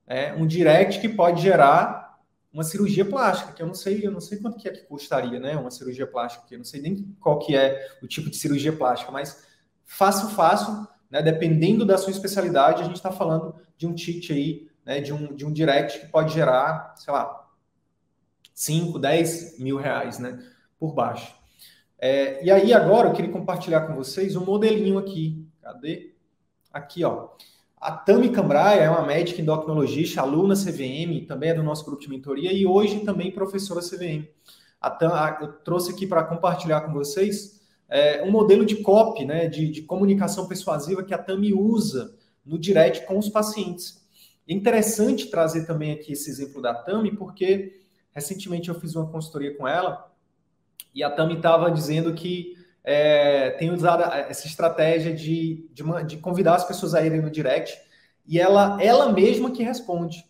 É, 0.08 0.34
um 0.34 0.48
direct 0.48 1.00
que 1.00 1.08
pode 1.08 1.40
gerar 1.40 2.18
uma 2.52 2.64
cirurgia 2.64 3.06
plástica, 3.06 3.52
que 3.52 3.62
eu 3.62 3.68
não 3.68 3.76
sei, 3.76 4.04
eu 4.04 4.12
não 4.12 4.20
sei 4.20 4.40
quanto 4.40 4.58
que 4.58 4.68
é 4.68 4.72
que 4.72 4.82
custaria, 4.88 5.40
né? 5.40 5.56
Uma 5.56 5.70
cirurgia 5.70 6.08
plástica, 6.08 6.46
que 6.48 6.56
eu 6.56 6.58
não 6.58 6.66
sei 6.66 6.82
nem 6.82 7.16
qual 7.20 7.38
que 7.38 7.56
é 7.56 7.88
o 8.02 8.08
tipo 8.08 8.28
de 8.28 8.38
cirurgia 8.38 8.74
plástica, 8.74 9.12
mas 9.12 9.46
fácil, 9.86 10.30
fácil, 10.30 10.88
né? 11.10 11.22
Dependendo 11.22 11.86
da 11.86 11.98
sua 11.98 12.12
especialidade, 12.12 12.82
a 12.82 12.86
gente 12.86 12.98
está 12.98 13.12
falando 13.12 13.56
de 13.78 13.88
um 13.88 13.94
ticket 13.94 14.32
aí, 14.32 14.70
né? 14.86 15.02
De 15.02 15.14
um, 15.14 15.34
de 15.34 15.46
um 15.46 15.52
direct 15.52 16.00
que 16.00 16.08
pode 16.08 16.34
gerar, 16.34 16.94
sei 16.98 17.14
lá, 17.14 17.48
5, 18.54 19.00
10 19.00 19.60
mil 19.60 19.78
reais, 19.78 20.20
né? 20.20 20.44
Por 20.78 20.94
baixo. 20.94 21.34
É, 21.98 22.44
e 22.46 22.52
aí, 22.52 22.74
agora, 22.74 23.10
eu 23.10 23.14
queria 23.14 23.32
compartilhar 23.32 23.82
com 23.82 23.96
vocês 23.96 24.36
um 24.36 24.46
modelinho 24.46 24.98
aqui. 24.98 25.46
Cadê? 25.62 26.16
Aqui, 26.72 27.04
ó. 27.04 27.30
A 27.80 27.92
Tami 27.92 28.30
Cambraia 28.30 28.82
é 28.82 28.90
uma 28.90 29.06
médica 29.06 29.42
endocrinologista, 29.42 30.20
aluna 30.20 30.54
CVM, 30.54 31.26
também 31.26 31.52
é 31.52 31.54
do 31.54 31.64
nosso 31.64 31.86
grupo 31.86 32.02
de 32.02 32.10
mentoria 32.10 32.52
e 32.52 32.66
hoje 32.66 33.00
também 33.06 33.32
professora 33.32 33.80
CVM. 33.80 34.28
A 34.82 34.90
Tam, 34.90 35.14
a, 35.14 35.38
eu 35.42 35.54
trouxe 35.54 35.92
aqui 35.92 36.06
para 36.06 36.24
compartilhar 36.24 36.82
com 36.82 36.92
vocês 36.92 37.59
é, 37.90 38.24
um 38.24 38.32
modelo 38.32 38.66
de 38.66 38.78
copy, 38.78 39.26
né, 39.26 39.48
de, 39.48 39.70
de, 39.70 39.82
comunicação 39.82 40.48
persuasiva 40.48 41.04
que 41.04 41.14
a 41.14 41.18
Tami 41.18 41.54
usa 41.54 42.16
no 42.46 42.60
direct 42.60 43.06
com 43.06 43.18
os 43.18 43.30
pacientes. 43.30 44.06
É 44.48 44.54
interessante 44.54 45.30
trazer 45.30 45.66
também 45.66 45.92
aqui 45.92 46.14
esse 46.14 46.30
exemplo 46.30 46.62
da 46.62 46.74
Tami, 46.74 47.16
porque 47.16 47.82
recentemente 48.12 48.70
eu 48.70 48.80
fiz 48.80 48.96
uma 48.96 49.10
consultoria 49.10 49.56
com 49.58 49.68
ela 49.68 50.12
e 50.94 51.04
a 51.04 51.10
Tami 51.10 51.36
estava 51.36 51.72
dizendo 51.72 52.14
que 52.14 52.56
é, 52.84 53.52
tem 53.52 53.72
usado 53.72 54.04
essa 54.04 54.48
estratégia 54.48 55.14
de, 55.14 55.70
de, 55.74 55.84
de, 56.08 56.18
convidar 56.18 56.56
as 56.56 56.64
pessoas 56.64 56.94
a 56.94 57.06
irem 57.06 57.22
no 57.22 57.30
direct 57.30 57.78
e 58.26 58.40
ela, 58.40 58.82
ela 58.82 59.12
mesma 59.12 59.52
que 59.52 59.64
responde, 59.64 60.26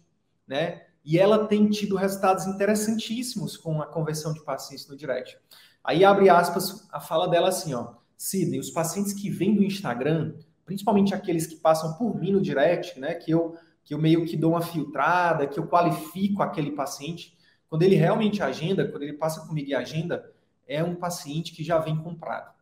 né? 0.48 0.84
E 1.04 1.17
ela 1.17 1.48
tem 1.48 1.69
tido 1.69 1.95
resultados 1.95 2.45
interessantíssimos 2.45 3.56
com 3.56 3.82
a 3.82 3.86
conversão 3.86 4.34
de 4.34 4.43
pacientes 4.43 4.88
no 4.88 4.98
direct. 4.98 5.38
Aí 5.84 6.04
abre 6.04 6.30
aspas 6.30 6.88
a 6.92 7.00
fala 7.00 7.28
dela 7.28 7.50
assim, 7.50 7.74
ó. 7.74 7.94
Sidney, 8.18 8.60
os 8.60 8.70
pacientes 8.70 9.13
que 9.13 9.30
vêm 9.30 9.56
do 9.56 9.63
Instagram, 9.63 10.34
principalmente 10.65 11.13
aqueles 11.13 11.48
que 11.48 11.56
passam 11.56 11.94
por 11.94 12.20
mim 12.20 12.32
no 12.32 12.42
direct, 12.42 13.00
né? 13.00 13.15
Que 13.15 13.32
eu, 13.32 13.56
que 13.84 13.94
eu 13.94 13.98
meio 13.98 14.26
que 14.26 14.36
dou 14.36 14.52
uma 14.52 14.62
filtrada, 14.62 15.48
que 15.48 15.60
eu 15.60 15.68
qualifico 15.68 16.44
aquele 16.44 16.72
paciente, 16.72 17.38
quando 17.68 17.84
ele 17.84 17.96
realmente 17.96 18.44
agenda, 18.44 18.88
quando 18.88 19.04
ele 19.04 19.13
passa 19.13 19.48
comigo 19.48 19.70
e 19.70 19.76
agenda, 19.76 20.32
é 20.68 20.84
um 20.84 20.96
paciente 20.96 21.52
que 21.54 21.63
já 21.63 21.80
vem 21.80 21.98
comprado. 21.98 22.54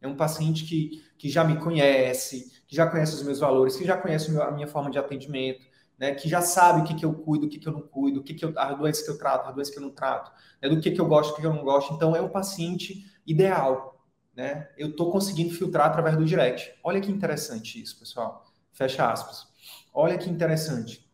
É 0.00 0.06
um 0.06 0.14
paciente 0.14 0.64
que, 0.64 1.02
que 1.18 1.28
já 1.28 1.42
me 1.42 1.56
conhece, 1.56 2.62
que 2.66 2.76
já 2.76 2.86
conhece 2.86 3.14
os 3.14 3.22
meus 3.22 3.40
valores, 3.40 3.76
que 3.76 3.84
já 3.84 3.96
conhece 3.96 4.36
a 4.38 4.50
minha 4.50 4.68
forma 4.68 4.90
de 4.90 4.98
atendimento, 4.98 5.66
né, 5.98 6.14
que 6.14 6.28
já 6.28 6.42
sabe 6.42 6.80
o 6.80 6.84
que, 6.84 6.94
que 6.94 7.04
eu 7.04 7.14
cuido, 7.14 7.46
o 7.46 7.48
que, 7.48 7.58
que 7.58 7.66
eu 7.66 7.72
não 7.72 7.80
cuido, 7.80 8.20
o 8.20 8.22
que, 8.22 8.34
que 8.34 8.44
eu, 8.44 8.52
a 8.56 8.72
doença 8.74 9.04
que 9.04 9.10
eu 9.10 9.18
trato, 9.18 9.48
a 9.48 9.52
doença 9.52 9.72
que 9.72 9.78
eu 9.78 9.82
não 9.82 9.90
trato, 9.90 10.30
né, 10.60 10.68
do 10.68 10.80
que, 10.80 10.90
que 10.90 11.00
eu 11.00 11.06
gosto, 11.06 11.32
o 11.32 11.36
que 11.36 11.46
eu 11.46 11.52
não 11.52 11.64
gosto. 11.64 11.94
Então, 11.94 12.14
é 12.14 12.20
um 12.20 12.28
paciente 12.28 13.10
ideal. 13.26 13.96
Né? 14.34 14.68
Eu 14.76 14.90
estou 14.90 15.10
conseguindo 15.10 15.54
filtrar 15.54 15.86
através 15.86 16.16
do 16.16 16.24
direct. 16.24 16.74
Olha 16.84 17.00
que 17.00 17.10
interessante 17.10 17.80
isso, 17.80 17.98
pessoal. 17.98 18.44
Fecha 18.72 19.10
aspas. 19.10 19.46
Olha 19.94 20.18
que 20.18 20.28
interessante. 20.28 21.10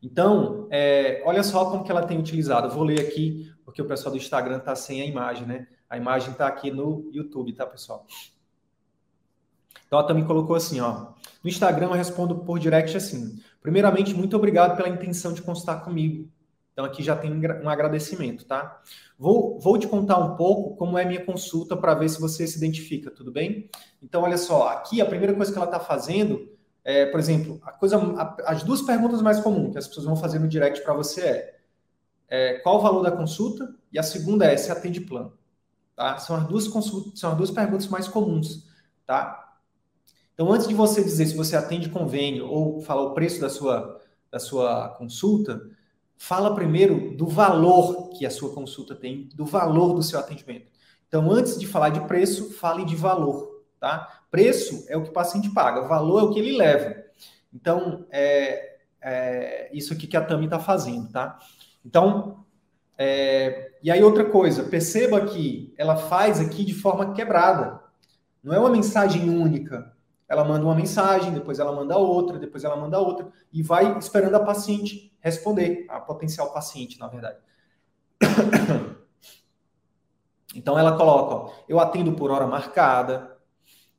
Então, 0.00 0.68
é, 0.70 1.22
olha 1.26 1.42
só 1.42 1.68
como 1.68 1.82
que 1.82 1.90
ela 1.90 2.06
tem 2.06 2.18
utilizado. 2.18 2.68
Eu 2.68 2.70
vou 2.70 2.84
ler 2.84 3.00
aqui 3.00 3.52
porque 3.64 3.82
o 3.82 3.84
pessoal 3.84 4.12
do 4.12 4.18
Instagram 4.18 4.58
está 4.58 4.74
sem 4.76 5.02
a 5.02 5.04
imagem, 5.04 5.46
né? 5.46 5.66
A 5.88 5.96
imagem 5.96 6.30
está 6.30 6.46
aqui 6.46 6.70
no 6.70 7.10
YouTube, 7.12 7.52
tá, 7.52 7.66
pessoal? 7.66 8.06
Então, 9.86 9.98
ela 9.98 10.06
também 10.06 10.24
colocou 10.24 10.54
assim, 10.54 10.80
ó. 10.80 11.12
No 11.42 11.50
Instagram 11.50 11.86
eu 11.88 11.92
respondo 11.92 12.38
por 12.44 12.60
direct 12.60 12.96
assim. 12.96 13.40
Primeiramente, 13.60 14.14
muito 14.14 14.36
obrigado 14.36 14.76
pela 14.76 14.88
intenção 14.88 15.32
de 15.32 15.42
consultar 15.42 15.84
comigo. 15.84 16.30
Então, 16.72 16.84
aqui 16.84 17.02
já 17.02 17.16
tem 17.16 17.32
um 17.32 17.68
agradecimento, 17.68 18.44
tá? 18.46 18.80
Vou, 19.18 19.58
vou 19.58 19.78
te 19.78 19.86
contar 19.86 20.18
um 20.18 20.36
pouco 20.36 20.76
como 20.76 20.96
é 20.96 21.04
minha 21.04 21.24
consulta 21.24 21.76
para 21.76 21.94
ver 21.94 22.08
se 22.08 22.20
você 22.20 22.46
se 22.46 22.56
identifica, 22.56 23.10
tudo 23.10 23.30
bem? 23.30 23.68
Então, 24.00 24.22
olha 24.22 24.38
só, 24.38 24.68
aqui 24.68 25.00
a 25.00 25.06
primeira 25.06 25.34
coisa 25.34 25.52
que 25.52 25.58
ela 25.58 25.66
está 25.66 25.80
fazendo 25.80 26.48
é, 26.82 27.04
por 27.06 27.20
exemplo, 27.20 27.60
coisa, 27.78 27.98
a, 27.98 28.36
as 28.52 28.62
duas 28.62 28.80
perguntas 28.80 29.20
mais 29.20 29.40
comuns 29.40 29.72
que 29.72 29.78
as 29.78 29.86
pessoas 29.86 30.06
vão 30.06 30.16
fazer 30.16 30.38
no 30.38 30.48
direct 30.48 30.82
para 30.82 30.94
você 30.94 31.20
é 31.20 31.60
é, 32.30 32.54
qual 32.60 32.78
o 32.78 32.80
valor 32.80 33.02
da 33.02 33.10
consulta? 33.10 33.74
E 33.92 33.98
a 33.98 34.02
segunda 34.04 34.46
é 34.46 34.56
se 34.56 34.70
atende 34.70 35.00
plano. 35.00 35.36
Tá? 35.96 36.16
São, 36.18 36.36
as 36.36 36.46
duas 36.46 36.68
consultas, 36.68 37.18
são 37.18 37.32
as 37.32 37.36
duas 37.36 37.50
perguntas 37.50 37.88
mais 37.88 38.06
comuns. 38.06 38.68
Tá? 39.04 39.49
Então, 40.40 40.54
antes 40.54 40.66
de 40.66 40.72
você 40.72 41.04
dizer 41.04 41.26
se 41.26 41.36
você 41.36 41.54
atende 41.54 41.90
convênio 41.90 42.48
ou 42.48 42.80
falar 42.80 43.02
o 43.02 43.12
preço 43.12 43.38
da 43.42 43.50
sua, 43.50 44.00
da 44.30 44.38
sua 44.38 44.88
consulta, 44.96 45.60
fala 46.16 46.54
primeiro 46.54 47.14
do 47.14 47.26
valor 47.26 48.08
que 48.08 48.24
a 48.24 48.30
sua 48.30 48.54
consulta 48.54 48.94
tem, 48.94 49.28
do 49.34 49.44
valor 49.44 49.92
do 49.92 50.02
seu 50.02 50.18
atendimento. 50.18 50.72
Então, 51.06 51.30
antes 51.30 51.60
de 51.60 51.66
falar 51.66 51.90
de 51.90 52.00
preço, 52.06 52.54
fale 52.54 52.86
de 52.86 52.96
valor. 52.96 53.66
Tá? 53.78 54.22
Preço 54.30 54.86
é 54.88 54.96
o 54.96 55.02
que 55.02 55.10
o 55.10 55.12
paciente 55.12 55.50
paga, 55.50 55.86
valor 55.86 56.20
é 56.20 56.22
o 56.22 56.30
que 56.30 56.38
ele 56.38 56.56
leva. 56.56 56.96
Então, 57.52 58.06
é, 58.10 58.78
é 59.02 59.70
isso 59.74 59.92
aqui 59.92 60.06
que 60.06 60.16
a 60.16 60.24
Tami 60.24 60.46
está 60.46 60.58
fazendo, 60.58 61.12
tá? 61.12 61.38
Então, 61.84 62.46
é, 62.96 63.72
e 63.82 63.90
aí 63.90 64.02
outra 64.02 64.24
coisa, 64.24 64.64
perceba 64.64 65.20
que 65.20 65.74
ela 65.76 65.96
faz 65.96 66.40
aqui 66.40 66.64
de 66.64 66.72
forma 66.72 67.12
quebrada. 67.12 67.78
Não 68.42 68.54
é 68.54 68.58
uma 68.58 68.70
mensagem 68.70 69.28
única. 69.28 69.99
Ela 70.30 70.44
manda 70.44 70.64
uma 70.64 70.76
mensagem, 70.76 71.34
depois 71.34 71.58
ela 71.58 71.72
manda 71.72 71.98
outra, 71.98 72.38
depois 72.38 72.62
ela 72.62 72.76
manda 72.76 73.00
outra, 73.00 73.28
e 73.52 73.64
vai 73.64 73.98
esperando 73.98 74.36
a 74.36 74.40
paciente 74.40 75.12
responder, 75.18 75.86
a 75.88 75.98
potencial 75.98 76.52
paciente, 76.52 77.00
na 77.00 77.08
verdade. 77.08 77.38
Então 80.52 80.76
ela 80.76 80.96
coloca, 80.96 81.32
ó, 81.32 81.52
eu 81.68 81.78
atendo 81.78 82.12
por 82.14 82.28
hora 82.28 82.44
marcada, 82.44 83.38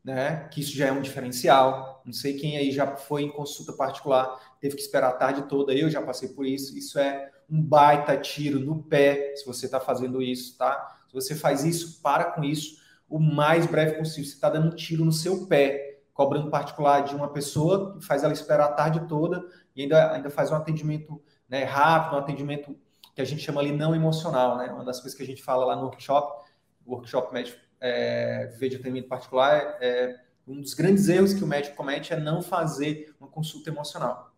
né? 0.04 0.50
Que 0.50 0.60
isso 0.60 0.76
já 0.76 0.88
é 0.88 0.92
um 0.92 1.02
diferencial. 1.02 2.02
Não 2.06 2.12
sei 2.12 2.34
quem 2.34 2.58
aí 2.58 2.72
já 2.72 2.98
foi 2.98 3.22
em 3.22 3.32
consulta 3.32 3.72
particular, 3.72 4.38
teve 4.60 4.76
que 4.76 4.82
esperar 4.82 5.12
a 5.12 5.14
tarde 5.14 5.44
toda, 5.44 5.74
eu 5.74 5.90
já 5.90 6.02
passei 6.02 6.28
por 6.28 6.46
isso. 6.46 6.78
Isso 6.78 7.00
é 7.00 7.32
um 7.50 7.62
baita 7.62 8.18
tiro 8.18 8.60
no 8.60 8.84
pé 8.84 9.34
se 9.38 9.46
você 9.46 9.66
está 9.66 9.80
fazendo 9.80 10.22
isso, 10.22 10.58
tá? 10.58 10.98
Se 11.08 11.14
você 11.14 11.36
faz 11.36 11.64
isso, 11.64 12.02
para 12.02 12.26
com 12.26 12.44
isso 12.44 12.82
o 13.08 13.18
mais 13.18 13.66
breve 13.66 13.98
possível. 13.98 14.26
Você 14.26 14.36
está 14.36 14.50
dando 14.50 14.74
um 14.74 14.76
tiro 14.76 15.06
no 15.06 15.12
seu 15.14 15.48
pé, 15.48 15.91
cobrando 16.22 16.52
particular 16.52 17.02
de 17.02 17.16
uma 17.16 17.30
pessoa 17.30 17.98
que 17.98 18.06
faz 18.06 18.24
ela 18.24 18.32
esperar 18.32 18.66
a 18.66 18.72
tarde 18.74 19.08
toda 19.08 19.44
e 19.76 19.82
ainda, 19.82 20.14
ainda 20.14 20.30
faz 20.30 20.52
um 20.52 20.56
atendimento 20.56 21.20
né, 21.50 21.64
rápido, 21.64 22.16
um 22.16 22.20
atendimento 22.20 22.78
que 23.16 23.22
a 23.24 23.26
gente 23.26 23.42
chama 23.42 23.60
ali 23.60 23.72
não 23.72 23.96
emocional, 23.96 24.56
né? 24.56 24.72
Uma 24.72 24.86
das 24.86 25.00
coisas 25.00 25.18
que 25.18 25.24
a 25.24 25.26
gente 25.26 25.42
fala 25.42 25.66
lá 25.66 25.76
no 25.76 25.82
workshop, 25.82 26.46
workshop 26.86 27.34
médico 27.34 27.58
é, 27.80 28.46
de 28.60 28.76
atendimento 28.76 29.08
particular, 29.08 29.78
é, 29.82 30.16
um 30.48 30.62
dos 30.62 30.76
grandes 30.76 31.10
erros 31.10 31.34
que 31.34 31.44
o 31.44 31.48
médico 31.48 31.76
comete 31.76 32.14
é 32.14 32.20
não 32.20 32.44
fazer 32.44 33.16
uma 33.20 33.28
consulta 33.28 33.72
emocional. 33.72 34.32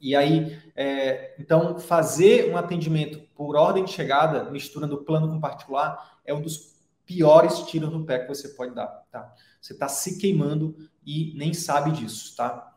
E 0.00 0.16
aí, 0.16 0.58
é, 0.74 1.34
então, 1.38 1.78
fazer 1.78 2.50
um 2.50 2.56
atendimento 2.56 3.20
por 3.34 3.56
ordem 3.56 3.84
de 3.84 3.90
chegada, 3.90 4.50
misturando 4.50 5.04
plano 5.04 5.28
com 5.28 5.38
particular, 5.38 6.18
é 6.24 6.32
um 6.32 6.40
dos 6.40 6.77
piores 7.08 7.60
tiros 7.60 7.90
no 7.90 8.04
pé 8.04 8.18
que 8.18 8.28
você 8.28 8.50
pode 8.50 8.74
dar, 8.74 8.86
tá? 9.10 9.34
Você 9.58 9.72
está 9.72 9.88
se 9.88 10.18
queimando 10.18 10.76
e 11.06 11.32
nem 11.38 11.54
sabe 11.54 11.90
disso, 11.90 12.36
tá? 12.36 12.76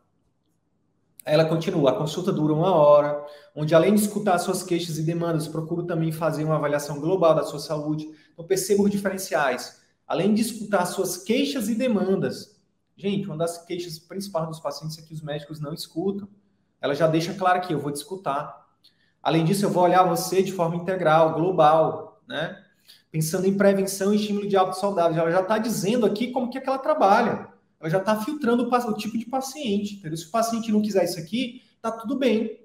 Ela 1.26 1.44
continua, 1.44 1.92
a 1.92 1.96
consulta 1.96 2.32
dura 2.32 2.54
uma 2.54 2.74
hora, 2.74 3.24
onde 3.54 3.76
além 3.76 3.94
de 3.94 4.00
escutar 4.00 4.40
suas 4.40 4.64
queixas 4.64 4.98
e 4.98 5.04
demandas, 5.04 5.50
procuro 5.50 5.84
também 5.84 6.14
fazer 6.14 6.46
uma 6.46 6.56
avaliação 6.56 7.02
global 7.02 7.36
da 7.36 7.44
sua 7.44 7.60
saúde. 7.60 8.10
Então, 8.32 8.46
perceba 8.48 8.84
os 8.84 8.90
diferenciais. 8.90 9.82
Além 10.08 10.34
de 10.34 10.42
escutar 10.42 10.86
suas 10.86 11.18
queixas 11.18 11.68
e 11.68 11.76
demandas, 11.76 12.58
gente, 12.96 13.28
uma 13.28 13.38
das 13.38 13.66
queixas 13.66 14.00
principais 14.00 14.48
dos 14.48 14.62
pacientes 14.62 14.98
é 14.98 15.02
que 15.02 15.14
os 15.14 15.22
médicos 15.22 15.60
não 15.60 15.74
escutam. 15.74 16.28
Ela 16.80 16.96
já 16.96 17.06
deixa 17.06 17.34
claro 17.34 17.60
que 17.60 17.74
eu 17.74 17.80
vou 17.80 17.92
te 17.92 17.98
escutar. 17.98 18.66
Além 19.22 19.44
disso, 19.44 19.66
eu 19.66 19.70
vou 19.70 19.84
olhar 19.84 20.04
você 20.04 20.42
de 20.42 20.54
forma 20.54 20.78
integral, 20.78 21.34
global, 21.34 22.24
né? 22.26 22.71
Pensando 23.12 23.46
em 23.46 23.58
prevenção 23.58 24.14
e 24.14 24.16
estímulo 24.16 24.48
de 24.48 24.56
hábitos 24.56 24.80
saudáveis. 24.80 25.18
Ela 25.18 25.32
já 25.32 25.42
está 25.42 25.58
dizendo 25.58 26.06
aqui 26.06 26.32
como 26.32 26.50
que, 26.50 26.58
é 26.58 26.62
que 26.62 26.70
ela 26.70 26.80
trabalha. 26.80 27.50
Ela 27.80 27.90
já 27.90 27.98
está 27.98 28.20
filtrando 28.22 28.64
o, 28.64 28.90
o, 28.90 28.94
tipo 28.94 29.18
de 29.18 29.26
paciente. 29.26 29.96
Entendeu? 29.96 30.18
Se 30.18 30.28
o 30.28 30.32
paciente 30.32 30.72
não 30.72 30.82
quiser 30.82 31.04
isso 31.04 31.20
aqui, 31.20 31.62
tá 31.82 31.92
tudo 31.92 32.18
bem. 32.18 32.62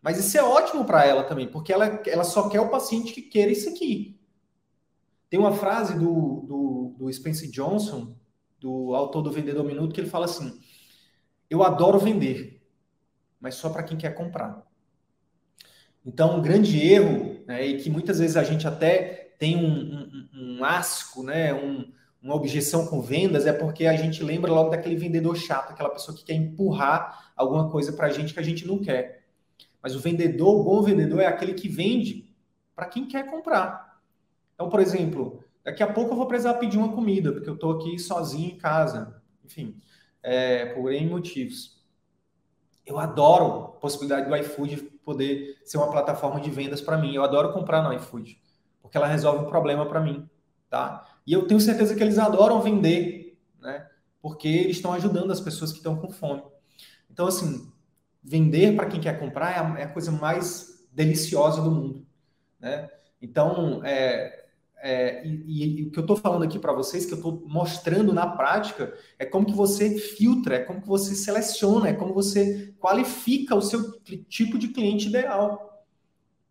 Mas 0.00 0.18
isso 0.18 0.38
é 0.38 0.42
ótimo 0.42 0.84
para 0.84 1.04
ela 1.04 1.24
também, 1.24 1.48
porque 1.48 1.72
ela, 1.72 2.00
ela 2.06 2.24
só 2.24 2.48
quer 2.48 2.60
o 2.60 2.70
paciente 2.70 3.12
que 3.12 3.20
queira 3.20 3.50
isso 3.50 3.68
aqui. 3.68 4.18
Tem 5.28 5.38
uma 5.38 5.52
frase 5.52 5.98
do, 5.98 6.44
do, 6.46 6.94
do 6.96 7.12
Spencer 7.12 7.50
Johnson, 7.50 8.16
do 8.60 8.94
autor 8.94 9.22
do 9.22 9.32
Vendedor 9.32 9.64
Minuto, 9.64 9.92
que 9.92 10.00
ele 10.00 10.08
fala 10.08 10.26
assim: 10.26 10.60
Eu 11.50 11.62
adoro 11.62 11.98
vender, 11.98 12.62
mas 13.40 13.56
só 13.56 13.68
para 13.68 13.82
quem 13.82 13.98
quer 13.98 14.14
comprar. 14.14 14.64
Então, 16.04 16.38
um 16.38 16.42
grande 16.42 16.78
erro, 16.78 17.42
né, 17.44 17.66
e 17.66 17.82
que 17.82 17.90
muitas 17.90 18.20
vezes 18.20 18.36
a 18.36 18.44
gente 18.44 18.66
até 18.68 19.25
tem 19.38 19.56
um, 19.56 20.28
um, 20.34 20.58
um 20.58 20.64
asco, 20.64 21.22
né, 21.22 21.52
um, 21.54 21.90
uma 22.22 22.34
objeção 22.34 22.86
com 22.86 23.00
vendas, 23.00 23.46
é 23.46 23.52
porque 23.52 23.86
a 23.86 23.96
gente 23.96 24.22
lembra 24.22 24.52
logo 24.52 24.70
daquele 24.70 24.96
vendedor 24.96 25.36
chato, 25.36 25.70
aquela 25.70 25.90
pessoa 25.90 26.16
que 26.16 26.24
quer 26.24 26.34
empurrar 26.34 27.32
alguma 27.36 27.70
coisa 27.70 27.92
para 27.92 28.06
a 28.06 28.10
gente 28.10 28.34
que 28.34 28.40
a 28.40 28.42
gente 28.42 28.66
não 28.66 28.78
quer. 28.78 29.24
Mas 29.82 29.94
o 29.94 30.00
vendedor, 30.00 30.60
o 30.60 30.64
bom 30.64 30.82
vendedor, 30.82 31.20
é 31.20 31.26
aquele 31.26 31.54
que 31.54 31.68
vende 31.68 32.28
para 32.74 32.86
quem 32.86 33.06
quer 33.06 33.30
comprar. 33.30 34.00
Então, 34.54 34.68
por 34.68 34.80
exemplo, 34.80 35.44
daqui 35.62 35.82
a 35.82 35.92
pouco 35.92 36.12
eu 36.12 36.16
vou 36.16 36.26
precisar 36.26 36.54
pedir 36.54 36.78
uma 36.78 36.92
comida, 36.92 37.32
porque 37.32 37.48
eu 37.48 37.54
estou 37.54 37.72
aqui 37.72 37.98
sozinho 37.98 38.50
em 38.50 38.56
casa, 38.56 39.22
enfim, 39.44 39.76
é, 40.22 40.66
por 40.66 40.92
N 40.92 41.08
motivos. 41.08 41.84
Eu 42.84 42.98
adoro 42.98 43.46
a 43.46 43.68
possibilidade 43.80 44.28
do 44.28 44.36
iFood 44.36 44.76
poder 45.04 45.56
ser 45.64 45.76
uma 45.76 45.90
plataforma 45.90 46.40
de 46.40 46.50
vendas 46.50 46.80
para 46.80 46.98
mim. 46.98 47.14
Eu 47.14 47.22
adoro 47.22 47.52
comprar 47.52 47.82
no 47.82 47.92
iFood, 47.92 48.40
porque 48.86 48.96
ela 48.96 49.08
resolve 49.08 49.44
um 49.44 49.48
problema 49.48 49.84
para 49.84 50.00
mim, 50.00 50.28
tá? 50.70 51.04
E 51.26 51.32
eu 51.32 51.44
tenho 51.46 51.60
certeza 51.60 51.94
que 51.94 52.02
eles 52.02 52.18
adoram 52.18 52.62
vender, 52.62 53.36
né? 53.60 53.84
Porque 54.22 54.46
eles 54.46 54.76
estão 54.76 54.92
ajudando 54.92 55.32
as 55.32 55.40
pessoas 55.40 55.72
que 55.72 55.78
estão 55.78 55.96
com 55.96 56.08
fome. 56.08 56.42
Então, 57.10 57.26
assim, 57.26 57.68
vender 58.22 58.76
para 58.76 58.86
quem 58.86 59.00
quer 59.00 59.18
comprar 59.18 59.50
é 59.50 59.58
a, 59.58 59.80
é 59.80 59.82
a, 59.84 59.88
coisa 59.88 60.12
mais 60.12 60.86
deliciosa 60.92 61.60
do 61.60 61.70
mundo, 61.70 62.06
né? 62.60 62.88
Então, 63.20 63.84
é, 63.84 64.44
é, 64.80 65.26
e, 65.26 65.80
e, 65.80 65.86
o 65.88 65.90
que 65.90 65.98
eu 65.98 66.02
estou 66.02 66.16
falando 66.16 66.44
aqui 66.44 66.60
para 66.60 66.72
vocês, 66.72 67.04
que 67.04 67.12
eu 67.12 67.16
estou 67.16 67.42
mostrando 67.44 68.12
na 68.12 68.28
prática, 68.28 68.94
é 69.18 69.26
como 69.26 69.46
que 69.46 69.52
você 69.52 69.98
filtra, 69.98 70.56
é 70.56 70.60
como 70.60 70.80
que 70.80 70.86
você 70.86 71.16
seleciona, 71.16 71.88
é 71.88 71.92
como 71.92 72.14
você 72.14 72.72
qualifica 72.78 73.56
o 73.56 73.62
seu 73.62 73.98
tipo 74.28 74.56
de 74.56 74.68
cliente 74.68 75.08
ideal. 75.08 75.75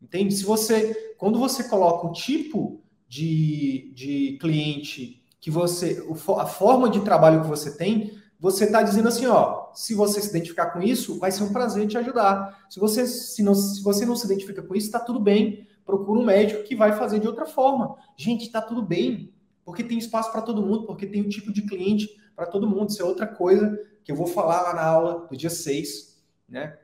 Entende? 0.05 0.35
Se 0.35 0.45
você, 0.45 1.15
quando 1.17 1.39
você 1.39 1.63
coloca 1.63 2.05
o 2.05 2.11
tipo 2.11 2.79
de, 3.07 3.91
de 3.95 4.37
cliente 4.39 5.23
que 5.41 5.49
você, 5.49 6.07
a 6.37 6.45
forma 6.45 6.87
de 6.89 6.99
trabalho 7.01 7.41
que 7.41 7.47
você 7.47 7.75
tem, 7.75 8.15
você 8.39 8.65
está 8.65 8.83
dizendo 8.83 9.07
assim, 9.07 9.25
ó, 9.25 9.71
se 9.73 9.95
você 9.95 10.21
se 10.21 10.29
identificar 10.29 10.67
com 10.67 10.79
isso, 10.79 11.17
vai 11.17 11.31
ser 11.31 11.43
um 11.43 11.51
prazer 11.51 11.87
te 11.87 11.97
ajudar. 11.97 12.67
Se 12.69 12.79
você, 12.79 13.07
se 13.07 13.41
não, 13.41 13.55
se 13.55 13.81
você 13.81 14.05
não 14.05 14.15
se 14.15 14.25
identifica 14.25 14.61
com 14.61 14.75
isso, 14.75 14.85
está 14.85 14.99
tudo 14.99 15.19
bem. 15.19 15.67
Procura 15.83 16.19
um 16.19 16.25
médico 16.25 16.63
que 16.63 16.75
vai 16.75 16.93
fazer 16.93 17.19
de 17.19 17.27
outra 17.27 17.47
forma. 17.47 17.95
Gente, 18.15 18.45
está 18.45 18.61
tudo 18.61 18.83
bem, 18.83 19.33
porque 19.63 19.83
tem 19.83 19.97
espaço 19.97 20.31
para 20.31 20.43
todo 20.43 20.61
mundo, 20.61 20.85
porque 20.85 21.07
tem 21.07 21.23
o 21.23 21.25
um 21.25 21.29
tipo 21.29 21.51
de 21.51 21.63
cliente 21.63 22.15
para 22.35 22.45
todo 22.45 22.69
mundo. 22.69 22.89
Isso 22.89 23.01
é 23.01 23.05
outra 23.05 23.25
coisa 23.25 23.75
que 24.03 24.11
eu 24.11 24.15
vou 24.15 24.27
falar 24.27 24.61
lá 24.61 24.73
na 24.75 24.83
aula 24.83 25.27
do 25.27 25.35
dia 25.35 25.49
6, 25.49 26.23
né? 26.47 26.77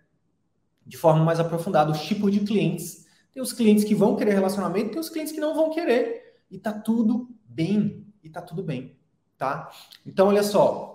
De 0.87 0.97
forma 0.97 1.23
mais 1.23 1.39
aprofundada, 1.39 1.91
os 1.91 2.01
tipos 2.01 2.31
de 2.31 2.39
clientes. 2.39 3.00
Tem 3.33 3.41
os 3.41 3.53
clientes 3.53 3.83
que 3.83 3.95
vão 3.95 4.15
querer 4.15 4.33
relacionamento, 4.33 4.91
tem 4.91 4.99
os 4.99 5.09
clientes 5.09 5.33
que 5.33 5.39
não 5.39 5.55
vão 5.55 5.69
querer. 5.69 6.35
E 6.49 6.57
tá 6.57 6.73
tudo 6.73 7.29
bem. 7.45 8.05
E 8.23 8.29
tá 8.29 8.41
tudo 8.41 8.61
bem, 8.61 8.95
tá? 9.37 9.71
Então, 10.05 10.27
olha 10.27 10.43
só. 10.43 10.91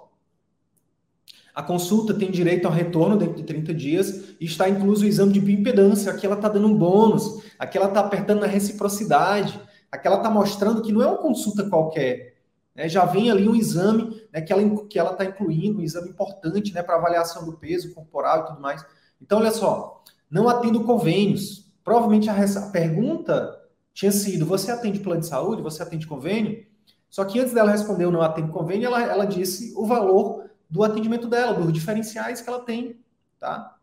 A 1.54 1.62
consulta 1.62 2.12
tem 2.12 2.30
direito 2.30 2.66
ao 2.66 2.72
retorno 2.72 3.16
dentro 3.16 3.36
de 3.36 3.42
30 3.42 3.72
dias 3.72 4.36
e 4.38 4.44
está 4.44 4.68
incluso 4.68 5.04
o 5.04 5.08
exame 5.08 5.32
de 5.32 5.40
bioimpedância. 5.40 6.12
Aqui 6.12 6.26
ela 6.26 6.36
está 6.36 6.50
dando 6.50 6.68
um 6.68 6.76
bônus, 6.76 7.42
aqui 7.58 7.78
ela 7.78 7.88
está 7.88 8.00
apertando 8.00 8.40
na 8.40 8.46
reciprocidade, 8.46 9.58
aqui 9.90 10.06
ela 10.06 10.18
está 10.18 10.28
mostrando 10.28 10.82
que 10.82 10.92
não 10.92 11.02
é 11.02 11.06
uma 11.06 11.16
consulta 11.16 11.68
qualquer. 11.68 12.36
Né? 12.74 12.90
Já 12.90 13.06
vem 13.06 13.30
ali 13.30 13.48
um 13.48 13.56
exame 13.56 14.22
né, 14.30 14.42
que 14.42 14.52
ela 14.52 14.86
que 14.86 14.98
ela 14.98 15.12
está 15.12 15.24
incluindo, 15.24 15.78
um 15.78 15.82
exame 15.82 16.10
importante 16.10 16.74
né, 16.74 16.82
para 16.82 16.96
avaliação 16.96 17.46
do 17.46 17.56
peso 17.56 17.94
corporal 17.94 18.42
e 18.42 18.46
tudo 18.48 18.60
mais. 18.60 18.84
Então, 19.20 19.38
olha 19.38 19.50
só, 19.50 20.04
não 20.30 20.48
atendo 20.48 20.84
convênios. 20.84 21.65
Provavelmente 21.86 22.28
a, 22.28 22.34
pergunta 22.72 23.62
tinha 23.94 24.10
sido: 24.10 24.44
você 24.44 24.72
atende 24.72 24.98
plano 24.98 25.20
de 25.20 25.28
saúde? 25.28 25.62
Você 25.62 25.80
atende 25.84 26.04
convênio? 26.04 26.66
Só 27.08 27.24
que 27.24 27.38
antes 27.38 27.54
dela 27.54 27.70
responder 27.70 28.02
eu 28.02 28.10
não 28.10 28.22
atendo 28.22 28.52
convênio, 28.52 28.86
ela, 28.86 29.00
ela 29.00 29.24
disse 29.24 29.72
o 29.76 29.86
valor 29.86 30.50
do 30.68 30.82
atendimento 30.82 31.28
dela, 31.28 31.54
dos 31.54 31.72
diferenciais 31.72 32.40
que 32.40 32.48
ela 32.48 32.58
tem, 32.64 33.00
tá? 33.38 33.76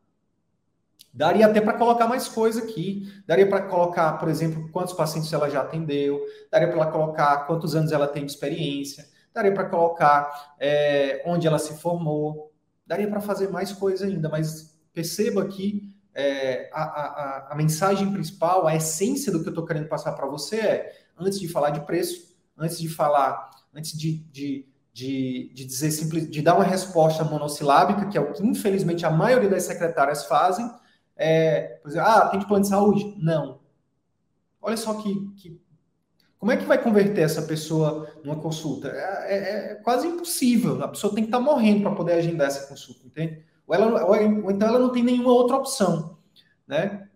Daria 1.14 1.46
até 1.46 1.62
para 1.62 1.78
colocar 1.78 2.06
mais 2.06 2.28
coisa 2.28 2.62
aqui. 2.62 3.10
Daria 3.26 3.48
para 3.48 3.62
colocar, 3.62 4.18
por 4.20 4.28
exemplo, 4.28 4.70
quantos 4.74 4.94
pacientes 4.94 5.32
ela 5.32 5.50
já 5.50 5.62
atendeu. 5.62 6.20
Daria 6.52 6.68
para 6.68 6.92
colocar 6.92 7.48
quantos 7.48 7.74
anos 7.74 7.94
ela 7.94 8.08
tem 8.08 8.26
de 8.26 8.34
experiência. 8.34 9.08
Daria 9.34 9.54
para 9.54 9.70
colocar 9.70 10.56
é, 10.60 11.24
onde 11.26 11.48
ela 11.48 11.58
se 11.58 11.76
formou. 11.76 12.52
Daria 12.86 13.08
para 13.08 13.22
fazer 13.22 13.50
mais 13.50 13.72
coisa 13.72 14.06
ainda, 14.06 14.28
mas 14.28 14.78
perceba 14.92 15.46
que 15.46 15.93
é, 16.16 16.70
a, 16.72 16.84
a, 16.84 17.48
a, 17.52 17.56
mensagem 17.56 18.12
principal, 18.12 18.68
a 18.68 18.76
essência 18.76 19.32
do 19.32 19.42
que 19.42 19.48
eu 19.48 19.52
estou 19.52 19.66
querendo 19.66 19.88
passar 19.88 20.12
para 20.14 20.28
você 20.28 20.60
é, 20.60 20.92
antes 21.18 21.40
de 21.40 21.48
falar 21.48 21.72
de 21.72 21.82
preço, 21.82 22.36
antes 22.58 22.78
de 22.78 22.88
falar, 22.88 23.50
antes 23.74 23.98
de, 23.98 24.20
de, 24.32 24.68
de, 24.94 25.52
de 25.54 25.66
dizer 25.66 25.92
simples, 25.92 26.30
de 26.30 26.42
dar 26.42 26.56
uma 26.56 26.64
resposta 26.64 27.24
monossilábica, 27.24 28.08
que 28.08 28.18
é 28.18 28.22
o 28.22 28.32
que 28.32 28.46
infelizmente 28.46 29.06
a 29.06 29.10
maioria 29.10 29.50
das 29.50 29.64
secretárias 29.64 30.26
fazem, 30.26 30.70
é, 31.16 31.80
por 31.82 31.90
exemplo, 31.90 32.08
ah, 32.08 32.28
tem 32.30 32.40
de 32.40 32.48
plano 32.48 32.64
de 32.64 32.70
saúde? 32.70 33.16
Não. 33.18 33.60
Olha 34.62 34.78
só 34.78 34.94
que, 34.96 35.14
que 35.38 35.62
como 36.44 36.52
é 36.52 36.58
que 36.58 36.66
vai 36.66 36.78
converter 36.78 37.22
essa 37.22 37.42
pessoa 37.44 38.14
numa 38.22 38.36
consulta? 38.36 38.90
É, 38.90 39.34
é, 39.34 39.72
é 39.72 39.76
quase 39.76 40.08
impossível. 40.08 40.84
A 40.84 40.90
pessoa 40.90 41.16
tem 41.16 41.24
que 41.24 41.30
estar 41.30 41.38
tá 41.38 41.44
morrendo 41.44 41.84
para 41.84 41.96
poder 41.96 42.14
agendar 42.14 42.48
essa 42.48 42.68
consulta, 42.68 43.08
entende? 43.08 43.46
Ou, 43.74 43.84
ela, 43.84 44.06
ou, 44.06 44.44
ou 44.46 44.52
então 44.52 44.68
ela 44.68 44.80
não 44.80 44.90
tem 44.90 45.04
nenhuma 45.04 45.32
outra 45.32 45.58
opção, 45.58 46.18
né? 46.68 47.08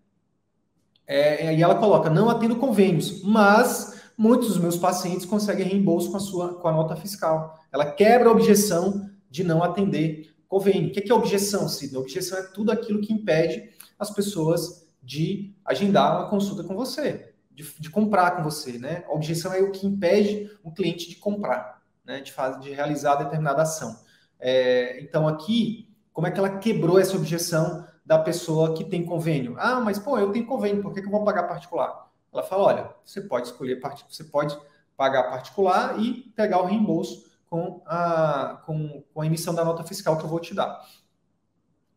É, 1.06 1.56
e 1.56 1.64
ela 1.64 1.76
coloca, 1.76 2.10
não 2.10 2.30
atendo 2.30 2.58
convênios, 2.58 3.24
mas 3.24 4.02
muitos 4.18 4.50
dos 4.50 4.58
meus 4.58 4.76
pacientes 4.76 5.26
conseguem 5.26 5.66
reembolso 5.66 6.12
com 6.12 6.18
a 6.18 6.20
sua 6.20 6.56
com 6.56 6.68
a 6.68 6.72
nota 6.72 6.96
fiscal. 6.96 7.58
Ela 7.72 7.92
quebra 7.92 8.28
a 8.28 8.32
objeção 8.32 9.10
de 9.30 9.44
não 9.44 9.64
atender 9.64 10.36
convênio. 10.48 10.90
O 10.90 10.92
que 10.92 11.12
é 11.12 11.14
objeção, 11.14 11.70
Sidney? 11.70 12.00
Objeção 12.00 12.38
é 12.38 12.44
tudo 12.44 12.72
aquilo 12.72 13.02
que 13.02 13.14
impede 13.14 13.70
as 14.00 14.10
pessoas 14.10 14.88
de 15.02 15.54
agendar 15.64 16.20
uma 16.20 16.30
consulta 16.30 16.64
com 16.64 16.76
você, 16.76 17.34
de, 17.52 17.64
de 17.80 17.90
comprar 17.90 18.32
com 18.36 18.44
você, 18.44 18.78
né? 18.78 19.04
A 19.08 19.14
objeção 19.14 19.54
é 19.54 19.62
o 19.62 19.72
que 19.72 19.86
impede 19.86 20.52
o 20.64 20.72
cliente 20.72 21.10
de 21.10 21.16
comprar, 21.16 21.82
né? 22.04 22.20
De, 22.20 22.32
fazer, 22.32 22.60
de 22.60 22.72
realizar 22.72 23.16
determinada 23.16 23.62
ação. 23.62 24.00
É, 24.40 25.02
então 25.02 25.28
aqui 25.28 25.87
como 26.18 26.26
é 26.26 26.32
que 26.32 26.40
ela 26.40 26.58
quebrou 26.58 26.98
essa 26.98 27.16
objeção 27.16 27.86
da 28.04 28.18
pessoa 28.18 28.74
que 28.74 28.84
tem 28.84 29.06
convênio? 29.06 29.56
Ah, 29.60 29.80
mas 29.80 30.00
pô, 30.00 30.18
eu 30.18 30.32
tenho 30.32 30.48
convênio, 30.48 30.82
por 30.82 30.92
que, 30.92 31.00
que 31.00 31.06
eu 31.06 31.12
vou 31.12 31.24
pagar 31.24 31.44
particular? 31.44 32.10
Ela 32.34 32.42
fala: 32.42 32.64
olha, 32.64 32.90
você 33.06 33.22
pode 33.22 33.46
escolher, 33.46 33.80
você 34.10 34.24
pode 34.24 34.58
pagar 34.98 35.30
particular 35.30 36.00
e 36.00 36.34
pegar 36.36 36.60
o 36.60 36.66
reembolso 36.66 37.24
com 37.46 37.84
a, 37.86 38.64
com, 38.66 39.04
com 39.14 39.22
a 39.22 39.28
emissão 39.28 39.54
da 39.54 39.64
nota 39.64 39.84
fiscal 39.84 40.18
que 40.18 40.24
eu 40.24 40.28
vou 40.28 40.40
te 40.40 40.56
dar. 40.56 40.82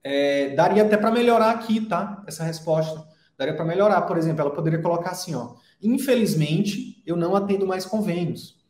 É, 0.05 0.51
daria 0.51 0.83
até 0.83 0.99
para 0.99 1.11
melhorar 1.11 1.53
aqui, 1.53 1.81
tá? 1.81 2.23
Essa 2.27 2.45
resposta. 2.45 3.03
Daria 3.39 3.57
para 3.57 3.65
melhorar, 3.65 4.03
por 4.03 4.19
exemplo, 4.19 4.43
ela 4.43 4.55
poderia 4.55 4.83
colocar 4.83 5.13
assim, 5.13 5.35
ó. 5.35 5.55
Infelizmente, 5.81 7.03
eu 7.07 7.17
não 7.17 7.35
atendo 7.35 7.67
mais 7.67 7.87
convênios. 7.87 8.61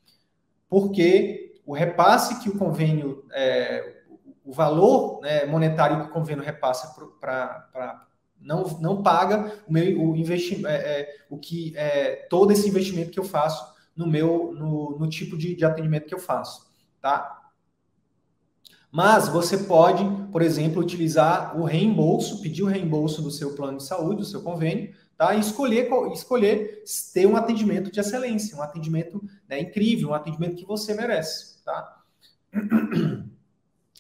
porque 0.69 1.61
o 1.67 1.73
repasse 1.73 2.41
que 2.41 2.49
o 2.49 2.57
convênio, 2.57 3.25
é, 3.33 4.00
o 4.45 4.53
valor 4.53 5.21
né, 5.21 5.45
monetário 5.47 6.01
que 6.01 6.11
o 6.11 6.13
convênio 6.13 6.43
repassa 6.43 6.95
para 7.21 8.07
não, 8.41 8.65
não 8.81 9.03
paga 9.03 9.53
o 9.69 9.73
meu 9.73 10.01
o 10.03 10.17
investimento, 10.17 10.67
é, 10.67 10.77
é, 10.77 11.17
o 11.29 11.39
que 11.39 11.77
é 11.77 12.27
todo 12.31 12.53
esse 12.53 12.69
investimento 12.69 13.11
que 13.11 13.21
eu 13.21 13.25
faço 13.25 13.75
no 13.95 14.07
meu 14.07 14.53
no, 14.55 14.99
no 14.99 15.09
tipo 15.09 15.37
de, 15.37 15.55
de 15.55 15.65
atendimento 15.65 16.07
que 16.07 16.15
eu 16.15 16.19
faço, 16.19 16.71
tá? 17.01 17.37
Mas 18.91 19.29
você 19.29 19.57
pode, 19.57 20.05
por 20.33 20.43
exemplo, 20.43 20.83
utilizar 20.83 21.57
o 21.57 21.65
reembolso, 21.65 22.43
pedir 22.43 22.65
o 22.65 22.67
reembolso 22.67 23.23
do 23.23 23.31
seu 23.31 23.55
plano 23.55 23.79
de 23.79 23.85
saúde, 23.85 24.17
do 24.17 24.25
seu 24.25 24.43
convênio, 24.43 24.93
tá? 25.17 25.35
E 25.35 25.41
escolher, 25.41 25.89
escolher 26.13 26.83
ter 27.15 27.27
um 27.27 27.37
atendimento 27.37 27.93
de 27.93 28.01
excelência, 28.01 28.57
um 28.57 28.63
atendimento 28.63 29.23
né, 29.49 29.61
incrível, 29.61 30.09
um 30.09 30.15
atendimento 30.15 30.57
que 30.57 30.67
você 30.67 30.93
merece, 30.95 31.63
tá? 31.63 32.03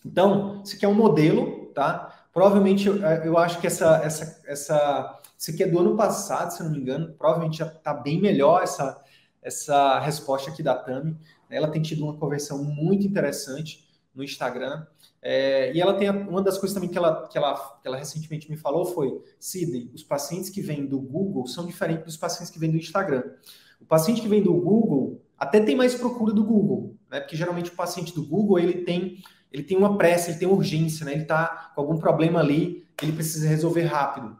Então, 0.04 0.62
esse 0.64 0.76
aqui 0.76 0.84
é 0.84 0.88
um 0.88 0.94
modelo, 0.94 1.66
tá? 1.74 2.26
Provavelmente 2.32 2.86
eu, 2.86 2.96
eu 2.96 3.38
acho 3.38 3.60
que 3.60 3.66
essa, 3.66 3.96
essa, 4.04 4.42
essa, 4.46 5.20
isso 5.36 5.50
aqui 5.50 5.62
é 5.62 5.66
do 5.66 5.78
ano 5.78 5.96
passado, 5.96 6.52
se 6.52 6.62
não 6.62 6.70
me 6.70 6.78
engano, 6.78 7.12
provavelmente 7.14 7.58
já 7.58 7.66
está 7.66 7.92
bem 7.92 8.20
melhor 8.20 8.62
essa, 8.62 9.02
essa 9.42 9.98
resposta 9.98 10.50
aqui 10.50 10.62
da 10.62 10.74
Tami. 10.74 11.16
Ela 11.48 11.68
tem 11.68 11.82
tido 11.82 12.04
uma 12.04 12.16
conversão 12.16 12.62
muito 12.62 13.06
interessante 13.06 13.88
no 14.14 14.22
Instagram. 14.22 14.86
É, 15.22 15.72
e 15.74 15.80
ela 15.80 15.94
tem 15.94 16.08
uma 16.08 16.40
das 16.40 16.56
coisas 16.56 16.72
também 16.72 16.88
que 16.88 16.96
ela, 16.96 17.28
que, 17.28 17.36
ela, 17.36 17.78
que 17.82 17.86
ela 17.86 17.96
recentemente 17.96 18.50
me 18.50 18.56
falou 18.56 18.86
foi: 18.86 19.22
Sidney, 19.38 19.90
os 19.94 20.02
pacientes 20.02 20.48
que 20.48 20.62
vêm 20.62 20.86
do 20.86 20.98
Google 20.98 21.46
são 21.46 21.66
diferentes 21.66 22.04
dos 22.04 22.16
pacientes 22.16 22.50
que 22.50 22.58
vêm 22.58 22.70
do 22.70 22.78
Instagram. 22.78 23.24
O 23.80 23.84
paciente 23.84 24.22
que 24.22 24.28
vem 24.28 24.42
do 24.42 24.54
Google 24.54 25.20
até 25.36 25.60
tem 25.60 25.74
mais 25.74 25.94
procura 25.94 26.32
do 26.32 26.44
Google, 26.44 26.96
né? 27.10 27.20
Porque 27.20 27.36
geralmente 27.36 27.70
o 27.70 27.74
paciente 27.74 28.14
do 28.14 28.24
Google 28.24 28.58
ele 28.58 28.84
tem 28.84 29.22
ele 29.52 29.62
tem 29.62 29.76
uma 29.76 29.96
pressa, 29.96 30.30
ele 30.30 30.38
tem 30.38 30.48
urgência, 30.48 31.04
né? 31.04 31.12
Ele 31.12 31.22
está 31.22 31.72
com 31.74 31.80
algum 31.80 31.98
problema 31.98 32.40
ali, 32.40 32.86
ele 33.02 33.12
precisa 33.12 33.48
resolver 33.48 33.82
rápido. 33.82 34.38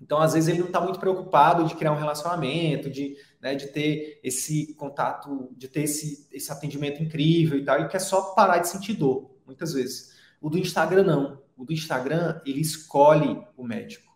Então, 0.00 0.18
às 0.18 0.34
vezes, 0.34 0.48
ele 0.48 0.58
não 0.58 0.66
está 0.66 0.80
muito 0.80 0.98
preocupado 0.98 1.64
de 1.64 1.74
criar 1.74 1.92
um 1.92 1.98
relacionamento, 1.98 2.90
de, 2.90 3.16
né, 3.40 3.54
de 3.54 3.68
ter 3.68 4.20
esse 4.22 4.74
contato, 4.74 5.48
de 5.56 5.68
ter 5.68 5.82
esse, 5.82 6.28
esse 6.30 6.52
atendimento 6.52 7.02
incrível 7.02 7.58
e 7.58 7.64
tal. 7.64 7.78
Ele 7.78 7.88
quer 7.88 8.00
só 8.00 8.34
parar 8.34 8.58
de 8.58 8.68
sentir 8.68 8.94
dor, 8.94 9.30
muitas 9.46 9.72
vezes. 9.72 10.14
O 10.40 10.50
do 10.50 10.58
Instagram, 10.58 11.04
não. 11.04 11.42
O 11.56 11.64
do 11.64 11.72
Instagram, 11.72 12.40
ele 12.44 12.60
escolhe 12.60 13.42
o 13.56 13.64
médico, 13.64 14.12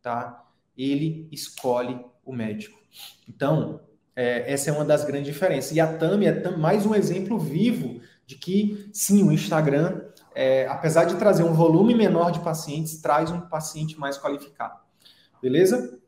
tá? 0.00 0.46
Ele 0.76 1.28
escolhe 1.32 2.04
o 2.24 2.32
médico. 2.32 2.78
Então, 3.28 3.80
é, 4.16 4.52
essa 4.52 4.70
é 4.70 4.72
uma 4.72 4.84
das 4.84 5.04
grandes 5.04 5.26
diferenças. 5.26 5.72
E 5.72 5.80
a 5.80 5.98
Tami 5.98 6.26
é 6.26 6.50
mais 6.56 6.86
um 6.86 6.94
exemplo 6.94 7.38
vivo 7.38 8.00
de 8.26 8.36
que, 8.36 8.88
sim, 8.92 9.22
o 9.22 9.32
Instagram, 9.32 10.02
é, 10.34 10.66
apesar 10.68 11.04
de 11.04 11.16
trazer 11.16 11.42
um 11.42 11.52
volume 11.52 11.94
menor 11.94 12.30
de 12.30 12.40
pacientes, 12.40 13.00
traz 13.00 13.30
um 13.30 13.40
paciente 13.40 13.98
mais 13.98 14.18
qualificado. 14.18 14.78
Beleza? 15.42 15.98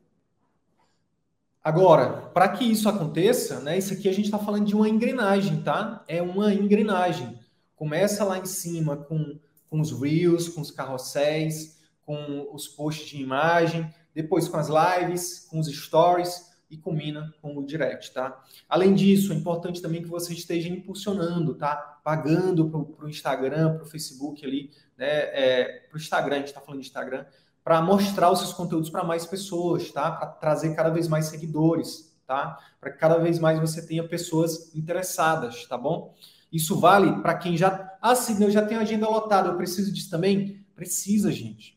Agora, 1.63 2.29
para 2.33 2.47
que 2.49 2.63
isso 2.63 2.87
aconteça, 2.87 3.59
né, 3.59 3.77
isso 3.77 3.93
aqui 3.93 4.07
a 4.07 4.13
gente 4.13 4.25
está 4.25 4.39
falando 4.39 4.65
de 4.65 4.73
uma 4.73 4.87
engrenagem, 4.87 5.61
tá? 5.61 6.03
É 6.07 6.21
uma 6.21 6.53
engrenagem. 6.53 7.37
Começa 7.75 8.23
lá 8.23 8.37
em 8.37 8.45
cima 8.45 8.95
com, 8.95 9.37
com 9.69 9.81
os 9.81 9.91
reels, 9.91 10.47
com 10.47 10.61
os 10.61 10.71
carrosséis, 10.71 11.77
com 12.05 12.47
os 12.53 12.69
posts 12.69 13.09
de 13.09 13.21
imagem, 13.21 13.93
depois 14.15 14.47
com 14.47 14.55
as 14.55 14.69
lives, 14.69 15.45
com 15.49 15.59
os 15.59 15.67
stories 15.67 16.47
e 16.69 16.77
culmina 16.77 17.33
com 17.41 17.57
o 17.57 17.65
direct, 17.65 18.13
tá? 18.13 18.43
Além 18.67 18.93
disso, 18.93 19.31
é 19.31 19.35
importante 19.35 19.81
também 19.81 20.01
que 20.01 20.07
você 20.07 20.33
esteja 20.33 20.67
impulsionando, 20.67 21.55
tá? 21.55 21.75
Pagando 22.03 22.69
para 22.69 23.05
o 23.05 23.09
Instagram, 23.09 23.75
para 23.75 23.83
o 23.83 23.89
Facebook 23.89 24.45
ali, 24.45 24.71
né? 24.97 25.07
É, 25.07 25.87
para 25.89 25.95
o 25.95 25.99
Instagram, 25.99 26.35
a 26.35 26.39
gente 26.39 26.47
está 26.47 26.61
falando 26.61 26.81
de 26.81 26.87
Instagram, 26.87 27.25
para 27.63 27.81
mostrar 27.81 28.31
os 28.31 28.39
seus 28.39 28.53
conteúdos 28.53 28.89
para 28.89 29.03
mais 29.03 29.25
pessoas, 29.25 29.91
tá? 29.91 30.11
Para 30.11 30.27
trazer 30.27 30.75
cada 30.75 30.89
vez 30.89 31.07
mais 31.07 31.25
seguidores, 31.25 32.17
tá? 32.25 32.57
Para 32.79 32.91
que 32.91 32.97
cada 32.97 33.17
vez 33.17 33.39
mais 33.39 33.59
você 33.59 33.85
tenha 33.85 34.07
pessoas 34.07 34.73
interessadas, 34.75 35.65
tá 35.65 35.77
bom? 35.77 36.15
Isso 36.51 36.79
vale 36.79 37.21
para 37.21 37.35
quem 37.35 37.57
já. 37.57 37.97
Ah, 38.01 38.15
sim, 38.15 38.41
eu 38.41 38.51
já 38.51 38.65
tenho 38.65 38.79
agenda 38.79 39.07
lotada, 39.09 39.49
eu 39.49 39.57
preciso 39.57 39.91
disso 39.91 40.09
também? 40.09 40.65
Precisa, 40.75 41.31
gente. 41.31 41.76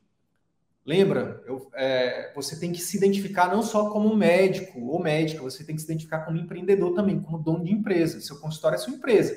Lembra, 0.84 1.42
eu, 1.46 1.70
é, 1.74 2.32
você 2.34 2.58
tem 2.58 2.72
que 2.72 2.80
se 2.80 2.96
identificar 2.96 3.48
não 3.48 3.62
só 3.62 3.90
como 3.90 4.16
médico 4.16 4.80
ou 4.86 5.00
médica, 5.00 5.42
você 5.42 5.62
tem 5.62 5.74
que 5.74 5.82
se 5.82 5.86
identificar 5.86 6.20
como 6.20 6.38
empreendedor 6.38 6.94
também, 6.94 7.20
como 7.20 7.38
dono 7.38 7.64
de 7.64 7.72
empresa. 7.72 8.20
Seu 8.20 8.38
consultório 8.40 8.76
é 8.76 8.78
sua 8.78 8.94
empresa. 8.94 9.36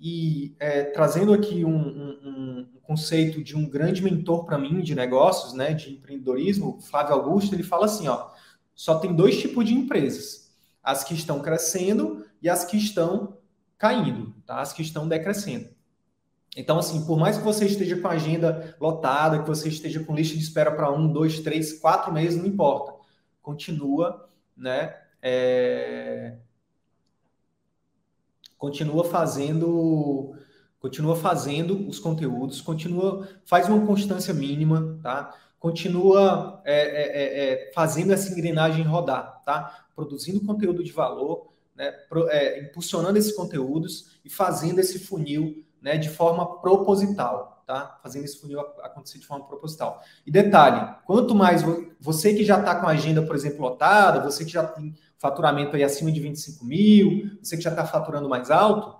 E 0.00 0.54
é, 0.58 0.84
trazendo 0.84 1.32
aqui 1.32 1.64
um, 1.64 1.76
um, 1.76 2.68
um, 2.74 2.80
conceito 2.82 3.42
de 3.42 3.56
um 3.56 3.68
grande 3.68 4.02
mentor 4.02 4.44
para 4.44 4.56
mim 4.56 4.80
de 4.80 4.94
negócios, 4.94 5.52
né, 5.52 5.74
de 5.74 5.92
empreendedorismo, 5.92 6.80
Flávio 6.80 7.14
Augusto, 7.14 7.54
ele 7.54 7.62
fala 7.62 7.84
assim, 7.84 8.08
ó, 8.08 8.30
só 8.74 8.98
tem 8.98 9.14
dois 9.14 9.38
tipos 9.40 9.64
de 9.64 9.74
empresas: 9.74 10.52
as 10.82 11.02
que 11.02 11.14
estão 11.14 11.40
crescendo 11.40 12.24
e 12.40 12.48
as 12.48 12.64
que 12.64 12.76
estão 12.76 13.36
caindo, 13.76 14.34
tá? 14.46 14.60
As 14.60 14.72
que 14.72 14.82
estão 14.82 15.08
decrescendo. 15.08 15.68
Então, 16.58 16.76
assim, 16.76 17.06
por 17.06 17.16
mais 17.16 17.38
que 17.38 17.44
você 17.44 17.66
esteja 17.66 18.00
com 18.00 18.08
a 18.08 18.14
agenda 18.14 18.76
lotada, 18.80 19.38
que 19.38 19.46
você 19.46 19.68
esteja 19.68 20.02
com 20.02 20.12
lista 20.12 20.36
de 20.36 20.42
espera 20.42 20.72
para 20.72 20.90
um, 20.90 21.06
dois, 21.06 21.38
três, 21.38 21.78
quatro 21.78 22.12
meses, 22.12 22.36
não 22.36 22.48
importa. 22.48 22.94
Continua, 23.40 24.28
né? 24.56 24.92
É, 25.22 26.36
continua 28.56 29.04
fazendo 29.04 30.34
continua 30.80 31.14
fazendo 31.14 31.88
os 31.88 32.00
conteúdos, 32.00 32.60
continua 32.60 33.28
faz 33.46 33.68
uma 33.68 33.86
constância 33.86 34.34
mínima, 34.34 34.98
tá? 35.00 35.32
Continua 35.60 36.60
é, 36.64 36.74
é, 36.74 37.22
é, 37.22 37.52
é 37.68 37.72
fazendo 37.72 38.12
essa 38.12 38.32
engrenagem 38.32 38.84
rodar, 38.84 39.44
tá? 39.44 39.86
Produzindo 39.94 40.44
conteúdo 40.44 40.82
de 40.82 40.90
valor, 40.90 41.52
né? 41.76 41.92
Pro, 42.08 42.28
é, 42.28 42.60
impulsionando 42.64 43.16
esses 43.16 43.32
conteúdos 43.32 44.18
e 44.24 44.28
fazendo 44.28 44.80
esse 44.80 44.98
funil, 44.98 45.64
né? 45.80 45.96
De 45.96 46.08
forma 46.08 46.60
proposital, 46.60 47.62
tá? 47.66 47.98
Fazendo 48.02 48.24
esse 48.24 48.40
funil 48.40 48.60
acontecer 48.60 49.18
de 49.18 49.26
forma 49.26 49.46
proposital. 49.46 50.02
E 50.26 50.30
detalhe, 50.30 50.94
quanto 51.04 51.34
mais 51.34 51.62
você 52.00 52.34
que 52.34 52.44
já 52.44 52.58
está 52.58 52.74
com 52.74 52.86
a 52.86 52.90
agenda, 52.90 53.22
por 53.22 53.36
exemplo, 53.36 53.60
lotada, 53.60 54.20
você 54.20 54.44
que 54.44 54.52
já 54.52 54.66
tem 54.66 54.94
faturamento 55.18 55.76
aí 55.76 55.82
acima 55.82 56.12
de 56.12 56.20
25 56.20 56.64
mil, 56.64 57.30
você 57.42 57.56
que 57.56 57.62
já 57.62 57.70
está 57.70 57.84
faturando 57.84 58.28
mais 58.28 58.50
alto, 58.50 58.96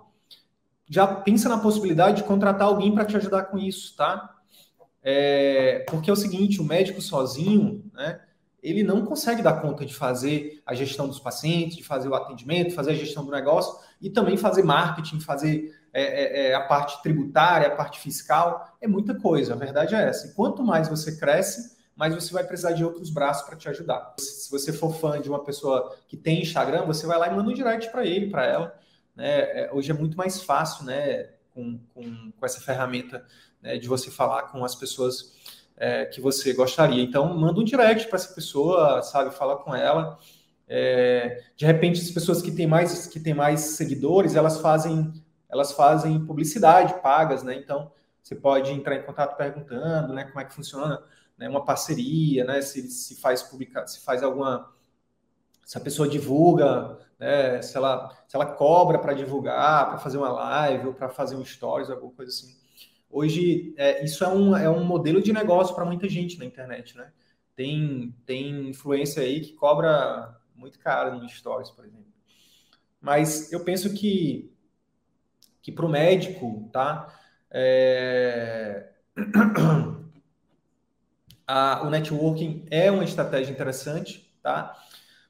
já 0.89 1.07
pensa 1.07 1.47
na 1.47 1.59
possibilidade 1.59 2.17
de 2.17 2.23
contratar 2.23 2.67
alguém 2.67 2.93
para 2.93 3.05
te 3.05 3.15
ajudar 3.15 3.43
com 3.43 3.57
isso, 3.57 3.95
tá? 3.95 4.35
É, 5.01 5.85
porque 5.87 6.09
é 6.09 6.13
o 6.13 6.15
seguinte, 6.15 6.59
o 6.59 6.63
médico 6.63 7.01
sozinho, 7.01 7.89
né, 7.93 8.19
ele 8.61 8.83
não 8.83 9.05
consegue 9.05 9.41
dar 9.41 9.61
conta 9.61 9.85
de 9.85 9.93
fazer 9.93 10.61
a 10.65 10.73
gestão 10.73 11.07
dos 11.07 11.19
pacientes, 11.19 11.77
de 11.77 11.83
fazer 11.83 12.09
o 12.09 12.15
atendimento, 12.15 12.73
fazer 12.73 12.91
a 12.91 12.95
gestão 12.95 13.25
do 13.25 13.31
negócio 13.31 13.79
e 14.01 14.09
também 14.09 14.37
fazer 14.37 14.63
marketing, 14.63 15.19
fazer 15.19 15.75
é, 15.93 16.03
é, 16.03 16.49
é 16.49 16.55
a 16.55 16.61
parte 16.61 17.01
tributária, 17.01 17.67
a 17.67 17.75
parte 17.75 17.99
fiscal, 17.99 18.77
é 18.79 18.87
muita 18.87 19.15
coisa, 19.15 19.53
a 19.53 19.57
verdade 19.57 19.95
é 19.95 20.01
essa. 20.07 20.27
E 20.27 20.33
quanto 20.33 20.63
mais 20.63 20.87
você 20.87 21.17
cresce, 21.17 21.77
mas 21.95 22.15
você 22.15 22.33
vai 22.33 22.45
precisar 22.45 22.71
de 22.71 22.83
outros 22.83 23.09
braços 23.09 23.45
para 23.45 23.57
te 23.57 23.67
ajudar. 23.67 24.15
Se 24.17 24.49
você 24.49 24.71
for 24.71 24.95
fã 24.95 25.19
de 25.19 25.29
uma 25.29 25.43
pessoa 25.43 25.97
que 26.07 26.15
tem 26.15 26.41
Instagram, 26.41 26.85
você 26.85 27.05
vai 27.05 27.17
lá 27.17 27.27
e 27.27 27.35
manda 27.35 27.49
um 27.49 27.53
direct 27.53 27.91
para 27.91 28.05
ele, 28.05 28.29
para 28.29 28.45
ela. 28.45 28.79
Né? 29.15 29.41
É, 29.63 29.69
hoje 29.73 29.91
é 29.91 29.93
muito 29.93 30.15
mais 30.15 30.41
fácil, 30.41 30.85
né, 30.85 31.29
com, 31.53 31.77
com, 31.93 32.31
com 32.31 32.45
essa 32.45 32.61
ferramenta 32.61 33.25
né, 33.61 33.77
de 33.77 33.87
você 33.87 34.09
falar 34.09 34.43
com 34.43 34.63
as 34.63 34.75
pessoas 34.75 35.33
é, 35.79 36.05
que 36.05 36.19
você 36.19 36.53
gostaria. 36.53 37.01
Então, 37.01 37.35
manda 37.35 37.59
um 37.59 37.63
direct 37.63 38.07
para 38.07 38.17
essa 38.17 38.33
pessoa, 38.33 39.01
sabe, 39.01 39.31
fala 39.31 39.55
com 39.55 39.73
ela. 39.73 40.19
É, 40.67 41.41
de 41.55 41.65
repente, 41.65 42.01
as 42.01 42.11
pessoas 42.11 42.41
que 42.41 42.51
têm 42.51 42.67
mais 42.67 43.07
que 43.07 43.19
têm 43.19 43.33
mais 43.33 43.61
seguidores, 43.61 44.35
elas 44.35 44.59
fazem 44.59 45.11
elas 45.49 45.71
fazem 45.71 46.23
publicidade 46.23 47.01
pagas, 47.01 47.41
né? 47.41 47.55
Então, 47.55 47.91
você 48.21 48.35
pode 48.35 48.71
entrar 48.71 48.95
em 48.95 49.01
contato 49.01 49.35
perguntando, 49.35 50.13
né, 50.13 50.25
como 50.25 50.39
é 50.39 50.45
que 50.45 50.53
funciona 50.53 51.01
né, 51.35 51.49
uma 51.49 51.65
parceria, 51.65 52.43
né, 52.43 52.61
se, 52.61 52.83
se 52.91 53.19
faz 53.19 53.41
publicar, 53.41 53.87
se 53.87 54.01
faz 54.01 54.21
alguma, 54.21 54.71
se 55.65 55.75
a 55.75 55.81
pessoa 55.81 56.07
divulga, 56.07 56.99
né, 57.17 57.61
se 57.63 57.75
ela, 57.75 58.15
se 58.27 58.35
ela 58.35 58.45
cobra 58.45 58.99
para 58.99 59.13
divulgar, 59.13 59.87
para 59.89 59.97
fazer 59.97 60.19
uma 60.19 60.29
live 60.29 60.87
ou 60.87 60.93
para 60.93 61.09
fazer 61.09 61.35
um 61.35 61.43
stories, 61.43 61.89
alguma 61.89 62.11
coisa 62.11 62.29
assim. 62.31 62.58
Hoje, 63.09 63.73
é, 63.75 64.03
isso 64.03 64.23
é 64.23 64.27
um, 64.27 64.55
é 64.55 64.69
um 64.69 64.83
modelo 64.83 65.21
de 65.21 65.33
negócio 65.33 65.73
para 65.73 65.85
muita 65.85 66.07
gente 66.07 66.37
na 66.37 66.45
internet, 66.45 66.95
né? 66.95 67.11
Tem, 67.55 68.15
tem 68.25 68.69
influência 68.69 69.23
aí 69.23 69.41
que 69.41 69.53
cobra 69.53 70.39
muito 70.55 70.77
caro 70.79 71.17
no 71.17 71.27
stories, 71.27 71.71
por 71.71 71.85
exemplo. 71.85 72.05
Mas 73.01 73.51
eu 73.51 73.63
penso 73.63 73.93
que, 73.93 74.53
que 75.61 75.71
para 75.71 75.85
o 75.85 75.89
médico, 75.89 76.69
tá? 76.71 77.13
É... 77.49 78.91
a, 81.47 81.81
o 81.83 81.89
networking 81.89 82.65
é 82.69 82.91
uma 82.91 83.03
estratégia 83.03 83.51
interessante, 83.51 84.31
tá? 84.43 84.77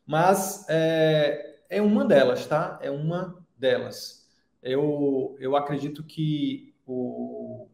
Mas 0.05 0.65
é, 0.67 1.59
é 1.69 1.81
uma 1.81 2.03
delas, 2.03 2.45
tá? 2.45 2.77
É 2.81 2.91
uma 2.91 3.41
delas. 3.57 4.27
Eu, 4.61 5.37
eu 5.39 5.55
acredito 5.55 6.03
que 6.03 6.68
o, 6.89 7.67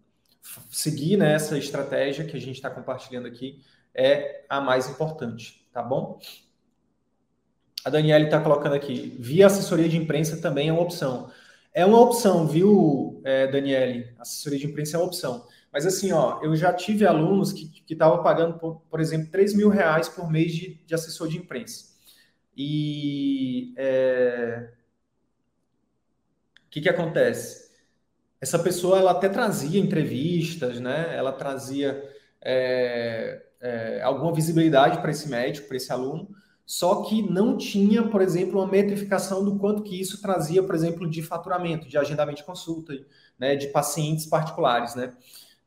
seguir 0.69 1.17
nessa 1.17 1.57
estratégia 1.57 2.25
que 2.25 2.35
a 2.35 2.39
gente 2.39 2.55
está 2.55 2.69
compartilhando 2.69 3.27
aqui 3.27 3.61
é 3.93 4.45
a 4.49 4.59
mais 4.59 4.89
importante, 4.89 5.67
tá 5.71 5.81
bom? 5.81 6.19
A 7.83 7.89
Daniela 7.89 8.25
está 8.25 8.41
colocando 8.41 8.75
aqui, 8.75 9.15
via 9.19 9.47
assessoria 9.47 9.87
de 9.87 9.97
imprensa 9.97 10.41
também 10.41 10.69
é 10.69 10.73
uma 10.73 10.81
opção. 10.81 11.31
É 11.73 11.85
uma 11.85 11.99
opção, 11.99 12.47
viu, 12.47 13.21
é, 13.23 13.47
Daniele? 13.47 14.13
Assessoria 14.17 14.59
de 14.59 14.65
imprensa 14.65 14.97
é 14.97 14.99
uma 14.99 15.07
opção. 15.07 15.47
Mas 15.71 15.85
assim, 15.85 16.11
ó, 16.11 16.41
eu 16.41 16.55
já 16.55 16.73
tive 16.73 17.05
alunos 17.05 17.51
que 17.51 17.83
estavam 17.89 18.23
pagando, 18.23 18.57
por, 18.57 18.81
por, 18.89 18.99
exemplo, 18.99 19.29
3 19.29 19.53
mil 19.53 19.69
reais 19.69 20.07
por 20.07 20.31
mês 20.31 20.53
de, 20.53 20.75
de 20.85 20.95
assessor 20.95 21.27
de 21.27 21.37
imprensa. 21.37 21.93
E 22.55 23.73
é... 23.77 24.71
o 26.65 26.69
que, 26.69 26.81
que 26.81 26.89
acontece? 26.89 27.64
Essa 28.45 28.59
pessoa 28.59 28.99
ela 28.99 29.09
até 29.09 29.27
trazia 29.27 29.79
entrevistas, 29.81 30.79
né? 30.79 31.15
Ela 31.17 31.31
trazia 31.31 32.07
é, 32.39 33.41
é, 33.59 34.01
alguma 34.03 34.31
visibilidade 34.31 34.99
para 34.99 35.09
esse 35.09 35.27
médico, 35.27 35.67
para 35.67 35.77
esse 35.77 35.91
aluno, 35.91 36.29
só 36.63 37.01
que 37.01 37.23
não 37.23 37.57
tinha, 37.57 38.03
por 38.03 38.21
exemplo, 38.21 38.59
uma 38.59 38.71
metrificação 38.71 39.43
do 39.43 39.57
quanto 39.57 39.81
que 39.81 39.99
isso 39.99 40.21
trazia, 40.21 40.61
por 40.61 40.75
exemplo, 40.75 41.09
de 41.09 41.23
faturamento, 41.23 41.89
de 41.89 41.97
agendamento 41.97 42.37
de 42.37 42.43
consulta, 42.43 42.93
né, 43.39 43.55
de 43.55 43.69
pacientes 43.69 44.27
particulares, 44.27 44.93
né? 44.93 45.11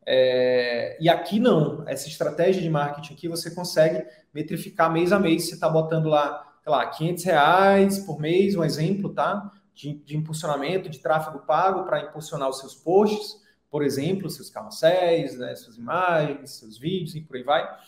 É, 0.06 0.96
e 1.00 1.08
aqui 1.08 1.40
não, 1.40 1.82
essa 1.88 2.06
estratégia 2.06 2.62
de 2.62 2.70
marketing 2.70 3.12
aqui 3.12 3.26
você 3.26 3.50
consegue 3.50 4.06
metrificar 4.32 4.92
mês 4.92 5.10
a 5.10 5.18
mês, 5.18 5.48
você 5.48 5.54
está 5.54 5.68
botando 5.68 6.06
lá, 6.06 6.46
sei 6.62 6.70
lá, 6.70 6.86
500 6.86 7.24
reais 7.24 7.98
por 7.98 8.20
mês, 8.20 8.54
um 8.54 8.62
exemplo, 8.62 9.12
tá? 9.12 9.50
De, 9.78 9.94
de 9.94 10.16
impulsionamento, 10.16 10.88
de 10.88 10.98
tráfego 10.98 11.38
pago 11.46 11.84
para 11.84 12.00
impulsionar 12.00 12.48
os 12.48 12.58
seus 12.58 12.74
posts, 12.74 13.40
por 13.70 13.84
exemplo, 13.84 14.28
seus 14.28 14.50
carrosséis, 14.50 15.38
né, 15.38 15.54
suas 15.54 15.76
imagens, 15.76 16.50
seus 16.50 16.76
vídeos 16.76 17.14
e 17.14 17.20
por 17.20 17.36
aí 17.36 17.44
vai. 17.44 17.78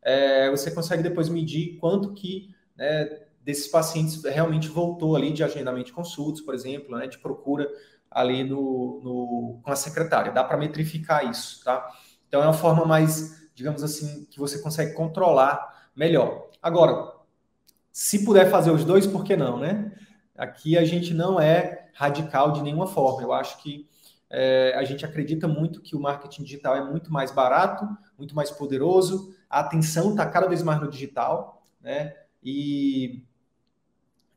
É, 0.00 0.48
você 0.48 0.70
consegue 0.70 1.02
depois 1.02 1.28
medir 1.28 1.76
quanto 1.78 2.12
que 2.12 2.54
né, 2.76 3.22
desses 3.42 3.66
pacientes 3.66 4.22
realmente 4.22 4.68
voltou 4.68 5.16
ali 5.16 5.32
de 5.32 5.42
agendamento 5.42 5.86
de 5.86 5.92
consultas, 5.92 6.40
por 6.40 6.54
exemplo, 6.54 6.96
né, 6.96 7.08
de 7.08 7.18
procura 7.18 7.68
ali 8.08 8.44
no, 8.44 9.00
no 9.02 9.60
com 9.60 9.72
a 9.72 9.76
secretária. 9.76 10.30
Dá 10.30 10.44
para 10.44 10.56
metrificar 10.56 11.28
isso, 11.28 11.64
tá? 11.64 11.84
Então 12.28 12.40
é 12.40 12.44
uma 12.44 12.52
forma 12.52 12.84
mais, 12.84 13.50
digamos 13.56 13.82
assim, 13.82 14.24
que 14.30 14.38
você 14.38 14.60
consegue 14.60 14.94
controlar 14.94 15.90
melhor. 15.96 16.48
Agora, 16.62 17.12
se 17.90 18.24
puder 18.24 18.48
fazer 18.48 18.70
os 18.70 18.84
dois, 18.84 19.04
por 19.04 19.24
que 19.24 19.36
não, 19.36 19.58
né? 19.58 19.92
Aqui 20.40 20.78
a 20.78 20.86
gente 20.86 21.12
não 21.12 21.38
é 21.38 21.90
radical 21.92 22.50
de 22.52 22.62
nenhuma 22.62 22.86
forma. 22.86 23.20
Eu 23.20 23.30
acho 23.30 23.62
que 23.62 23.86
é, 24.30 24.72
a 24.74 24.82
gente 24.84 25.04
acredita 25.04 25.46
muito 25.46 25.82
que 25.82 25.94
o 25.94 26.00
marketing 26.00 26.44
digital 26.44 26.74
é 26.74 26.82
muito 26.82 27.12
mais 27.12 27.30
barato, 27.30 27.86
muito 28.16 28.34
mais 28.34 28.50
poderoso. 28.50 29.34
A 29.50 29.60
atenção 29.60 30.12
está 30.12 30.24
cada 30.24 30.48
vez 30.48 30.62
mais 30.62 30.80
no 30.80 30.88
digital, 30.88 31.62
né? 31.78 32.16
E 32.42 33.22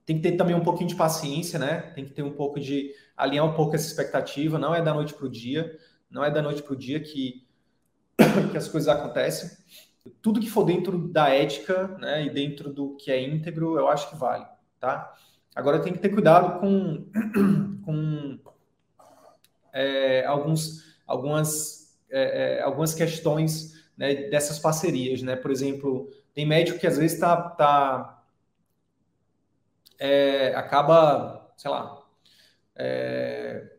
tem 0.05 0.17
que 0.17 0.23
ter 0.23 0.35
também 0.35 0.53
um 0.53 0.63
pouquinho 0.63 0.89
de 0.89 0.95
paciência, 0.95 1.57
né? 1.57 1.93
Tem 1.95 2.03
que 2.03 2.11
ter 2.11 2.21
um 2.21 2.33
pouco 2.33 2.59
de 2.59 2.93
alinhar 3.15 3.45
um 3.45 3.53
pouco 3.53 3.73
essa 3.73 3.87
expectativa. 3.87 4.59
Não 4.59 4.75
é 4.75 4.81
da 4.81 4.93
noite 4.93 5.13
para 5.13 5.25
o 5.25 5.29
dia, 5.29 5.79
não 6.11 6.21
é 6.21 6.29
da 6.29 6.41
noite 6.41 6.61
para 6.61 6.73
o 6.73 6.77
dia 6.77 6.99
que, 6.99 7.47
que 8.51 8.57
as 8.57 8.67
coisas 8.67 8.89
acontecem. 8.89 9.49
Tudo 10.21 10.41
que 10.41 10.49
for 10.49 10.65
dentro 10.65 11.07
da 11.07 11.29
ética, 11.29 11.87
né, 11.97 12.25
e 12.25 12.29
dentro 12.29 12.73
do 12.73 12.97
que 12.97 13.09
é 13.09 13.21
íntegro, 13.21 13.79
eu 13.79 13.87
acho 13.87 14.09
que 14.09 14.17
vale, 14.17 14.45
tá? 14.81 15.15
Agora 15.55 15.81
tem 15.81 15.93
que 15.93 15.99
ter 15.99 16.09
cuidado 16.09 16.59
com, 16.59 17.05
com 17.85 18.39
é, 19.71 20.25
alguns, 20.25 20.83
algumas, 21.05 21.97
é, 22.09 22.57
é, 22.57 22.61
algumas 22.61 22.93
questões 22.93 23.73
né, 23.97 24.29
dessas 24.29 24.59
parcerias, 24.59 25.21
né? 25.21 25.35
Por 25.35 25.51
exemplo, 25.51 26.09
tem 26.33 26.45
médico 26.45 26.79
que 26.79 26.87
às 26.87 26.97
vezes 26.97 27.13
está 27.13 27.35
tá, 27.35 28.23
é, 29.99 30.53
acaba, 30.55 31.53
sei 31.55 31.69
lá, 31.69 32.01
é, 32.75 33.73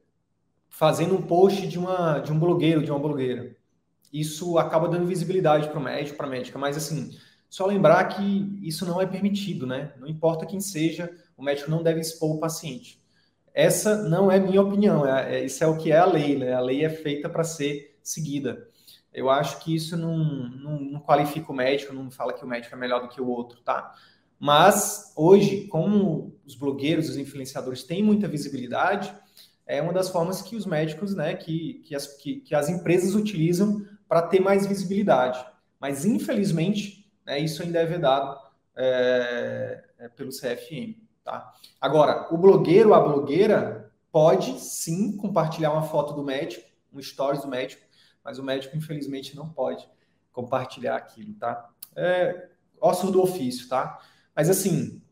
fazendo 0.69 1.17
um 1.17 1.23
post 1.23 1.67
de, 1.67 1.79
uma, 1.79 2.21
de 2.21 2.33
um 2.33 2.39
blogueiro, 2.39 2.83
de 2.83 2.91
uma 2.91 3.01
blogueira. 3.01 3.57
Isso 4.13 4.59
acaba 4.59 4.89
dando 4.89 5.07
visibilidade 5.07 5.69
para 5.69 5.79
o 5.79 5.83
médico, 5.83 6.17
para 6.17 6.27
a 6.27 6.31
médica, 6.31 6.59
mas 6.59 6.77
assim, 6.77 7.17
só 7.51 7.67
lembrar 7.67 8.05
que 8.09 8.59
isso 8.63 8.87
não 8.87 9.01
é 9.01 9.07
permitido, 9.07 9.67
né? 9.67 9.93
Não 9.99 10.07
importa 10.07 10.47
quem 10.47 10.61
seja, 10.61 11.11
o 11.37 11.43
médico 11.43 11.71
não 11.71 11.83
deve 11.83 12.01
expor 12.01 12.37
o 12.37 12.41
paciente. 12.41 13.03
Essa 13.53 14.03
não 14.09 14.31
é 14.31 14.41
minha 14.41 14.61
opinião, 14.61 15.07
é, 15.07 15.37
é, 15.37 15.45
isso 15.45 15.63
é 15.63 15.67
o 15.67 15.77
que 15.77 15.93
é 15.93 15.99
a 15.99 16.05
lei, 16.05 16.37
né? 16.37 16.53
A 16.53 16.61
lei 16.61 16.85
é 16.85 16.91
feita 16.91 17.29
para 17.29 17.45
ser 17.45 17.97
seguida. 18.03 18.69
Eu 19.13 19.31
acho 19.31 19.61
que 19.61 19.75
isso 19.75 19.97
não, 19.97 20.17
não, 20.19 20.81
não, 20.81 21.01
qualifica 21.01 21.53
o 21.53 21.55
médico, 21.55 21.93
não 21.95 22.11
fala 22.11 22.33
que 22.33 22.45
o 22.45 22.49
médico 22.49 22.75
é 22.75 22.79
melhor 22.79 23.01
do 23.01 23.09
que 23.09 23.21
o 23.21 23.29
outro, 23.29 23.61
tá? 23.61 23.95
Mas 24.41 25.13
hoje, 25.17 25.69
como 25.69 26.37
os 26.45 26.57
blogueiros, 26.57 27.09
os 27.09 27.17
influenciadores 27.17 27.85
têm 27.85 28.03
muita 28.03 28.27
visibilidade, 28.27 29.15
é 29.67 29.81
uma 29.81 29.93
das 29.93 30.11
formas 30.11 30.43
que 30.43 30.57
os 30.57 30.67
médicos, 30.67 31.15
né, 31.15 31.35
que, 31.35 31.75
que, 31.85 31.95
as, 31.95 32.09
que, 32.09 32.41
que 32.41 32.55
as 32.55 32.69
empresas 32.69 33.15
utilizam 33.15 33.87
para 34.09 34.23
ter 34.23 34.41
mais 34.41 34.67
visibilidade. 34.67 35.45
Mas, 35.81 36.05
infelizmente, 36.05 37.11
né, 37.25 37.39
isso 37.39 37.63
ainda 37.63 37.79
é 37.79 37.87
vedado 37.87 38.39
é, 38.77 39.85
é 39.99 40.09
pelo 40.09 40.31
CFM. 40.31 41.04
Tá? 41.25 41.53
Agora, 41.81 42.29
o 42.33 42.37
blogueiro, 42.37 42.93
a 42.93 43.01
blogueira, 43.01 43.91
pode 44.13 44.61
sim 44.61 45.17
compartilhar 45.17 45.73
uma 45.73 45.83
foto 45.83 46.13
do 46.13 46.23
médico, 46.23 46.69
um 46.93 47.03
stories 47.03 47.43
do 47.43 47.49
médico, 47.49 47.83
mas 48.23 48.39
o 48.39 48.45
médico, 48.45 48.77
infelizmente, 48.77 49.35
não 49.35 49.49
pode 49.49 49.89
compartilhar 50.31 50.97
aquilo, 50.97 51.35
tá? 51.35 51.71
É 51.97 52.49
ossos 52.81 53.11
do 53.11 53.23
ofício, 53.23 53.69
tá? 53.69 53.99
Mas 54.37 54.51
assim, 54.51 55.03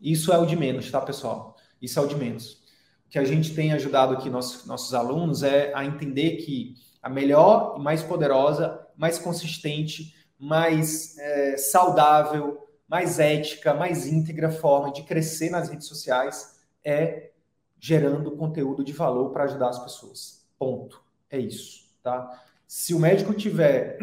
isso 0.00 0.32
é 0.32 0.38
o 0.38 0.46
de 0.46 0.56
menos, 0.56 0.90
tá, 0.90 1.00
pessoal? 1.00 1.56
Isso 1.82 1.98
é 1.98 2.02
o 2.02 2.06
de 2.06 2.16
menos. 2.16 2.62
O 3.06 3.10
que 3.10 3.18
a 3.18 3.24
gente 3.24 3.54
tem 3.54 3.72
ajudado 3.72 4.14
aqui 4.14 4.30
nossos, 4.30 4.64
nossos 4.64 4.94
alunos 4.94 5.42
é 5.42 5.72
a 5.74 5.84
entender 5.84 6.36
que 6.36 6.74
a 7.02 7.08
melhor 7.08 7.76
e 7.78 7.82
mais 7.82 8.02
poderosa, 8.02 8.86
mais 8.96 9.18
consistente, 9.18 10.14
mais 10.38 11.18
é, 11.18 11.56
saudável, 11.58 12.69
mais 12.90 13.20
ética, 13.20 13.72
mais 13.72 14.08
íntegra 14.08 14.50
forma 14.50 14.92
de 14.92 15.04
crescer 15.04 15.48
nas 15.48 15.68
redes 15.68 15.86
sociais 15.86 16.58
é 16.84 17.30
gerando 17.78 18.32
conteúdo 18.32 18.82
de 18.82 18.92
valor 18.92 19.30
para 19.30 19.44
ajudar 19.44 19.68
as 19.68 19.78
pessoas. 19.78 20.44
Ponto. 20.58 21.00
É 21.30 21.38
isso, 21.38 21.88
tá? 22.02 22.42
Se 22.66 22.92
o 22.92 22.98
médico 22.98 23.32
tiver, 23.32 23.96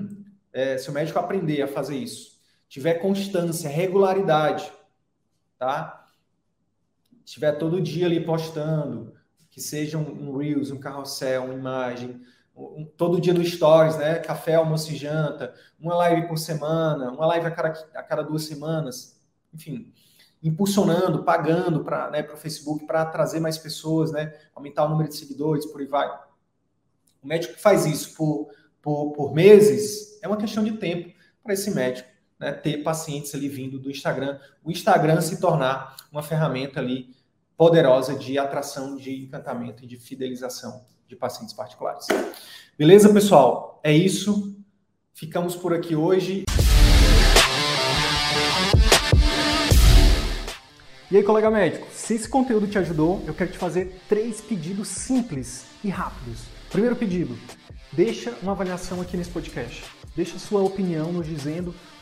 é, 0.54 0.78
se 0.78 0.88
o 0.88 0.92
médico 0.92 1.18
aprender 1.18 1.60
a 1.60 1.68
fazer 1.68 1.98
isso, 1.98 2.40
tiver 2.66 2.94
constância, 2.94 3.68
regularidade, 3.68 4.72
tá? 5.58 6.06
Tiver 7.26 7.52
todo 7.52 7.78
dia 7.78 8.06
ali 8.06 8.24
postando, 8.24 9.12
que 9.50 9.60
seja 9.60 9.98
um, 9.98 10.30
um 10.30 10.36
Reels, 10.38 10.70
um 10.70 10.80
carrossel, 10.80 11.44
uma 11.44 11.54
imagem, 11.54 12.22
um, 12.56 12.84
todo 12.96 13.20
dia 13.20 13.32
no 13.32 13.44
Stories, 13.44 13.96
né? 13.96 14.18
Café, 14.18 14.54
almoço 14.54 14.92
e 14.92 14.96
janta, 14.96 15.54
uma 15.78 15.94
live 15.96 16.28
por 16.28 16.38
semana, 16.38 17.10
uma 17.10 17.26
live 17.26 17.46
a 17.46 17.50
cada, 17.50 17.68
a 17.94 18.02
cada 18.02 18.22
duas 18.22 18.44
semanas, 18.44 19.20
enfim, 19.52 19.92
impulsionando, 20.42 21.24
pagando 21.24 21.84
para 21.84 22.10
né, 22.10 22.22
o 22.32 22.36
Facebook 22.36 22.86
para 22.86 23.04
trazer 23.06 23.40
mais 23.40 23.58
pessoas, 23.58 24.12
né? 24.12 24.34
Aumentar 24.54 24.84
o 24.84 24.88
número 24.88 25.08
de 25.08 25.16
seguidores, 25.16 25.66
por 25.66 25.80
aí 25.80 25.86
vai. 25.86 26.08
O 27.22 27.26
médico 27.26 27.54
que 27.54 27.60
faz 27.60 27.86
isso 27.86 28.14
por, 28.16 28.48
por, 28.80 29.12
por 29.12 29.34
meses 29.34 30.18
é 30.22 30.28
uma 30.28 30.36
questão 30.36 30.64
de 30.64 30.72
tempo 30.72 31.12
para 31.42 31.54
esse 31.54 31.70
médico 31.70 32.08
né, 32.40 32.52
ter 32.52 32.78
pacientes 32.78 33.34
ali 33.34 33.48
vindo 33.48 33.78
do 33.78 33.90
Instagram, 33.90 34.40
o 34.64 34.70
Instagram 34.70 35.20
se 35.20 35.38
tornar 35.38 35.94
uma 36.10 36.22
ferramenta 36.22 36.80
ali 36.80 37.14
poderosa 37.56 38.14
de 38.14 38.38
atração, 38.38 38.96
de 38.96 39.24
encantamento 39.24 39.84
e 39.84 39.86
de 39.86 39.98
fidelização 39.98 40.82
de 41.10 41.16
pacientes 41.16 41.52
particulares. 41.52 42.06
Beleza, 42.78 43.12
pessoal? 43.12 43.80
É 43.82 43.92
isso. 43.92 44.56
Ficamos 45.12 45.56
por 45.56 45.74
aqui 45.74 45.96
hoje. 45.96 46.44
E 51.10 51.16
aí, 51.16 51.22
colega 51.24 51.50
médico, 51.50 51.88
se 51.92 52.14
esse 52.14 52.28
conteúdo 52.28 52.68
te 52.68 52.78
ajudou, 52.78 53.20
eu 53.26 53.34
quero 53.34 53.50
te 53.50 53.58
fazer 53.58 54.00
três 54.08 54.40
pedidos 54.40 54.86
simples 54.86 55.66
e 55.82 55.88
rápidos. 55.88 56.42
Primeiro 56.70 56.94
pedido, 56.94 57.36
deixa 57.90 58.32
uma 58.40 58.52
avaliação 58.52 59.00
aqui 59.00 59.16
nesse 59.16 59.30
podcast. 59.30 59.82
Deixa 60.14 60.38
sua 60.38 60.62
opinião 60.62 61.12
nos 61.12 61.26
dizendo 61.26 61.74